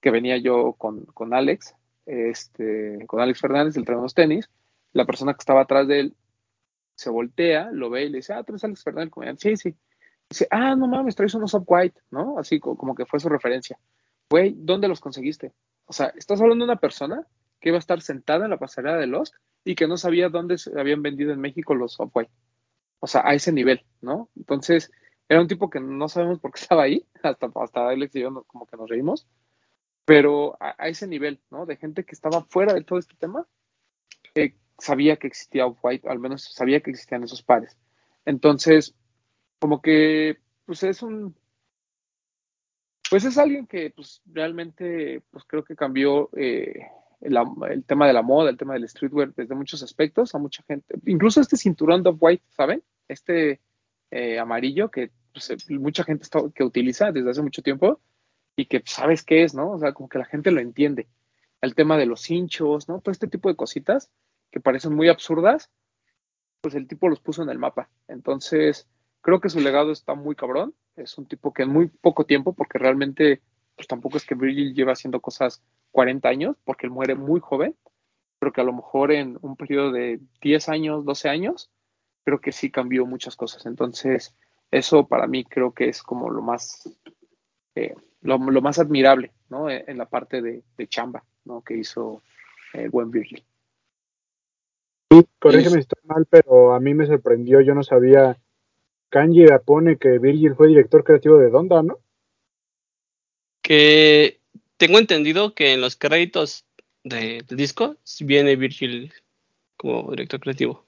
[0.00, 1.74] que venía yo con, con Alex,
[2.06, 4.48] este, con Alex Fernández, el de los tenis,
[4.92, 6.16] la persona que estaba atrás de él
[6.94, 9.74] se voltea, lo ve y le dice, ah, tú eres Alex Fernández, Sí, sí.
[10.30, 12.38] Dice, ah, no mames, traes unos Up White, ¿no?
[12.38, 13.78] Así como que fue su referencia.
[14.30, 15.52] Güey, ¿dónde los conseguiste?
[15.84, 17.26] O sea, estás hablando de una persona
[17.60, 19.34] que iba a estar sentada en la pasarela de Lost
[19.64, 22.30] y que no sabía dónde se habían vendido en México los White.
[23.00, 24.30] O sea, a ese nivel, ¿no?
[24.36, 24.90] Entonces,
[25.28, 28.44] era un tipo que no sabemos por qué estaba ahí, hasta, hasta Alex y yo
[28.44, 29.26] como que nos reímos,
[30.04, 31.66] pero a, ese nivel, ¿no?
[31.66, 33.46] De gente que estaba fuera de todo este tema,
[34.34, 37.76] eh, sabía que existía Off-White, al menos sabía que existían esos pares.
[38.24, 38.94] Entonces,
[39.58, 41.36] como que, pues es un,
[43.10, 46.86] pues es alguien que, pues realmente, pues creo que cambió eh,
[47.20, 50.94] el, tema de la moda, el tema del streetwear desde muchos aspectos a mucha gente.
[51.06, 52.82] Incluso este cinturón de Off-White, ¿saben?
[53.08, 53.60] Este
[54.10, 58.00] eh, amarillo que pues, mucha gente que utiliza desde hace mucho tiempo
[58.56, 59.72] y que pues, sabes qué es, ¿no?
[59.72, 61.08] O sea, como que la gente lo entiende.
[61.60, 63.00] El tema de los hinchos, ¿no?
[63.00, 64.10] Todo este tipo de cositas
[64.50, 65.70] que parecen muy absurdas,
[66.60, 67.90] pues el tipo los puso en el mapa.
[68.08, 68.88] Entonces,
[69.20, 70.74] creo que su legado está muy cabrón.
[70.96, 73.42] Es un tipo que en muy poco tiempo, porque realmente,
[73.76, 75.62] pues tampoco es que Virgil lleva haciendo cosas
[75.92, 77.76] 40 años, porque él muere muy joven,
[78.38, 81.70] pero que a lo mejor en un periodo de 10 años, 12 años,
[82.24, 83.66] creo que sí cambió muchas cosas.
[83.66, 84.34] Entonces,
[84.70, 86.90] eso para mí creo que es como lo más,
[87.74, 89.70] eh, lo, más admirable, ¿no?
[89.70, 91.62] En la parte de, chamba, ¿no?
[91.62, 92.22] Que hizo
[92.72, 93.44] el buen Virgil.
[95.10, 98.36] Sí, corrígeme si estoy mal, pero a mí me sorprendió, yo no sabía.
[99.08, 101.98] Kanji pone que Virgil fue director creativo de Donda, ¿no?
[103.66, 104.38] Que
[104.76, 106.64] tengo entendido que en los créditos
[107.02, 109.12] del disco viene Virgil
[109.76, 110.84] como director creativo.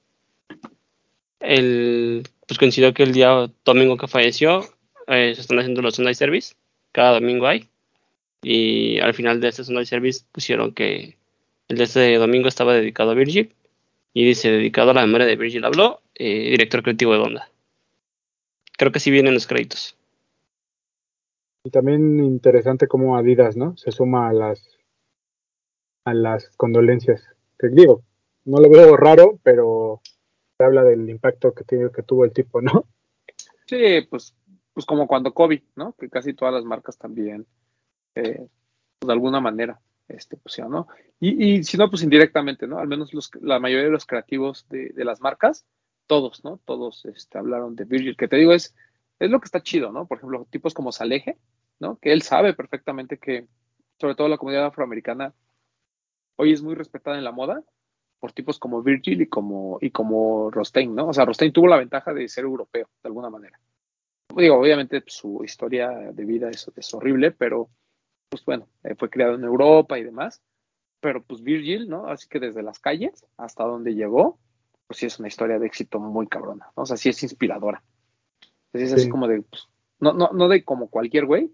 [1.41, 4.61] El, pues coincidió que el día domingo que falleció
[5.09, 6.55] eh, se están haciendo los Sunday Service.
[6.93, 7.69] Cada domingo hay.
[8.43, 11.17] Y al final de este Sunday Service pusieron que
[11.67, 13.53] el de este domingo estaba dedicado a Virgil.
[14.15, 17.51] Y dice, dedicado a la memoria de Virgil habló, eh, director creativo de Donda.
[18.77, 19.98] Creo que sí vienen los créditos.
[21.65, 23.77] Y también interesante cómo Adidas, ¿no?
[23.77, 24.79] Se suma a las
[26.05, 27.23] a las condolencias.
[27.59, 28.03] Que digo,
[28.45, 30.01] no lo veo raro, pero
[30.57, 32.87] se habla del impacto que, tiene, que tuvo el tipo, ¿no?
[33.67, 34.35] Sí, pues,
[34.73, 35.93] pues como cuando Kobe, ¿no?
[35.93, 37.47] Que casi todas las marcas también,
[38.15, 38.49] eh,
[38.99, 40.89] pues de alguna manera, este, pues ¿no?
[41.21, 42.79] Y, y si no, pues indirectamente, ¿no?
[42.79, 45.67] Al menos los, la mayoría de los creativos de, de las marcas,
[46.07, 46.59] todos, ¿no?
[46.65, 48.75] Todos este, hablaron de Virgil, que te digo, es,
[49.19, 50.07] es lo que está chido, ¿no?
[50.07, 51.39] Por ejemplo, tipos como Saleje,
[51.81, 51.97] ¿no?
[51.99, 53.47] Que él sabe perfectamente que,
[54.01, 55.35] sobre todo la comunidad afroamericana,
[56.37, 57.63] hoy es muy respetada en la moda
[58.21, 61.09] por tipos como Virgil y como, y como Rostein, ¿no?
[61.09, 63.61] O sea, Rostein tuvo la ventaja de ser europeo, de alguna manera.
[64.37, 67.71] Digo, obviamente su historia de vida es, es horrible, pero
[68.29, 70.43] pues bueno, eh, fue criado en Europa y demás,
[71.01, 72.07] pero pues Virgil, ¿no?
[72.09, 74.39] Así que desde las calles hasta donde llegó,
[74.87, 76.83] pues sí es una historia de éxito muy cabrona, ¿no?
[76.83, 77.83] O sea, sí es inspiradora.
[78.73, 79.69] Es así como de, pues,
[79.99, 81.51] no, no, no de como cualquier güey,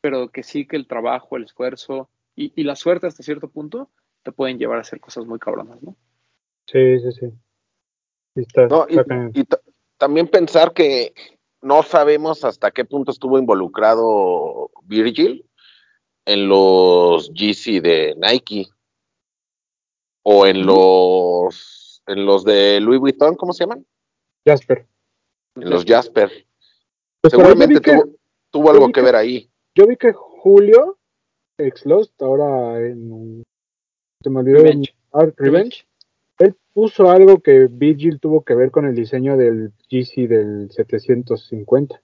[0.00, 3.90] pero que sí que el trabajo, el esfuerzo y, y, la suerte hasta cierto punto
[4.22, 5.96] te pueden llevar a hacer cosas muy cabronas, ¿no?
[6.66, 8.44] Sí, sí, sí.
[9.34, 9.44] y,
[9.96, 11.14] también pensar que
[11.62, 15.44] no sabemos hasta qué punto estuvo involucrado Virgil
[16.24, 18.68] en los GC de Nike
[20.22, 23.84] o en los en los de Louis Vuitton, ¿cómo se llaman?
[24.44, 24.86] Jasper.
[25.56, 26.47] En los Jasper.
[27.20, 28.04] Pues Seguramente tuvo,
[28.50, 29.50] tuvo algo que, ver ahí.
[29.74, 30.98] Yo vi que Julio
[31.58, 33.42] ex Lost, ahora en
[34.22, 34.94] se me olvidó Revenge.
[35.36, 35.86] Revenge.
[36.38, 42.00] Él puso algo que Virgil tuvo que ver con el diseño del GC del 750.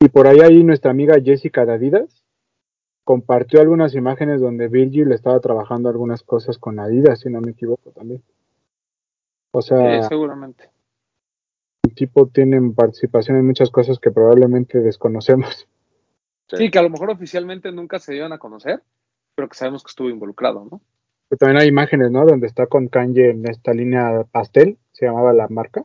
[0.00, 2.24] Y por ahí ahí nuestra amiga Jessica Adidas
[3.04, 7.90] compartió algunas imágenes donde Virgil estaba trabajando algunas cosas con Adidas, si no me equivoco
[7.90, 8.22] también.
[9.52, 10.70] O sea, seguramente.
[11.84, 15.68] El tipo tiene participación en muchas cosas que probablemente desconocemos.
[16.50, 16.70] Sí.
[16.70, 18.82] que a lo mejor oficialmente nunca se dieron a conocer,
[19.34, 20.80] pero que sabemos que estuvo involucrado, ¿no?
[21.28, 22.24] Pero también hay imágenes, ¿no?
[22.24, 25.84] Donde está con Kanye en esta línea pastel, se llamaba la marca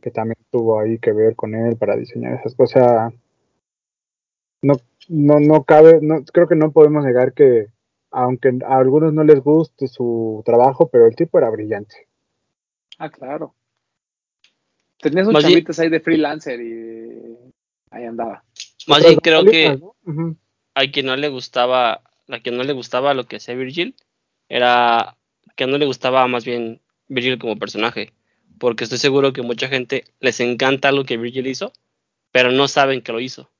[0.00, 3.12] que también tuvo ahí que ver con él para diseñar esas cosas.
[4.62, 4.74] No,
[5.08, 7.68] no, no cabe, no, creo que no podemos negar que,
[8.10, 12.08] aunque a algunos no les guste su trabajo, pero el tipo era brillante.
[12.98, 13.54] Ah, claro.
[15.02, 17.36] Tenía sus chavitas ahí de freelancer y
[17.90, 18.42] ahí andaba.
[18.86, 19.78] Más bien creo que
[20.74, 23.94] a quien no le gustaba, a quien no le gustaba lo que hacía Virgil,
[24.48, 25.18] era
[25.56, 28.14] que no le gustaba más bien Virgil como personaje
[28.62, 31.72] porque estoy seguro que mucha gente les encanta lo que Virgil hizo,
[32.30, 33.50] pero no saben que lo hizo.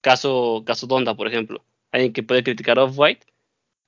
[0.00, 1.64] Caso, caso Donda, por ejemplo.
[1.90, 3.26] Alguien que puede criticar Off-White,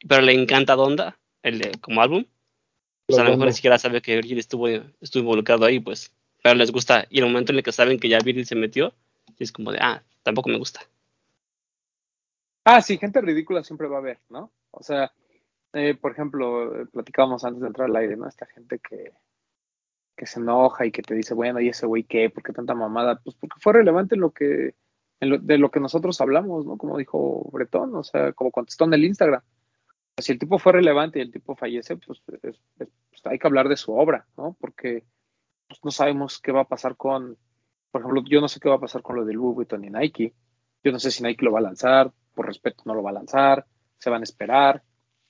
[0.09, 2.25] pero le encanta Donda el, como álbum.
[3.07, 6.13] Pues a lo mejor ni siquiera sabe que Virgil estuvo, estuvo involucrado ahí, pues.
[6.43, 7.07] Pero les gusta.
[7.11, 8.95] Y en el momento en el que saben que ya Virgil se metió,
[9.39, 10.81] es como de, ah, tampoco me gusta.
[12.65, 14.51] Ah, sí, gente ridícula siempre va a haber, ¿no?
[14.71, 15.13] O sea,
[15.73, 18.29] eh, por ejemplo, platicábamos antes de entrar al aire, ¿no?
[18.29, 19.13] Esta gente que,
[20.17, 22.29] que se enoja y que te dice, bueno, ¿y ese güey qué?
[22.31, 23.21] ¿Por qué tanta mamada?
[23.23, 24.75] Pues porque fue relevante lo que,
[25.21, 26.77] de lo que nosotros hablamos, ¿no?
[26.77, 29.43] Como dijo Bretón, o sea, como contestó en el Instagram.
[30.19, 32.57] Si el tipo fue relevante y el tipo fallece, pues, pues,
[33.25, 34.57] hay que hablar de su obra, ¿no?
[34.61, 35.05] Porque
[35.71, 37.39] pues, no sabemos qué va a pasar con,
[37.93, 39.91] por ejemplo, yo no sé qué va a pasar con lo de Louis Vuitton y
[39.91, 40.35] Nike.
[40.83, 43.15] Yo no sé si Nike lo va a lanzar, por respeto no lo va a
[43.15, 43.65] lanzar,
[43.97, 44.83] se van a esperar.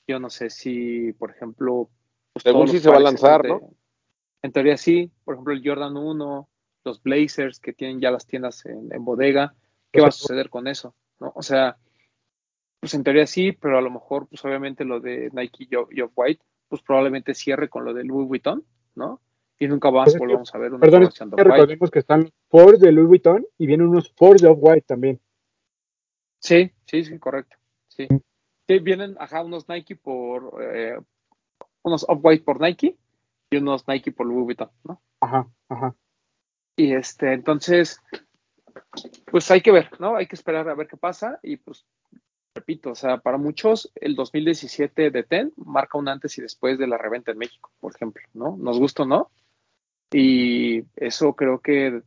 [0.09, 1.91] Yo no sé si, por ejemplo...
[2.33, 3.61] Pues, Según si se va a lanzar, ¿no?
[4.43, 6.49] En teoría sí, por ejemplo el Jordan 1,
[6.85, 9.55] los Blazers que tienen ya las tiendas en, bodega,
[9.93, 10.95] ¿qué va a suceder con eso?
[11.19, 11.33] ¿No?
[11.35, 11.77] O sea,
[12.81, 16.43] pues en teoría sí, pero a lo mejor, pues obviamente lo de Nike y Off-White,
[16.69, 18.65] pues probablemente cierre con lo de Louis Vuitton,
[18.95, 19.21] ¿no?
[19.63, 22.93] Y nunca más volvamos a ver una Perdón, es que recordemos que están Force de
[22.93, 25.21] Louis Vuitton y vienen unos Force de Off-White también.
[26.41, 27.59] Sí, sí, sí, correcto.
[27.89, 28.09] Sí.
[28.67, 30.99] sí vienen, ajá, unos Nike por, eh,
[31.83, 32.97] unos Off-White por Nike
[33.51, 35.03] y unos Nike por Louis Vuitton, ¿no?
[35.21, 35.95] Ajá, ajá.
[36.75, 38.01] Y este, entonces,
[39.31, 40.17] pues hay que ver, ¿no?
[40.17, 41.85] Hay que esperar a ver qué pasa y pues,
[42.55, 46.87] repito, o sea, para muchos el 2017 de TEN marca un antes y después de
[46.87, 48.57] la reventa en México, por ejemplo, ¿no?
[48.57, 49.31] Nos gusta o no.
[50.13, 52.03] Y eso creo que...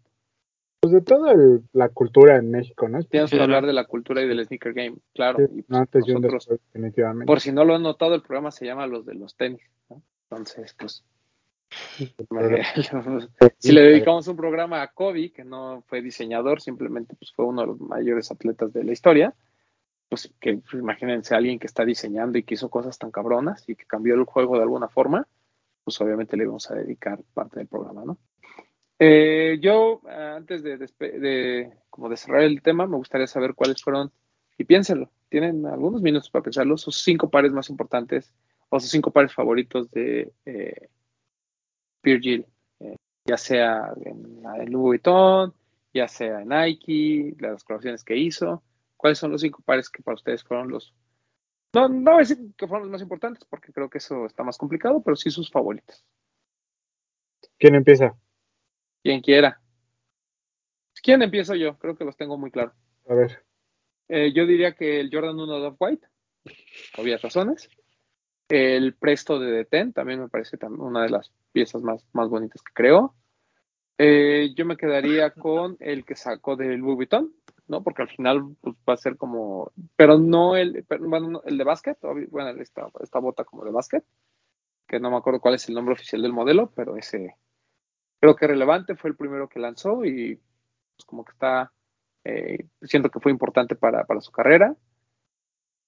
[0.81, 1.33] Pues de toda
[1.71, 3.01] la cultura en México, ¿no?
[3.03, 5.41] Tienes que hablar de la cultura y del sneaker game, claro.
[5.41, 7.25] y pues antes nosotros, definitivamente.
[7.25, 10.01] Por si no lo han notado, el programa se llama Los de los tenis, ¿no?
[10.29, 11.05] Entonces, pues
[13.57, 17.61] si le dedicamos un programa a Kobe, que no fue diseñador, simplemente pues, fue uno
[17.61, 19.33] de los mayores atletas de la historia,
[20.09, 23.67] pues que pues, imagínense a alguien que está diseñando y que hizo cosas tan cabronas
[23.67, 25.27] y que cambió el juego de alguna forma,
[25.83, 28.17] pues obviamente le vamos a dedicar parte del programa, ¿no?
[28.99, 34.11] Eh, yo, antes de, de, como de cerrar el tema, me gustaría saber cuáles fueron,
[34.57, 38.33] y piénsenlo, tienen algunos minutos para pensarlo, sus cinco pares más importantes
[38.69, 40.87] o sus cinco pares favoritos de eh,
[42.01, 42.45] Virgil,
[42.79, 42.95] eh,
[43.25, 45.53] ya sea en, en Louis Vuitton,
[45.93, 48.63] ya sea en Nike, las colaboraciones que hizo,
[48.95, 50.93] cuáles son los cinco pares que para ustedes fueron los,
[51.73, 54.43] no, no voy a decir que fueron los más importantes, porque creo que eso está
[54.43, 56.05] más complicado, pero sí sus favoritos.
[57.57, 58.15] ¿Quién empieza?
[59.01, 59.61] Quien quiera.
[61.01, 61.77] ¿Quién empiezo yo?
[61.77, 62.73] Creo que los tengo muy claro.
[63.09, 63.43] A ver.
[64.07, 66.07] Eh, yo diría que el Jordan 1 de White,
[66.97, 67.69] obvias razones.
[68.47, 72.73] El Presto de Deten también me parece una de las piezas más, más bonitas que
[72.73, 73.15] creo.
[73.97, 77.33] Eh, yo me quedaría con el que sacó del Louis Vuitton,
[77.67, 77.83] ¿no?
[77.83, 81.97] Porque al final pues, va a ser como, pero no el, bueno, el de básquet,
[82.29, 84.03] bueno, esta, esta bota como de básquet,
[84.87, 87.35] que no me acuerdo cuál es el nombre oficial del modelo, pero ese,
[88.19, 91.71] creo que relevante, fue el primero que lanzó y pues, como que está,
[92.23, 94.75] eh, siento que fue importante para, su carrera.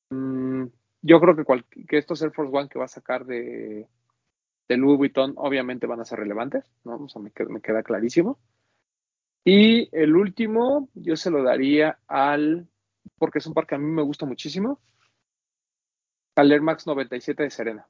[0.09, 0.65] Mm,
[1.01, 1.45] yo creo que,
[1.87, 3.87] que, estos Air Force One que va a sacar de,
[4.67, 6.95] de Louis Vuitton obviamente van a ser relevantes, ¿no?
[6.95, 8.39] O sea, me, me queda clarísimo.
[9.47, 12.67] Y el último, yo se lo daría al,
[13.19, 14.81] porque es un par que a mí me gusta muchísimo,
[16.35, 17.87] al Air Max 97 de Serena.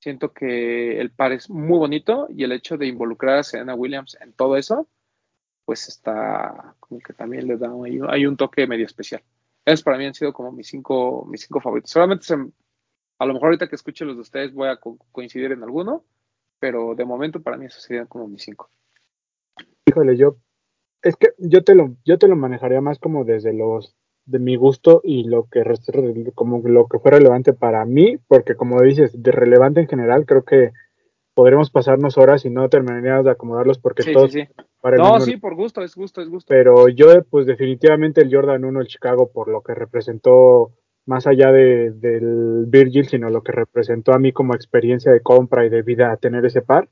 [0.00, 4.18] Siento que el par es muy bonito y el hecho de involucrar a Serena Williams
[4.20, 4.88] en todo eso,
[5.64, 7.70] pues está como que también le da
[8.10, 9.22] hay, un toque medio especial.
[9.64, 11.92] Esos para mí han sido como mis cinco, mis cinco favoritos.
[11.92, 14.80] Solamente a lo mejor ahorita que escuche los de ustedes voy a
[15.12, 16.04] coincidir en alguno,
[16.58, 18.70] pero de momento para mí esos serían como mis cinco.
[19.92, 20.36] Híjole, yo
[21.02, 23.94] es que yo te lo yo te lo manejaría más como desde los
[24.24, 25.64] de mi gusto y lo que
[26.34, 30.44] como lo que fue relevante para mí, porque como dices, de relevante en general, creo
[30.44, 30.70] que
[31.34, 34.44] podremos pasarnos horas y no terminaríamos de acomodarlos porque sí, todos sí,
[34.80, 36.48] Para no, sí, por gusto, es gusto, es gusto.
[36.48, 40.72] Pero yo, pues definitivamente el Jordan 1, el Chicago, por lo que representó
[41.04, 45.66] más allá de, del Virgil, sino lo que representó a mí como experiencia de compra
[45.66, 46.88] y de vida tener ese par.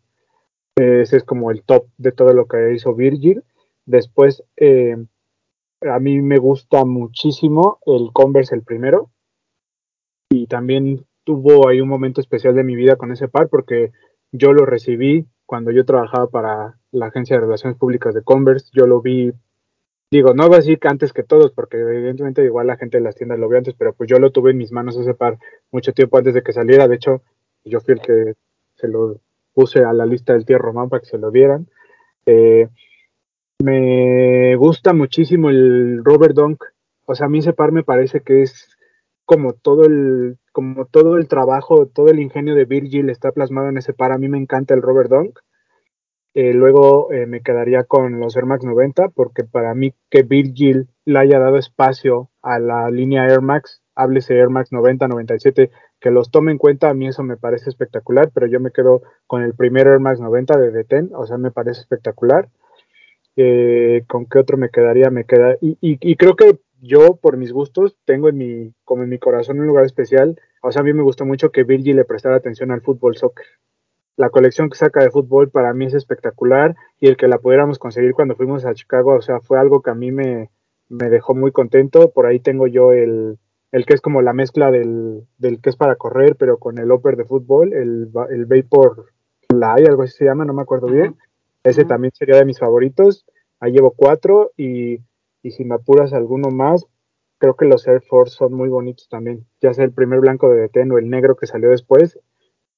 [0.80, 3.42] Ese es como el top de todo lo que hizo Virgil.
[3.86, 4.96] Después, eh,
[5.82, 9.10] a mí me gusta muchísimo el Converse el primero.
[10.30, 13.92] Y también tuvo ahí un momento especial de mi vida con ese par porque
[14.32, 18.86] yo lo recibí cuando yo trabajaba para la agencia de relaciones públicas de Converse, yo
[18.86, 19.32] lo vi,
[20.10, 23.02] digo, no voy a decir que antes que todos, porque evidentemente igual la gente de
[23.04, 25.38] las tiendas lo vio antes, pero pues yo lo tuve en mis manos ese par
[25.72, 27.22] mucho tiempo antes de que saliera, de hecho,
[27.64, 28.34] yo fui el que
[28.76, 29.20] se lo
[29.60, 31.68] puse a la lista del tío Román para que se lo dieran.
[32.24, 32.66] Eh,
[33.62, 36.64] me gusta muchísimo el Robert Dunk.
[37.04, 38.74] O sea, a mí ese par me parece que es
[39.26, 43.76] como todo el, como todo el trabajo, todo el ingenio de Virgil está plasmado en
[43.76, 44.12] ese par.
[44.12, 45.38] A mí me encanta el Robert Dunk.
[46.32, 50.88] Eh, luego eh, me quedaría con los Air Max 90 porque para mí que Virgil
[51.04, 56.10] le haya dado espacio a la línea Air Max, háblese Air Max 90, 97, que
[56.10, 59.42] los tome en cuenta, a mí eso me parece espectacular, pero yo me quedo con
[59.42, 62.48] el primer Air Max 90 de Deten, o sea, me parece espectacular.
[63.36, 65.10] Eh, ¿Con qué otro me quedaría?
[65.10, 69.18] Me queda, y, creo que yo, por mis gustos, tengo en mi, como en mi
[69.18, 70.40] corazón un lugar especial.
[70.62, 73.46] O sea, a mí me gustó mucho que Virgil le prestara atención al fútbol soccer.
[74.16, 77.78] La colección que saca de fútbol para mí es espectacular y el que la pudiéramos
[77.78, 80.50] conseguir cuando fuimos a Chicago, o sea, fue algo que a mí me,
[80.88, 82.10] me dejó muy contento.
[82.10, 83.38] Por ahí tengo yo el,
[83.72, 86.90] el que es como la mezcla del, del que es para correr, pero con el
[86.90, 89.06] upper de fútbol, el, el Vapor
[89.48, 91.16] Fly, algo así se llama, no me acuerdo bien.
[91.62, 93.26] Ese también sería de mis favoritos.
[93.60, 95.00] Ahí llevo cuatro y,
[95.42, 96.86] y, si me apuras alguno más,
[97.38, 99.46] creo que los Air Force son muy bonitos también.
[99.60, 102.18] Ya sea el primer blanco de DTN o el negro que salió después.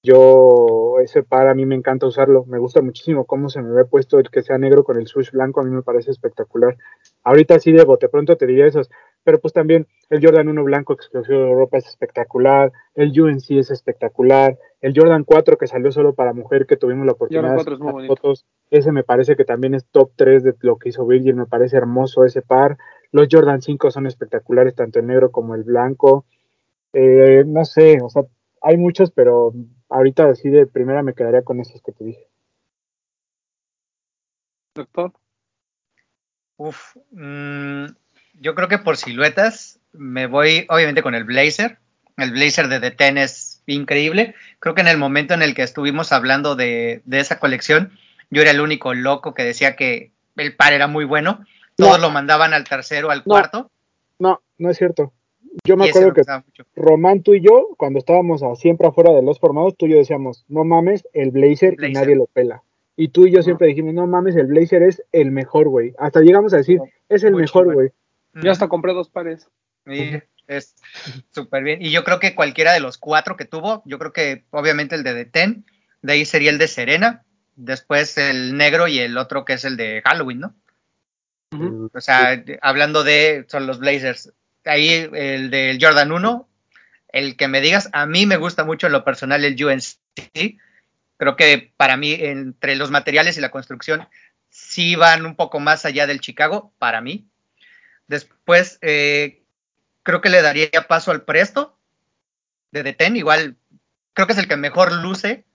[0.05, 2.44] Yo, ese par a mí me encanta usarlo.
[2.47, 5.31] Me gusta muchísimo cómo se me ve puesto el que sea negro con el swoosh
[5.31, 5.60] blanco.
[5.60, 6.77] A mí me parece espectacular.
[7.23, 8.90] Ahorita sí de bote pronto te diría esos.
[9.24, 12.73] Pero pues también el Jordan 1 blanco exclusivo de Europa es espectacular.
[12.94, 14.59] El UNC es espectacular.
[14.81, 18.44] El Jordan 4 que salió solo para mujer que tuvimos la oportunidad de hacer fotos
[18.73, 21.77] ese me parece que también es top 3 de lo que hizo Virgil, me parece
[21.77, 22.78] hermoso ese par.
[23.11, 26.24] Los Jordan 5 son espectaculares, tanto el negro como el blanco.
[26.94, 28.23] Eh, no sé, o sea,
[28.62, 29.53] hay muchos, pero
[29.90, 32.27] ahorita así de primera me quedaría con esos que te dije.
[34.74, 35.12] Doctor.
[36.57, 37.85] Uf, mm,
[38.40, 41.78] yo creo que por siluetas me voy obviamente con el blazer.
[42.16, 44.34] El blazer de The Ten es increíble.
[44.59, 47.92] Creo que en el momento en el que estuvimos hablando de, esa colección,
[48.30, 51.44] yo era el único loco que decía que el par era muy bueno.
[51.76, 53.70] Todos lo mandaban al tercero, al cuarto.
[54.18, 55.12] No, no es cierto.
[55.64, 56.22] Yo me acuerdo que
[56.76, 60.44] Román, tú y yo, cuando estábamos siempre afuera de los formados, tú y yo decíamos,
[60.48, 62.62] no mames, el blazer, y nadie lo pela.
[62.96, 65.94] Y tú y yo siempre dijimos, no mames, el blazer es el mejor, güey.
[65.98, 67.90] Hasta llegamos a decir, es el mejor, güey.
[68.34, 69.48] Yo hasta compré dos pares.
[69.86, 70.74] Sí, es
[71.30, 71.82] súper bien.
[71.82, 75.02] Y yo creo que cualquiera de los cuatro que tuvo, yo creo que obviamente el
[75.02, 75.66] de The Ten,
[76.02, 77.24] de ahí sería el de Serena,
[77.56, 80.54] después el negro y el otro que es el de Halloween, ¿no?
[81.92, 84.32] O sea, hablando de son los Blazers,
[84.64, 86.48] ahí el del Jordan 1,
[87.09, 90.59] el que me digas, a mí me gusta mucho en lo personal el UNC.
[91.18, 94.09] Creo que para mí, entre los materiales y la construcción,
[94.48, 97.28] sí van un poco más allá del Chicago, para mí.
[98.12, 99.43] Después, eh,
[100.02, 101.78] creo que le daría paso al Presto
[102.70, 103.56] de Deten, igual
[104.12, 105.47] creo que es el que mejor luce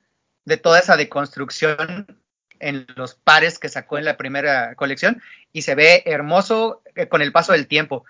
[0.43, 2.19] de toda esa deconstrucción
[2.59, 5.21] en los pares que sacó en la primera colección
[5.53, 8.05] y se ve hermoso eh, con el paso del tiempo.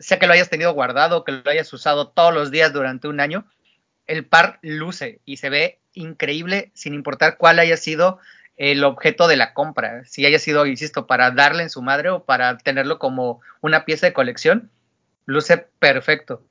[0.00, 3.20] Sea que lo hayas tenido guardado, que lo hayas usado todos los días durante un
[3.20, 3.46] año,
[4.08, 8.18] el par luce y se ve increíble sin importar cuál haya sido
[8.56, 12.24] el objeto de la compra, si haya sido, insisto, para darle en su madre o
[12.24, 14.70] para tenerlo como una pieza de colección,
[15.26, 16.42] luce perfecto.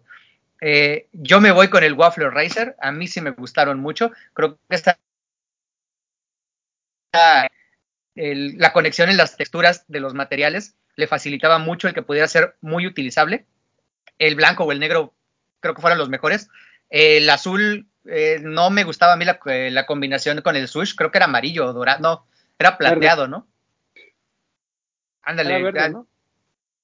[0.62, 4.56] Eh, yo me voy con el Waffle Racer, a mí sí me gustaron mucho, creo
[4.56, 4.98] que esta
[8.16, 12.56] la conexión en las texturas de los materiales le facilitaba mucho el que pudiera ser
[12.62, 13.46] muy utilizable.
[14.20, 15.14] El blanco o el negro
[15.60, 16.50] creo que fueron los mejores.
[16.90, 21.12] El azul eh, no me gustaba a mí eh, la, combinación con el swoosh, creo
[21.12, 22.26] que era amarillo o dorado, no,
[22.60, 23.48] era plateado, ¿no?
[25.22, 26.08] Ándale, ¿no?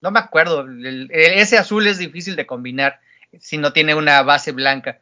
[0.02, 0.66] no me acuerdo.
[1.10, 3.00] ese azul es difícil de combinar
[3.40, 5.00] si no tiene una base blanca.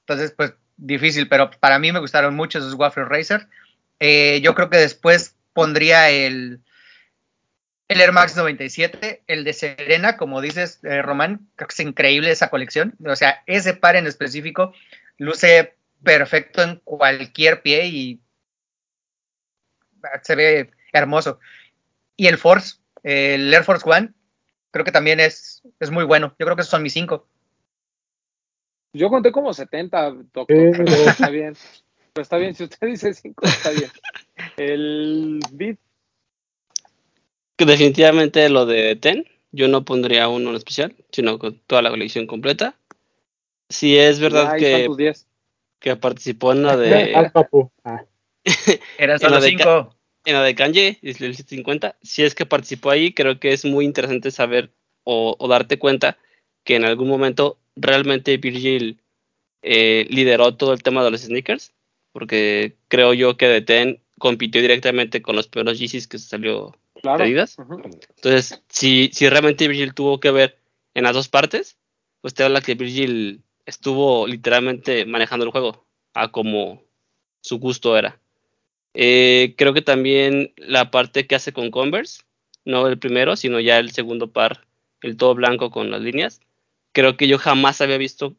[0.00, 3.46] Entonces, pues difícil, pero para mí me gustaron mucho esos Waffle Racer.
[4.00, 6.60] Eh, yo creo que después pondría el,
[7.88, 12.30] el Air Max 97, el de Serena, como dices, eh, Román, creo que es increíble
[12.30, 12.94] esa colección.
[13.04, 14.72] O sea, ese par en específico
[15.18, 18.20] luce perfecto en cualquier pie y
[20.22, 21.38] se ve hermoso.
[22.16, 24.12] Y el Force, el Air Force One,
[24.70, 26.34] creo que también es, es muy bueno.
[26.38, 27.28] Yo creo que esos son mis cinco.
[28.92, 30.46] Yo conté como 70, doctor.
[30.48, 31.54] está bien.
[32.12, 33.90] Pero está bien, si usted dice cinco, está bien.
[34.56, 35.78] El beat.
[37.58, 39.26] Definitivamente lo de Ten.
[39.50, 42.76] Yo no pondría uno en especial, sino con toda la colección completa.
[43.68, 44.88] Si es verdad que,
[45.78, 47.14] que participó en la de.
[47.84, 48.04] Ah.
[48.98, 49.94] Era solo cinco
[50.28, 53.84] en la de Kanye, el 750, si es que participó ahí, creo que es muy
[53.84, 54.70] interesante saber
[55.04, 56.18] o, darte cuenta
[56.64, 59.00] que en algún momento realmente Virgil
[59.62, 61.72] eh, lideró todo el tema de los sneakers,
[62.12, 67.24] porque creo yo que de Ten compitió directamente con los peores Yeezys que salió claro.
[67.24, 70.58] Entonces, si, si realmente Virgil tuvo que ver
[70.92, 71.78] en las dos partes,
[72.20, 75.84] pues te habla que Virgil estuvo literalmente manejando el juego
[76.14, 76.82] a como
[77.42, 78.18] su gusto era.
[78.94, 82.22] Eh, creo que también la parte que hace con Converse,
[82.64, 84.66] no el primero, sino ya el segundo par,
[85.02, 86.40] el todo blanco con las líneas.
[86.92, 88.34] Creo que yo jamás había visto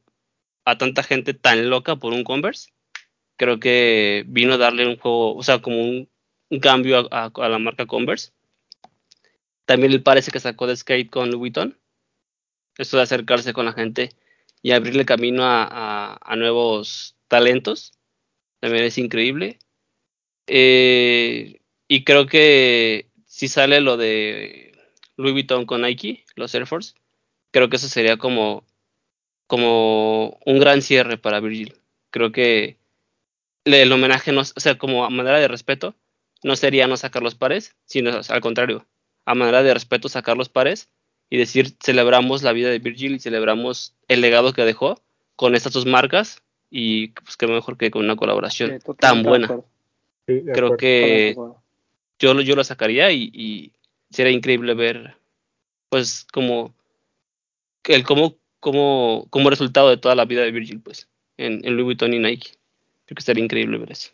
[0.66, 2.72] a tanta gente tan loca por un Converse.
[3.38, 6.10] Creo que vino a darle un juego, o sea, como un,
[6.60, 8.32] cambio a, la marca Converse.
[9.66, 11.78] También el parece que sacó de skate con Louis Vuitton.
[12.80, 14.10] Esto de acercarse con la gente
[14.62, 17.94] y abrirle camino a nuevos talentos.
[18.60, 19.60] También es increíble.
[20.48, 24.74] Eh, y creo que si sale lo de
[25.16, 26.96] Louis Vuitton con Nike, los Air Force,
[27.52, 28.66] creo que eso sería como,
[29.48, 31.76] como un gran cierre para Virgil.
[32.10, 32.78] Creo que
[33.66, 35.96] el homenaje, no, o sea, como a manera de respeto,
[36.44, 38.88] no sería no sacar los pares, sino al contrario,
[39.26, 40.90] a manera de respeto sacar los pares
[41.30, 45.02] y decir celebramos la vida de Virgil y celebramos el legado que dejó
[45.36, 49.62] con estas dos marcas y pues qué mejor que con una colaboración tan buena.
[50.26, 51.36] Creo que
[52.20, 53.72] yo, yo lo sacaría y,
[54.12, 55.16] sería increíble ver,
[55.90, 56.74] pues, como
[57.86, 61.08] el como, como, como resultado de toda la vida de Virgil, pues,
[61.38, 62.52] en, en Louis Vuitton y Nike.
[63.06, 64.12] Creo que sería increíble ver eso.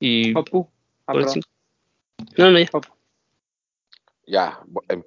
[0.00, 0.32] Y.
[0.32, 0.68] Papu.
[1.06, 1.14] Ah,
[2.36, 2.70] no, no, ya.
[4.26, 5.02] Ya, em,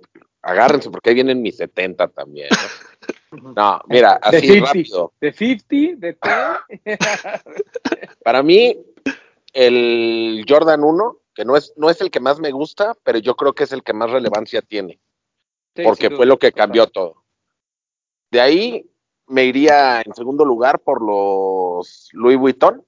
[0.46, 2.50] agárrense porque ahí vienen mis 70 también.
[3.32, 5.12] No, mira, así rápido.
[5.20, 5.68] De 50,
[5.98, 6.18] de
[6.84, 7.00] 10.
[8.24, 8.78] Para mí,
[9.54, 13.36] el Jordan 1, que no es, no es el que más me gusta, pero yo
[13.36, 15.00] creo que es el que más relevancia tiene,
[15.84, 17.24] porque fue lo que cambió todo.
[18.32, 18.90] De ahí,
[19.28, 22.86] me iría en segundo lugar por los Louis Vuitton.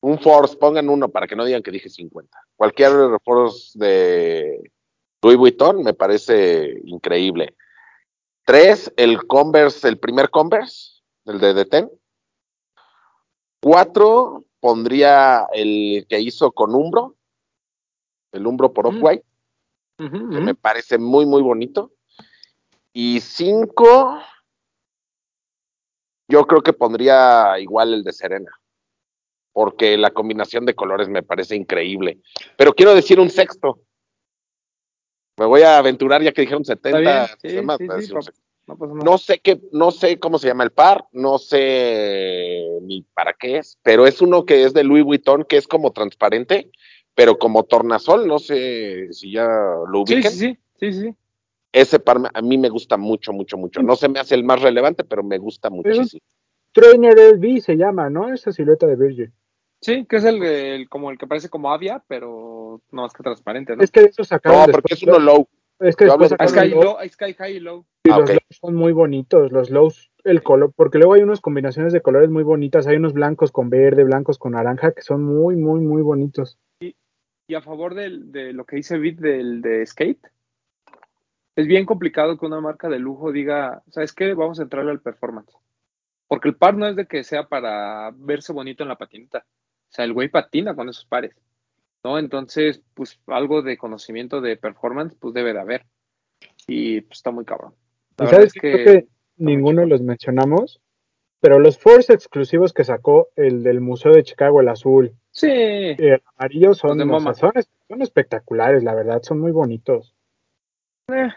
[0.00, 2.38] Un Force, pongan uno para que no digan que dije 50.
[2.56, 2.92] Cualquier
[3.24, 4.70] Force de
[5.24, 7.56] Louis Vuitton me parece increíble.
[8.44, 11.90] Tres, el Converse, el primer Converse, el de Deten.
[13.62, 17.16] Cuatro, pondría el que hizo con Umbro,
[18.32, 19.24] el Umbro por Off-White,
[19.96, 20.04] que
[20.40, 21.92] me parece muy, muy bonito.
[22.92, 24.18] Y cinco,
[26.28, 28.50] yo creo que pondría igual el de Serena,
[29.54, 32.20] porque la combinación de colores me parece increíble.
[32.58, 33.80] Pero quiero decir un sexto.
[35.36, 37.36] Me voy a aventurar ya que dijeron 70.
[38.66, 43.58] no, sé qué, no sé cómo se llama el par, no sé ni para qué
[43.58, 46.70] es, pero es uno que es de Louis Vuitton, que es como transparente,
[47.14, 50.32] pero como tornasol, no sé si ya lo ubican.
[50.32, 51.16] Sí, sí, sí, sí
[51.74, 53.82] ese par a mí me gusta mucho, mucho, mucho.
[53.82, 56.22] No se me hace el más relevante, pero me gusta muchísimo.
[56.72, 58.32] Trainer LV se llama, ¿no?
[58.32, 59.32] Esa silueta de Virgil.
[59.80, 63.76] Sí, que es el, como el que parece como Avia, pero no más que transparente,
[63.76, 63.82] ¿no?
[63.82, 64.66] Es que eso sacaron.
[64.66, 65.48] No, porque es uno low.
[65.80, 67.84] Es que después Sky, low, Sky High y Low.
[68.04, 71.92] Y los lows son muy bonitos, los lows, el color, porque luego hay unas combinaciones
[71.92, 75.56] de colores muy bonitas, hay unos blancos con verde, blancos con naranja, que son muy,
[75.56, 76.58] muy, muy bonitos.
[76.80, 76.96] Y,
[77.48, 80.28] y a favor del, de lo que dice Bit del de Skate,
[81.56, 84.34] es bien complicado que una marca de lujo diga, ¿sabes qué?
[84.34, 85.56] Vamos a entrarle al performance.
[86.26, 89.44] Porque el par no es de que sea para verse bonito en la patinita.
[89.48, 91.36] O sea, el güey patina con esos pares.
[92.04, 92.18] ¿No?
[92.18, 95.86] Entonces, pues algo de conocimiento de performance, pues debe de haber.
[96.66, 97.74] Y pues está muy cabrón.
[98.18, 100.80] La verdad es que, creo que ninguno los mencionamos,
[101.40, 105.48] pero los Force exclusivos que sacó el del Museo de Chicago, el azul, sí.
[105.50, 106.98] el amarillo, son,
[107.34, 107.52] son,
[107.88, 110.14] son espectaculares, la verdad, son muy bonitos.
[111.08, 111.28] Eh,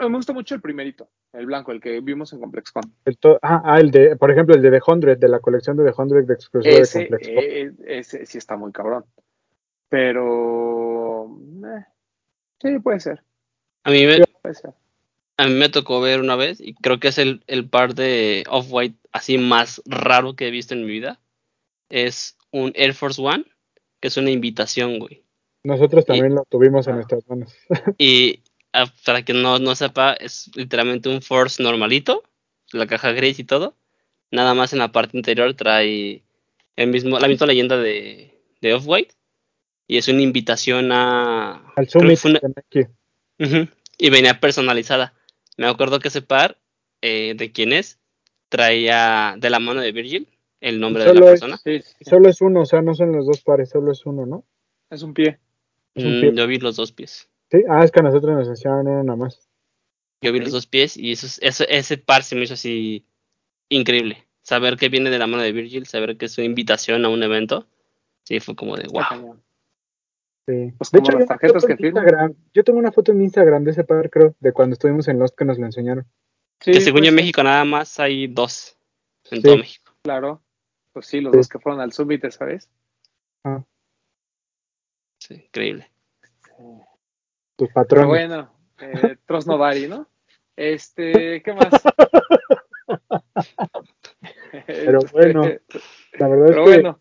[0.00, 2.84] me gusta mucho el primerito, el blanco, el que vimos en ComplexCon.
[3.04, 5.84] El ah, ah, el de, por ejemplo, el de The Hundred, de la colección de
[5.84, 7.34] The Hundred de exclusivo de ComplexCon.
[7.38, 9.04] Eh, ese sí está muy cabrón.
[9.90, 11.38] Pero.
[11.64, 11.84] Eh,
[12.62, 13.22] sí, puede ser.
[13.84, 14.22] A mí me,
[15.36, 18.44] A mí me tocó ver una vez, y creo que es el, el par de
[18.48, 21.20] Off-White así más raro que he visto en mi vida.
[21.90, 23.44] Es un Air Force One,
[24.00, 25.22] que es una invitación, güey.
[25.64, 27.54] Nosotros también lo tuvimos en nuestras manos.
[27.98, 28.42] Y,
[28.72, 32.22] Ah, para que no, no sepa, es literalmente un Force normalito,
[32.72, 33.74] la caja gris y todo.
[34.30, 36.22] Nada más en la parte interior trae
[36.76, 39.14] el mismo, la misma leyenda de, de Off-White.
[39.90, 41.72] Y es una invitación a.
[41.74, 42.16] Al Summit.
[43.98, 45.14] y venía personalizada.
[45.56, 46.58] Me acuerdo que ese par,
[47.02, 47.98] eh, de quién es,
[48.48, 50.28] traía de la mano de Virgil
[50.60, 51.60] el nombre de la persona.
[52.02, 54.44] Solo es uno, o sea, no son los dos pares, solo es uno, ¿no?
[54.90, 55.40] Es un pie.
[55.96, 56.30] Es un pie.
[56.30, 57.28] Mm, yo vi los dos pies.
[57.50, 59.48] Sí, ah, es que a nosotros nos enseñaron uno nada más.
[60.22, 63.06] Yo vi los dos pies y eso, ese par se me hizo así
[63.68, 64.24] increíble.
[64.42, 67.24] Saber que viene de la mano de Virgil, saber que es una invitación a un
[67.24, 67.66] evento,
[68.22, 69.36] sí, fue como de wow.
[70.46, 70.72] Sí.
[70.76, 73.72] Pues de hecho, las tarjetas que Instagram, yo tengo una foto en mi Instagram de
[73.72, 76.06] ese par, creo, de cuando estuvimos en Lost que nos lo enseñaron.
[76.60, 78.76] Sí, que según yo en México nada más hay dos
[79.30, 79.92] en todo México.
[80.02, 80.42] Claro,
[80.92, 82.68] pues sí, los dos que fueron al Summit, ¿sabes?
[83.44, 83.62] Ah.
[85.18, 85.90] Sí, increíble
[87.60, 88.08] tus patrones.
[88.08, 90.08] bueno, eh, Trosnovari, ¿no?
[90.56, 91.68] Este, ¿qué más?
[94.66, 95.42] Pero bueno,
[96.18, 96.98] la verdad es que bueno.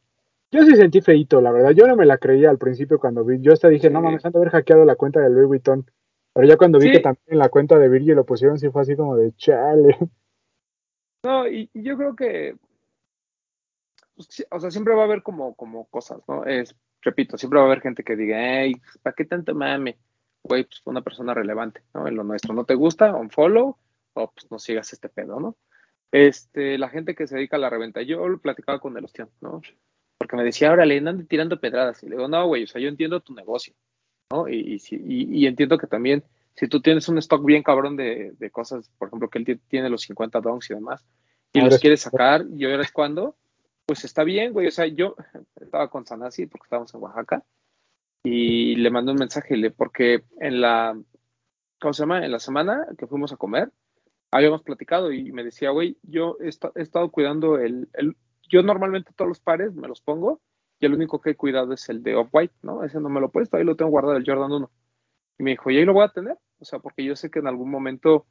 [0.51, 1.71] Yo sí sentí feito, la verdad.
[1.71, 3.39] Yo no me la creía al principio cuando vi.
[3.41, 5.89] Yo hasta dije, no mames, han de haber hackeado la cuenta de Louis Vuitton.
[6.33, 8.95] Pero ya cuando vi que también la cuenta de Virgil lo pusieron, sí fue así
[8.95, 9.97] como de chale.
[11.21, 12.55] No, y, yo creo que.
[14.15, 16.45] Pues, o sea, siempre va a haber como, como cosas, ¿no?
[16.45, 18.73] Es, repito, siempre va a haber gente que diga, hey,
[19.03, 19.97] ¿para qué tanto mame?
[20.43, 22.07] güey, pues fue una persona relevante, ¿no?
[22.07, 22.53] En lo nuestro.
[22.53, 23.15] ¿No te gusta?
[23.15, 23.77] Un follow,
[24.13, 25.57] o pues no sigas este pedo, ¿no?
[26.11, 29.29] Este, la gente que se dedica a la reventa, yo lo platicaba con el ostión,
[29.41, 29.61] ¿no?
[30.19, 32.03] Porque me decía, ahora le andan tirando pedradas.
[32.03, 33.73] Y le digo, no, güey, o sea, yo entiendo tu negocio,
[34.31, 34.47] ¿no?
[34.47, 36.23] Y, y, y, entiendo que también,
[36.55, 39.89] si tú tienes un stock bien cabrón de, de cosas, por ejemplo, que él tiene
[39.89, 41.05] los 50 donks y demás,
[41.53, 43.35] y los quieres sacar, y ahora es cuando,
[43.85, 44.67] pues está bien, güey.
[44.67, 45.15] O sea, yo
[45.59, 47.43] estaba con Sanasi porque estábamos en Oaxaca
[48.23, 50.99] y le mandé un mensaje porque en la,
[51.79, 52.23] ¿cómo se llama?
[52.23, 53.71] En la semana que fuimos a comer,
[54.31, 58.15] habíamos platicado y me decía, güey, yo he, estado cuidando el, el,
[58.49, 60.41] yo normalmente todos los pares me los pongo
[60.79, 62.83] y el único que he cuidado es el de Off-White, ¿no?
[62.83, 64.71] Ese no me lo he puesto, ahí lo tengo guardado el Jordan 1.
[65.39, 67.39] Y me dijo, y ahí lo voy a tener, o sea, porque yo sé que
[67.39, 68.25] en algún momento,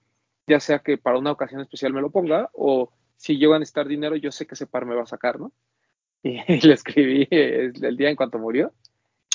[0.46, 3.86] ya sea que para una ocasión especial me lo ponga, o si llego a necesitar
[3.86, 5.52] dinero, yo sé que ese par me va a sacar, ¿no?
[6.22, 8.72] Y le escribí el día en cuanto murió,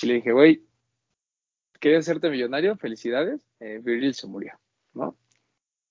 [0.02, 0.64] y le dije, güey,
[1.80, 2.76] ¿quieres hacerte millonario?
[2.78, 3.46] Felicidades.
[3.60, 4.54] Eh, Virgil se murió,
[4.94, 5.18] ¿no?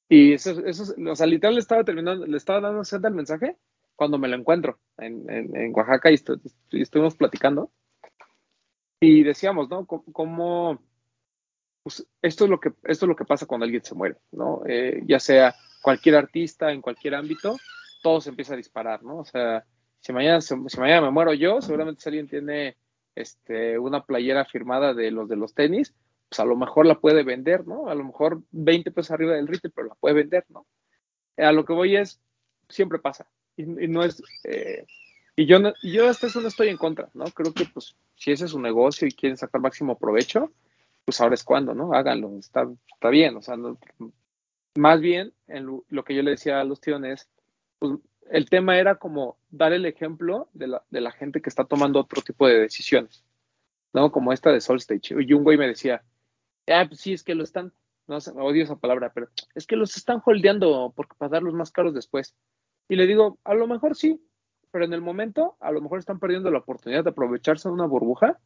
[0.09, 3.56] Y eso, eso, o sea, literal le estaba terminando, le estaba dando senda el mensaje
[4.02, 6.14] cuando me lo encuentro en, en, Oaxaca y,
[6.72, 7.70] estuvimos platicando.
[8.98, 9.86] Y decíamos, ¿no?
[9.86, 10.82] Cómo,
[11.84, 14.62] pues, esto, es lo que, esto es lo que pasa cuando alguien se muere, ¿no?
[14.66, 17.56] Eh, ya sea cualquier artista, en cualquier ámbito,
[18.02, 19.18] todo se empieza a disparar, ¿no?
[19.18, 19.64] O sea,
[20.00, 22.76] si mañana, si mañana me muero yo, seguramente si alguien tiene
[23.14, 25.94] este, una playera firmada de los de los tenis,
[26.28, 27.88] pues a lo mejor la puede vender, ¿no?
[27.88, 30.66] A lo mejor 20 pesos arriba del retail, pero la puede vender, ¿no?
[31.36, 32.20] A lo que voy es,
[32.68, 33.28] siempre pasa.
[33.56, 34.86] Y, no es, eh,
[35.36, 37.24] y yo, no, yo hasta eso no estoy en contra, ¿no?
[37.26, 40.52] Creo que pues si ese es su negocio y quieren sacar máximo provecho,
[41.04, 41.92] pues ahora es cuando, ¿no?
[41.94, 43.56] Háganlo, está, está bien, o sea,
[44.76, 47.28] más bien en lo, que yo le decía a los tiones,
[47.78, 47.98] pues
[48.30, 52.00] el tema era como dar el ejemplo de la, de la gente que está tomando
[52.00, 53.24] otro tipo de decisiones,
[53.92, 54.12] ¿no?
[54.12, 55.14] Como esta de Solstage.
[55.20, 56.02] Y un güey me decía,
[56.68, 57.72] ah, pues sí, es que lo están,
[58.06, 61.94] no odio esa palabra, pero es que los están holdeando porque para darlos más caros
[61.94, 62.34] después.
[62.88, 64.22] Y le digo, a lo mejor sí,
[64.70, 67.86] pero en el momento a lo mejor están perdiendo la oportunidad de aprovecharse de una
[67.86, 68.38] burbuja,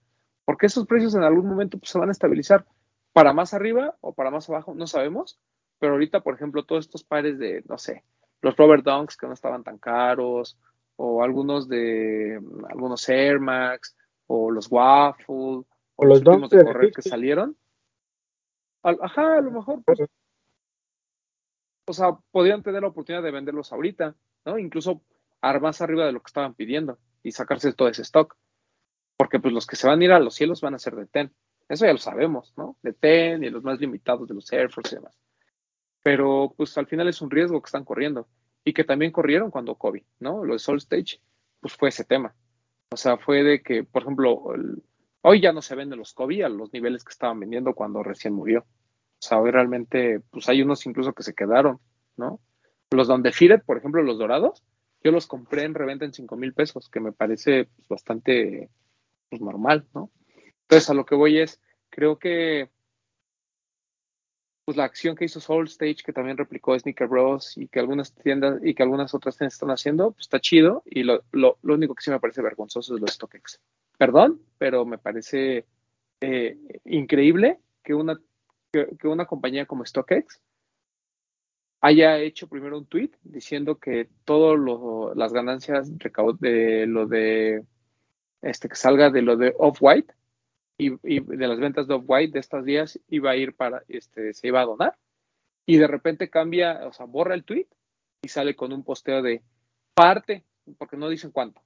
[0.44, 2.66] porque esos precios en algún momento pues, se van a estabilizar
[3.12, 5.38] para más arriba o para más abajo, no sabemos,
[5.78, 8.04] pero ahorita, por ejemplo, todos estos pares de, no sé,
[8.42, 10.58] los Robert Dunks que no estaban tan caros,
[10.96, 13.96] o algunos de, algunos Air Max,
[14.26, 15.64] o los Waffle,
[15.96, 17.56] o, los, últimos de correr que salieron,
[19.00, 19.82] Ajá, a lo mejor.
[19.84, 19.98] Pues,
[21.86, 24.58] o sea, podrían tener la oportunidad de venderlos ahorita, ¿no?
[24.58, 25.02] Incluso
[25.60, 28.36] más arriba de lo que estaban pidiendo y sacarse todo ese stock.
[29.16, 31.06] Porque pues los que se van a ir a los cielos van a ser de
[31.06, 31.32] TEN.
[31.68, 32.76] Eso ya lo sabemos, ¿no?
[32.82, 35.18] De TEN y los más limitados de los Air Force y demás.
[36.02, 38.28] Pero pues al final es un riesgo que están corriendo
[38.64, 40.44] y que también corrieron cuando COVID, ¿no?
[40.44, 41.20] Lo de Soul Stage,
[41.60, 42.34] pues fue ese tema.
[42.90, 44.42] O sea, fue de que, por ejemplo,
[45.22, 48.34] hoy ya no se venden los COVID a los niveles que estaban vendiendo cuando recién
[48.34, 48.64] murió.
[49.26, 51.80] Sea, hoy realmente, pues hay unos incluso que se quedaron,
[52.16, 52.40] ¿no?
[52.90, 54.62] Los donde Firet, por ejemplo, los dorados,
[55.02, 58.70] yo los compré en reventa en 5 mil pesos, que me parece pues, bastante
[59.28, 60.10] pues, normal, ¿no?
[60.62, 62.70] Entonces, a lo que voy es, creo que
[64.64, 68.12] pues la acción que hizo Soul Stage, que también replicó Sneaker Bros y que algunas
[68.12, 70.82] tiendas y que algunas otras tiendas están haciendo, pues está chido.
[70.84, 73.60] Y lo, lo, lo único que sí me parece vergonzoso es los StockX.
[73.96, 75.66] Perdón, pero me parece
[76.20, 78.20] eh, increíble que una
[78.98, 80.40] que, una compañía como StockX
[81.80, 84.58] haya hecho primero un tweet diciendo que todas
[85.16, 85.90] las ganancias
[86.40, 87.64] de lo de
[88.42, 90.14] este que salga de lo de Off-White
[90.78, 94.48] y, de las ventas de Off-White de estos días iba a ir para este se
[94.48, 94.98] iba a donar
[95.66, 97.66] y de repente cambia, o sea, borra el tweet
[98.22, 99.42] y sale con un posteo de
[99.94, 100.44] parte,
[100.78, 101.60] porque no dicen cuánto,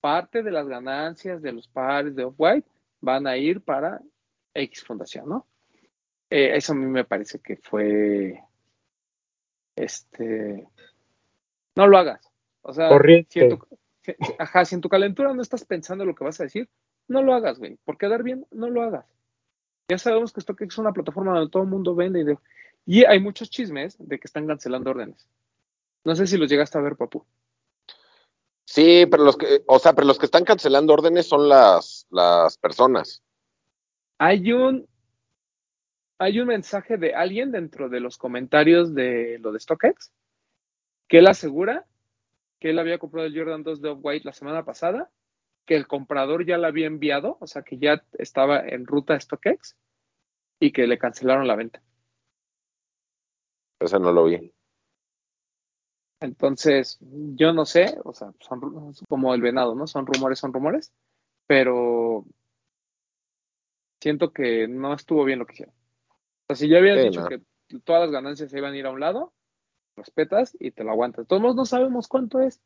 [0.00, 2.68] parte de las ganancias de los pares de Off-White
[3.00, 4.00] van a ir para
[4.54, 5.46] X fundación, ¿no?
[6.30, 8.40] Eh, eso a mí me parece que fue,
[9.76, 10.68] este,
[11.74, 12.30] no lo hagas.
[12.62, 12.88] O sea,
[13.28, 13.66] si en, tu,
[14.38, 16.68] ajá, si en tu calentura no estás pensando lo que vas a decir,
[17.08, 17.76] no lo hagas, güey.
[17.84, 19.06] Por quedar bien, no lo hagas.
[19.88, 22.38] Ya sabemos que esto es una plataforma donde todo el mundo vende
[22.86, 25.26] y, y hay muchos chismes de que están cancelando órdenes.
[26.04, 27.24] No sé si los llegaste a ver, papu.
[28.64, 32.56] Sí, pero los que, o sea, pero los que están cancelando órdenes son las, las
[32.56, 33.20] personas.
[34.18, 34.86] Hay un
[36.20, 40.12] hay un mensaje de alguien dentro de los comentarios de lo de StockX
[41.08, 41.86] que él asegura
[42.60, 45.10] que él había comprado el Jordan 2 de Off-White la semana pasada,
[45.64, 49.20] que el comprador ya la había enviado, o sea que ya estaba en ruta a
[49.20, 49.78] StockX
[50.60, 51.82] y que le cancelaron la venta.
[53.80, 54.52] Eso no lo vi.
[56.20, 59.86] Entonces, yo no sé, o sea, son como el venado, ¿no?
[59.86, 60.92] Son rumores, son rumores,
[61.46, 62.26] pero
[64.02, 65.79] siento que no estuvo bien lo que hicieron
[66.54, 67.40] si ya habías dicho que
[67.84, 69.32] todas las ganancias se iban a ir a un lado,
[69.96, 71.26] respetas y te lo aguantas.
[71.26, 72.60] Todos no sabemos cuánto es.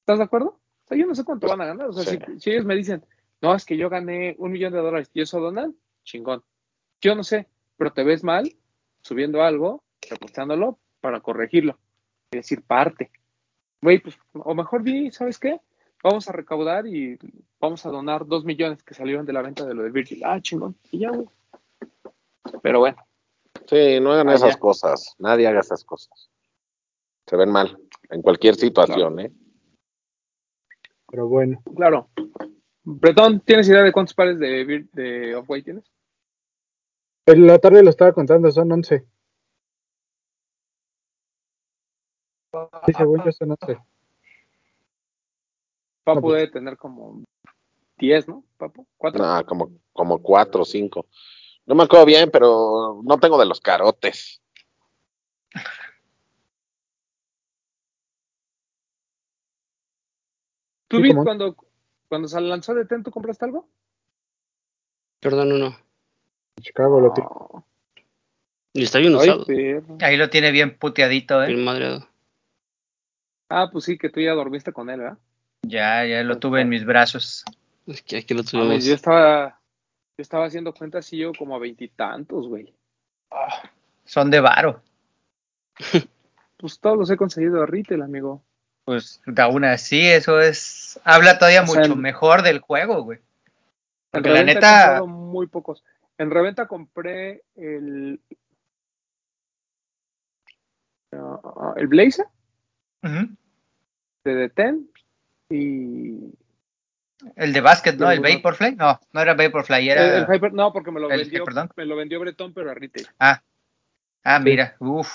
[0.00, 0.60] ¿Estás de acuerdo?
[0.84, 1.88] O sea, yo no sé cuánto van a ganar.
[1.88, 3.04] O sea, si, ellos me dicen,
[3.40, 6.42] no, es que yo gané un millón de dólares y eso donan, chingón.
[7.00, 8.52] Yo no sé, pero te ves mal
[9.00, 11.78] subiendo algo, repostándolo para corregirlo.
[12.30, 13.10] Es decir, parte.
[13.80, 15.60] Güey, pues, o mejor vi, ¿sabes qué?
[16.02, 17.18] Vamos a recaudar y
[17.60, 20.22] vamos a donar dos millones que salieron de la venta de lo de Virgil.
[20.24, 20.76] Ah, chingón.
[20.90, 21.28] Y ya, güey.
[22.62, 22.96] Pero bueno.
[23.66, 25.14] Sí, no hagan esas cosas.
[25.18, 26.30] Nadie haga esas cosas.
[27.26, 27.78] Se ven mal
[28.10, 29.32] en cualquier situación, ¿eh?
[31.08, 31.62] Pero bueno.
[31.76, 32.08] Claro.
[32.84, 35.92] Bretón, ¿tienes idea de cuántos pares de, de Off-White tienes?
[37.26, 39.06] En la tarde lo estaba contando, son 11.
[42.86, 43.78] Sí, según yo son 11.
[46.04, 46.40] Papu pues.
[46.40, 47.22] debe tener como
[47.98, 48.44] 10, ¿no?
[48.58, 49.24] Papu, ¿cuatro?
[49.24, 51.06] No, como, como 4 o 5.
[51.66, 54.40] No me acuerdo bien, pero no tengo de los carotes.
[60.88, 61.56] ¿Tú viste cuando,
[62.08, 63.68] cuando se lanzó de Ten, tú compraste algo?
[65.20, 65.76] Perdón, no.
[66.60, 67.28] Chicago lo tiene.
[68.74, 69.46] Y está bien usado.
[70.00, 71.46] Ahí lo tiene bien puteadito, ¿eh?
[71.46, 72.08] Bien madreado.
[73.48, 75.18] Ah, pues sí, que tú ya dormiste con él, ¿verdad?
[75.62, 77.44] Ya, ya lo tuve en mis brazos.
[77.86, 78.84] Es que aquí lo tuvimos.
[78.84, 79.60] yo estaba,
[80.16, 82.74] yo estaba haciendo cuentas y yo como a veintitantos, güey.
[83.30, 83.70] Ah,
[84.04, 84.82] son de varo.
[86.58, 88.42] pues todos los he conseguido a retail, amigo.
[88.84, 91.00] Pues aún así, eso es.
[91.04, 93.20] Habla todavía mucho mejor del juego, güey.
[94.10, 95.02] Porque la neta.
[95.04, 95.82] muy pocos.
[96.18, 98.20] En reventa compré el.
[101.12, 102.26] Uh, el Blazer.
[104.24, 104.90] De Ten.
[105.48, 106.34] Y.
[107.36, 108.10] El de básquet, ¿no?
[108.10, 108.76] ¿El Vaporfly?
[108.76, 110.18] No, no era Vaporfly, era.
[110.18, 111.44] El, Hyper, no, porque me lo, vendió,
[111.76, 113.08] me lo vendió Bretón, pero a retail.
[113.18, 113.42] Ah.
[114.24, 115.08] Ah, mira, uff.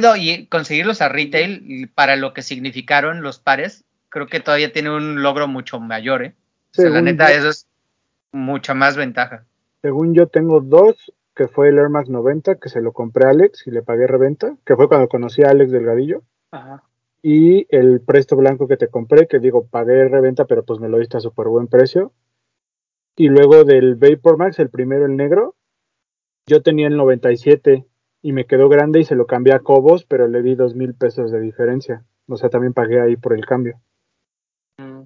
[0.00, 4.90] No, y conseguirlos a retail para lo que significaron los pares, creo que todavía tiene
[4.90, 6.34] un logro mucho mayor, ¿eh?
[6.76, 7.66] la neta, eso es
[8.32, 9.44] mucha más ventaja.
[9.82, 13.30] Según yo tengo dos, que fue el Air Max 90, que se lo compré a
[13.30, 16.22] Alex y le pagué reventa, que fue cuando conocí a Alex Delgadillo.
[16.50, 16.82] Ajá.
[17.22, 20.98] Y el Presto Blanco que te compré, que digo, pagué reventa, pero pues me lo
[20.98, 22.12] diste a súper buen precio.
[23.16, 25.56] Y luego del Vapor Max, el primero, el negro,
[26.46, 27.84] yo tenía el 97
[28.22, 30.94] y me quedó grande y se lo cambié a Cobos, pero le di dos mil
[30.94, 32.04] pesos de diferencia.
[32.28, 33.80] O sea, también pagué ahí por el cambio.
[34.78, 35.02] Mm.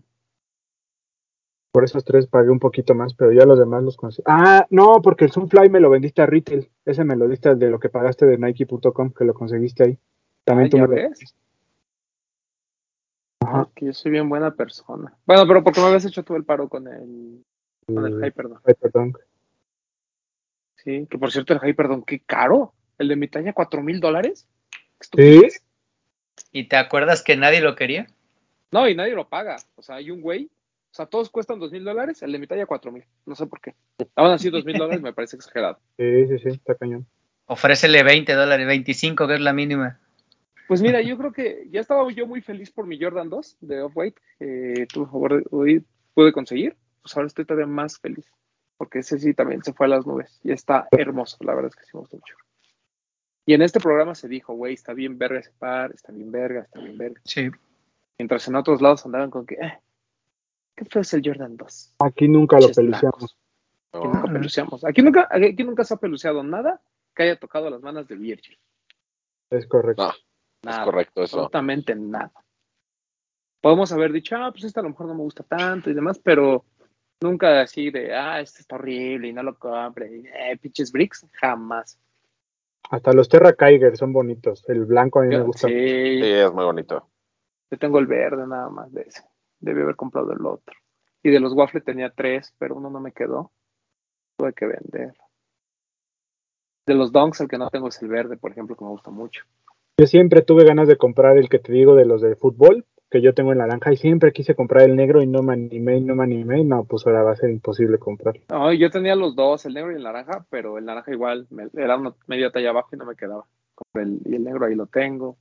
[1.73, 4.25] Por esos tres pagué un poquito más, pero ya los demás los conseguí.
[4.27, 6.71] Ah, no, porque el Sunfly me lo vendiste a retail.
[6.85, 9.99] Ese me lo diste de lo que pagaste de Nike.com, que lo conseguiste ahí.
[10.45, 11.35] También tú me ves?
[13.43, 13.69] Ajá.
[13.75, 15.15] que yo soy bien buena persona.
[15.27, 17.45] Bueno, pero porque me habías hecho todo el paro con el,
[17.87, 18.61] con el Hyperdunk.
[18.69, 19.19] Hyperdunk.
[20.77, 22.75] Sí, que por cierto el Hyperdunk, qué caro.
[22.99, 24.49] El de mi talla, cuatro mil dólares.
[25.17, 25.43] ¿Sí?
[26.53, 28.07] ¿Y te acuerdas que nadie lo quería?
[28.71, 29.57] No, y nadie lo paga.
[29.77, 30.51] O sea, hay un güey.
[30.93, 33.05] O sea, todos cuestan dos mil dólares, el de mi talla cuatro mil.
[33.25, 33.75] No sé por qué.
[34.15, 35.79] Aún así, dos mil dólares me parece exagerado.
[35.97, 37.07] Sí, sí, sí, está cañón.
[37.47, 40.01] Ofrécele 20 dólares, 25, que es la mínima.
[40.73, 43.83] Pues mira, yo creo que ya estaba yo muy feliz por mi Jordan 2 de
[43.83, 44.87] Off-White, que
[45.51, 45.85] hoy
[46.15, 46.79] pude conseguir.
[47.03, 48.25] Pues ahora estoy todavía más feliz,
[48.79, 51.77] porque ese sí también se fue a las nubes y está hermoso, la verdad es
[51.77, 52.37] que sí me gustó mucho.
[53.45, 56.63] Y en este programa se dijo, güey, está bien verga ese par, está bien verga,
[56.63, 57.21] está bien verga.
[57.27, 57.51] Sí.
[58.17, 59.79] Mientras en otros lados andaban con que, eh,
[60.75, 61.97] ¿qué fue el Jordan 2?
[61.99, 63.37] Aquí nunca lo peluceamos.
[63.93, 64.85] Aquí nunca peluceamos.
[64.87, 66.81] Aquí nunca, aquí nunca se ha peluceado nada
[67.15, 68.59] que haya tocado las manos de Virgil.
[69.51, 70.07] Es correcto.
[70.07, 70.13] No,
[70.63, 71.37] nada, es correcto eso.
[71.37, 72.33] Absolutamente nada.
[73.61, 76.19] Podemos haber dicho, ah, pues este a lo mejor no me gusta tanto y demás,
[76.19, 76.65] pero
[77.21, 81.99] nunca así de, ah, este está horrible y no lo compre, eh, pinches bricks, jamás.
[82.91, 84.65] Hasta los Terra Kyger son bonitos.
[84.69, 85.69] El blanco a mí me gusta.
[85.69, 85.75] Sí.
[85.75, 87.09] es muy bonito.
[87.71, 89.23] Yo tengo el verde nada más de ese.
[89.61, 90.77] Debí haber comprado el otro.
[91.23, 93.53] Y de los waffles tenía tres, pero uno no me quedó.
[94.37, 95.15] Tuve que vender.
[96.85, 99.11] De los donks, el que no tengo es el verde, por ejemplo, que me gusta
[99.11, 99.45] mucho.
[100.03, 103.23] Yo siempre tuve ganas de comprar el que te digo de los de fútbol, que
[103.23, 106.17] yo tengo en naranja y siempre quise comprar el negro y no me animé, no
[106.17, 108.35] me animé, no, pues ahora va a ser imposible comprar.
[108.49, 111.97] No, yo tenía los dos, el negro y el naranja, pero el naranja igual, era
[111.97, 113.47] una media talla abajo y no me quedaba.
[113.95, 115.37] El, y el negro ahí lo tengo.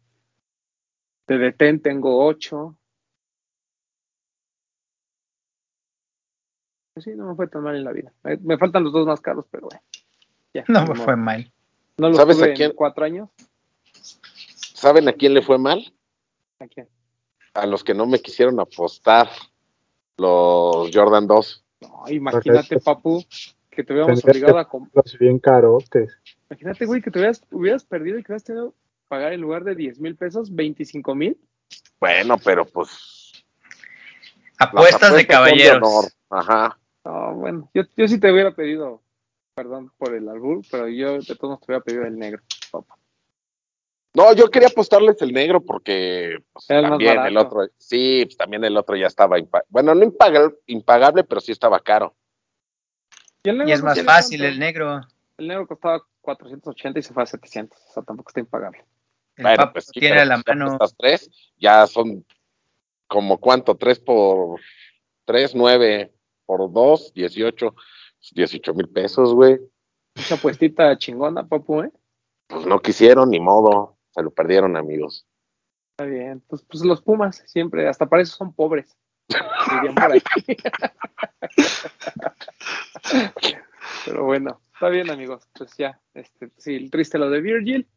[1.27, 2.77] De detén tengo ocho.
[6.93, 8.13] Pues sí, no me fue tan mal en la vida.
[8.43, 9.81] Me, faltan los dos más caros, pero bueno.
[10.53, 11.51] Ya, no me fue mal.
[11.97, 12.69] No los ¿Sabes a quién?
[12.69, 13.27] en cuatro años.
[14.81, 15.93] ¿Saben a quién le fue mal?
[16.59, 16.87] ¿A quién?
[17.53, 19.29] a los que no me quisieron apostar
[20.17, 21.65] los Jordan 2.
[21.81, 23.23] No, imagínate, papu,
[23.69, 25.03] que te hubiéramos obligado a comprar.
[25.19, 26.17] bien carotes.
[26.49, 28.77] Imagínate, güey, que te hubieras, hubieras perdido y que hubieras tenido que
[29.07, 31.37] pagar en lugar de 10 mil pesos, 25 mil.
[31.99, 33.43] Bueno, pero pues.
[34.59, 36.15] Apuestas, de caballeros.
[36.29, 36.77] Ajá.
[37.03, 39.01] No, bueno, yo, yo sí te hubiera pedido,
[39.55, 43.01] perdón por el albur, pero yo de todos modos te hubiera pedido el negro, papu.
[44.13, 48.75] No, yo quería apostarles el negro porque pues, también el otro, sí, pues, también el
[48.75, 49.38] otro ya estaba,
[49.69, 52.13] bueno, no impagable, impagable, pero sí estaba caro.
[53.43, 55.01] Y, es más fácil el negro.
[55.38, 58.83] El negro costaba 480 y se fue a 700, o sea, tampoco está impagable.
[59.38, 60.73] bueno, pues tiene la mano.
[60.73, 62.25] Estas tres ya son
[63.07, 64.59] como cuánto, tres por
[65.25, 66.13] tres, nueve
[66.45, 67.75] por dos, dieciocho,
[68.33, 69.57] dieciocho mil pesos, güey.
[70.15, 71.91] Esa puestita chingona, papu, ¿eh?
[72.47, 73.97] Pues no quisieron, ni modo.
[74.11, 75.25] Se lo perdieron, amigos.
[75.91, 76.41] Está bien.
[76.47, 78.97] Pues, pues los Pumas siempre, hasta para eso son pobres.
[84.05, 85.47] Pero bueno, está bien, amigos.
[85.57, 87.88] Pues ya, este, sí, el triste lo de Virgil.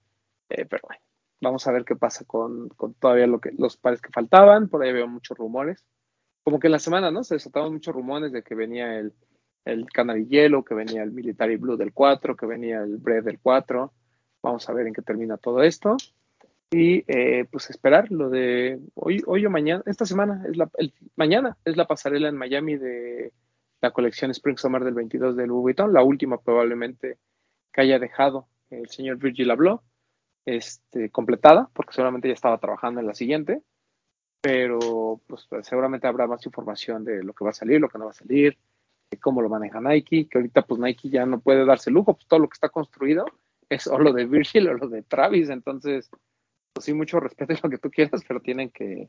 [0.51, 1.03] Eh, pero bueno,
[1.41, 2.69] vamos a ver qué pasa con,
[3.01, 4.69] todavía lo que, los pares que faltaban.
[4.69, 5.85] Por ahí veo muchos rumores.
[6.43, 7.25] Como que en la semana, ¿no?
[7.25, 9.15] Se desataban muchos rumores de que venía el,
[9.65, 13.41] el Canary Yellow, que venía el Military Blue del 4, que venía el Bread del
[13.41, 13.93] 4.
[14.45, 15.97] Vamos a ver en qué termina todo esto.
[16.71, 20.71] Y eh, pues esperar lo de hoy, hoy o mañana, esta semana, es la,
[21.17, 23.33] mañana es la pasarela en Miami de
[23.81, 27.17] la colección Spring Summer del 22 del Louis Vuitton, la última probablemente
[27.73, 29.83] que haya dejado el señor Virgil Abloh,
[30.45, 33.63] este, completada, porque seguramente ya estaba trabajando en la siguiente,
[34.43, 38.05] pero pues, seguramente habrá más información de lo que va a salir, lo que no
[38.05, 38.59] va a salir,
[39.11, 42.27] de cómo lo maneja Nike, que ahorita pues Nike ya no puede darse lujo, pues
[42.27, 43.25] todo lo que está construido
[43.69, 46.11] es o lo de Virgil o lo de Travis, entonces
[46.73, 49.09] pues sí, mucho respeto y lo que tú quieras, pero tienen que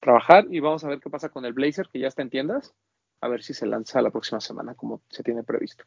[0.00, 2.74] trabajar y vamos a ver qué pasa con el Blazer, que ya está en tiendas,
[3.20, 5.84] a ver si se lanza la próxima semana como se tiene previsto.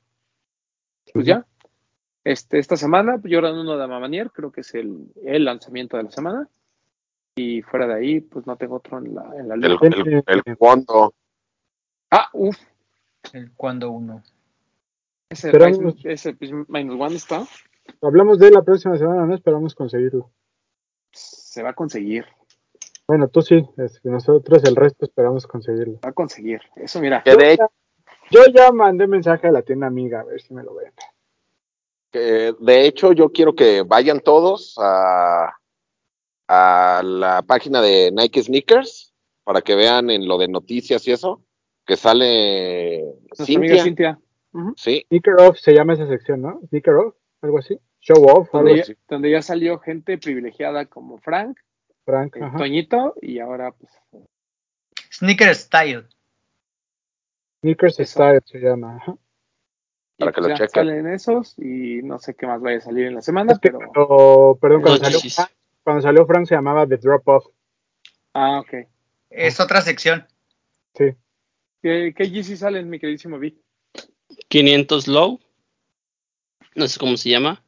[1.14, 1.45] Pues ya,
[2.23, 6.11] este, esta semana Jordan 1 de Mamanier, creo que es el, el, lanzamiento de la
[6.11, 6.49] semana.
[7.36, 9.88] Y fuera de ahí, pues no tengo otro en la, en la lista.
[9.88, 11.14] El, el, cuando.
[12.11, 12.57] Ah, uff.
[13.34, 14.22] El cuando uno.
[15.30, 16.36] Ese, Esperamos, ese
[16.68, 17.45] minus one está.
[18.02, 19.36] Hablamos de la próxima semana, ¿no?
[19.36, 20.32] Esperamos conseguirlo
[21.49, 22.26] se va a conseguir.
[23.07, 23.66] Bueno, tú sí,
[24.03, 25.99] nosotros el resto esperamos conseguirlo.
[26.06, 27.24] Va a conseguir, eso mira.
[28.32, 30.94] Yo, ya, mandé mensaje a la tienda amiga a ver si me lo ven.
[32.11, 35.52] de hecho, yo quiero que vayan todos a,
[36.48, 41.44] a la página de Nike Sneakers para que vean en lo de noticias y eso,
[41.88, 43.03] que sale
[43.34, 43.84] Cintia.
[43.84, 44.20] Cintia.
[44.76, 45.03] Sí.
[45.07, 46.61] Sneaker Off se llama esa sección, ¿no?
[46.68, 47.80] Sneaker Off, algo así.
[47.99, 48.49] Show off.
[48.52, 51.57] Donde ya, salió gente privilegiada como Frank,
[52.06, 53.91] Frank eh, Toñito y ahora pues.
[55.11, 56.07] Sneaker Style.
[57.61, 59.03] Sneakers Style se llama.
[60.18, 60.70] Para que pues lo chequen.
[60.70, 64.57] Salen esos y no sé qué más vaya a salir en la semana, pero.
[64.61, 65.49] perdón, cuando salió, Frank,
[65.84, 67.48] cuando salió, Frank, se llamaba The Drop Off.
[68.34, 68.88] Ah, ok.
[69.30, 70.26] Es otra sección.
[70.95, 71.16] Sí.
[71.82, 73.57] ¿Qué, qué GC salen, mi queridísimo Vic?
[74.49, 75.40] 500 Low.
[76.76, 77.62] No sé cómo se llama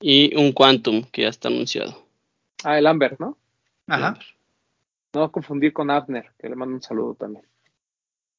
[0.00, 2.06] y un Quantum que ya está anunciado.
[2.64, 3.36] Ah, el Amber, ¿no?
[3.86, 4.18] Ajá.
[5.14, 7.44] No confundir con Abner, que le mando un saludo también.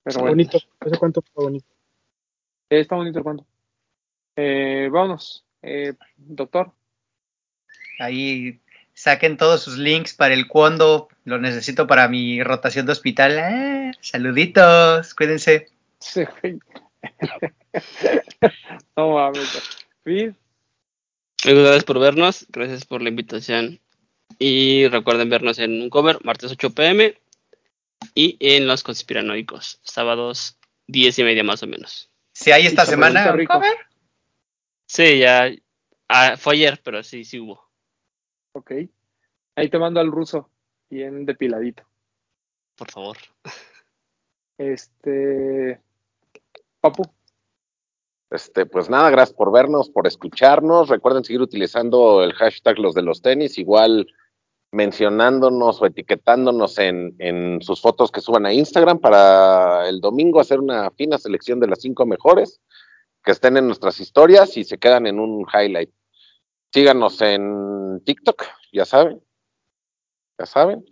[0.04, 1.68] Pero bonito, ese cuento está bonito.
[2.70, 3.46] Eh, está bonito el cuento.
[4.36, 6.72] Eh, vámonos, eh, doctor.
[8.00, 8.62] Ahí
[8.94, 13.38] saquen todos sus links para el cuando lo necesito para mi rotación de hospital.
[13.38, 15.68] Eh, saluditos, cuídense.
[16.02, 16.24] Sí,
[18.96, 19.86] no mames.
[20.06, 20.36] Muchas
[21.44, 23.80] gracias por vernos, gracias por la invitación.
[24.38, 27.20] Y recuerden vernos en un cover, martes 8 pm.
[28.16, 30.58] Y en los conspiranoicos, sábados
[30.88, 32.10] 10 y media más o menos.
[32.34, 33.78] Si hay esta semana un cover.
[34.86, 35.52] Sí, ya.
[36.08, 37.70] Ah, fue ayer, pero sí, sí hubo.
[38.54, 38.72] Ok.
[39.56, 40.50] Ahí te mando al ruso,
[40.90, 41.84] bien depiladito.
[42.76, 43.18] Por favor.
[44.58, 45.82] Este.
[46.82, 47.04] Papu.
[48.32, 50.90] Este, pues nada, gracias por vernos, por escucharnos.
[50.90, 54.08] Recuerden seguir utilizando el hashtag los de los tenis, igual
[54.72, 60.60] mencionándonos o etiquetándonos en, en sus fotos que suban a Instagram para el domingo hacer
[60.60, 62.62] una fina selección de las cinco mejores
[63.24, 65.92] que estén en nuestras historias y se quedan en un highlight.
[66.72, 69.22] Síganos en TikTok, ya saben.
[70.38, 70.86] Ya saben.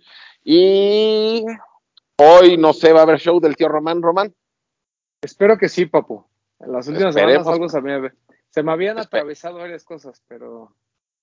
[0.44, 1.46] Y
[2.18, 4.34] hoy no sé, va a haber show del tío Román, Román.
[5.22, 6.26] Espero que sí, papu.
[6.60, 8.12] En las últimas semanas algo se me,
[8.50, 10.76] se me habían atravesado varias cosas, pero,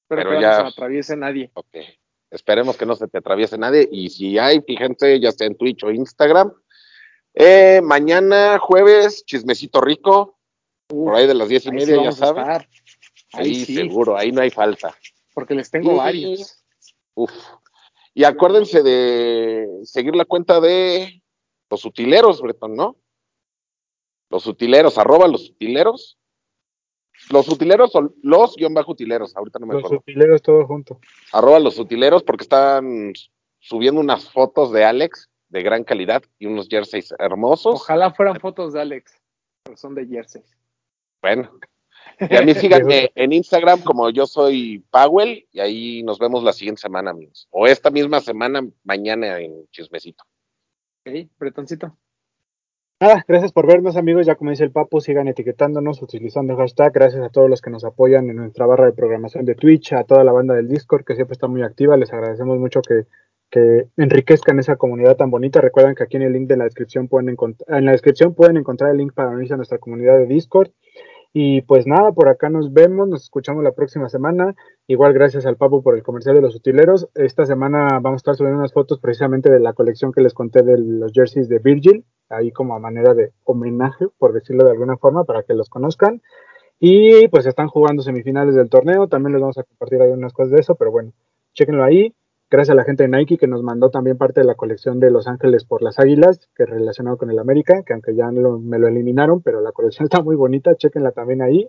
[0.07, 1.51] pero, que ya no se me atraviese nadie.
[1.55, 1.77] Ok.
[2.31, 3.89] Esperemos que no se te atraviese nadie.
[3.91, 6.53] Y si hay, fíjense, ya sea en Twitch o Instagram.
[7.35, 10.39] Eh, mañana, jueves, chismecito rico.
[10.87, 12.45] por ahí de las diez y media, ya saben.
[13.33, 13.75] Ahí, sí.
[13.75, 14.97] seguro, ahí no hay falta.
[15.33, 16.65] Porque les tengo varios.
[17.15, 17.33] Uf.
[18.15, 21.23] Y acuérdense de seguir la cuenta de
[21.69, 22.97] los utileros, Breton, ¿no?
[24.35, 26.19] Los utileros, arroba los utileros.
[27.31, 29.95] Los utileros son los guion bajo utileros, ahorita no me acuerdo.
[29.95, 30.99] Los utileros todo junto.
[31.33, 33.13] Arroba los utileros porque están
[33.61, 37.77] subiendo unas fotos de Alex de gran calidad y unos jerseys hermosos.
[37.77, 39.23] Ojalá fueran fotos de Alex,
[39.63, 40.59] pero son de jerseys.
[41.23, 41.57] Bueno.
[42.19, 46.53] Y a mí síganme en Instagram como yo soy Powell y ahí nos vemos la
[46.53, 47.47] siguiente semana, amigos.
[47.53, 50.25] O esta misma semana, mañana en Chismecito.
[51.07, 51.97] Ok, Bretoncito.
[53.01, 56.93] Nada, gracias por vernos amigos, ya como dice el Papu, sigan etiquetándonos, utilizando el hashtag,
[56.93, 60.05] gracias a todos los que nos apoyan en nuestra barra de programación de Twitch, a
[60.05, 63.07] toda la banda del Discord que siempre está muy activa, les agradecemos mucho que,
[63.51, 67.09] que enriquezcan esa comunidad tan bonita, recuerden que aquí en el link de la descripción
[67.09, 70.27] pueden encontrar, en la descripción pueden encontrar el link para unirse a nuestra comunidad de
[70.27, 70.71] Discord,
[71.37, 74.55] Y pues nada, por acá nos vemos, nos escuchamos la próxima semana.
[74.87, 77.09] Igual gracias al Papo por el comercial de los utileros.
[77.17, 80.63] Esta semana vamos a estar subiendo unas fotos precisamente de la colección que les conté
[80.63, 84.97] de los jerseys de Virgil, ahí como a manera de homenaje, por decirlo de alguna
[84.97, 86.23] forma, para que los conozcan.
[86.79, 90.61] Y pues están jugando semifinales del torneo, también les vamos a compartir algunas cosas de
[90.61, 91.11] eso, pero bueno,
[91.53, 92.15] chequenlo ahí.
[92.55, 95.11] Gracias a la gente de Nike que nos mandó también parte de la colección de
[95.11, 98.79] Los Ángeles por las Águilas, que es relacionado con el América, que aunque ya me
[98.79, 101.69] lo eliminaron, pero la colección está muy bonita, chequenla también ahí.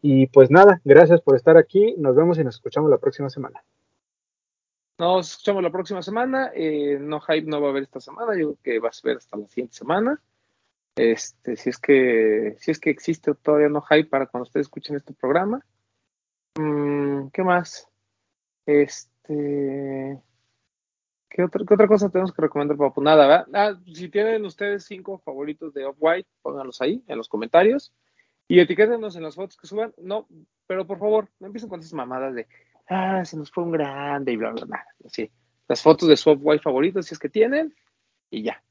[0.00, 3.60] Y pues nada, gracias por estar aquí, nos vemos y nos escuchamos la próxima semana.
[5.00, 8.54] Nos escuchamos la próxima semana, eh, no hype no va a haber esta semana, yo
[8.54, 10.22] creo que va a ser hasta la siguiente semana.
[10.94, 14.94] Este, si es que, si es que existe todavía no hype para cuando ustedes escuchen
[14.94, 15.66] este programa.
[16.56, 17.88] Mm, ¿Qué más?
[18.64, 20.22] Este este,
[21.28, 23.00] ¿qué, otra, ¿Qué otra cosa tenemos que recomendar, Papu?
[23.00, 23.46] Nada, ¿verdad?
[23.54, 27.92] Ah, si tienen ustedes cinco favoritos de Off-White, pónganlos ahí en los comentarios
[28.48, 29.94] y etiquétenos en las fotos que suban.
[29.98, 30.26] No,
[30.66, 32.48] pero por favor, no empiecen con esas mamadas de,
[32.88, 34.86] ah, se nos fue un grande y bla, bla, bla.
[35.04, 35.30] Así,
[35.68, 37.74] las fotos de su Off-White favoritos, si es que tienen,
[38.30, 38.62] y ya.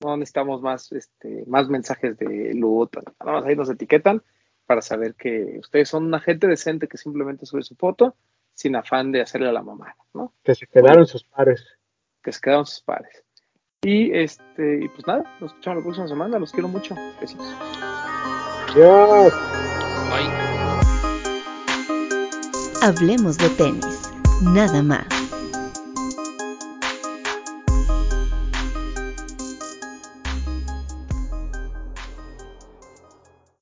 [0.00, 2.96] No necesitamos más, este, más mensajes de loot.
[2.96, 4.22] Nada más ahí nos etiquetan
[4.66, 8.14] para saber que ustedes son una gente decente que simplemente sube su foto
[8.56, 10.32] sin afán de hacerle a la mamada, ¿no?
[10.42, 11.64] Que se quedaron sus pares.
[12.22, 13.22] Que se quedaron sus pares.
[13.82, 16.96] Y este, y pues nada, nos escuchamos la próxima semana, los quiero mucho.
[17.20, 17.46] Besitos.
[18.70, 19.32] Adiós.
[20.10, 20.46] Bye.
[22.82, 24.10] Hablemos de tenis,
[24.42, 25.15] nada más.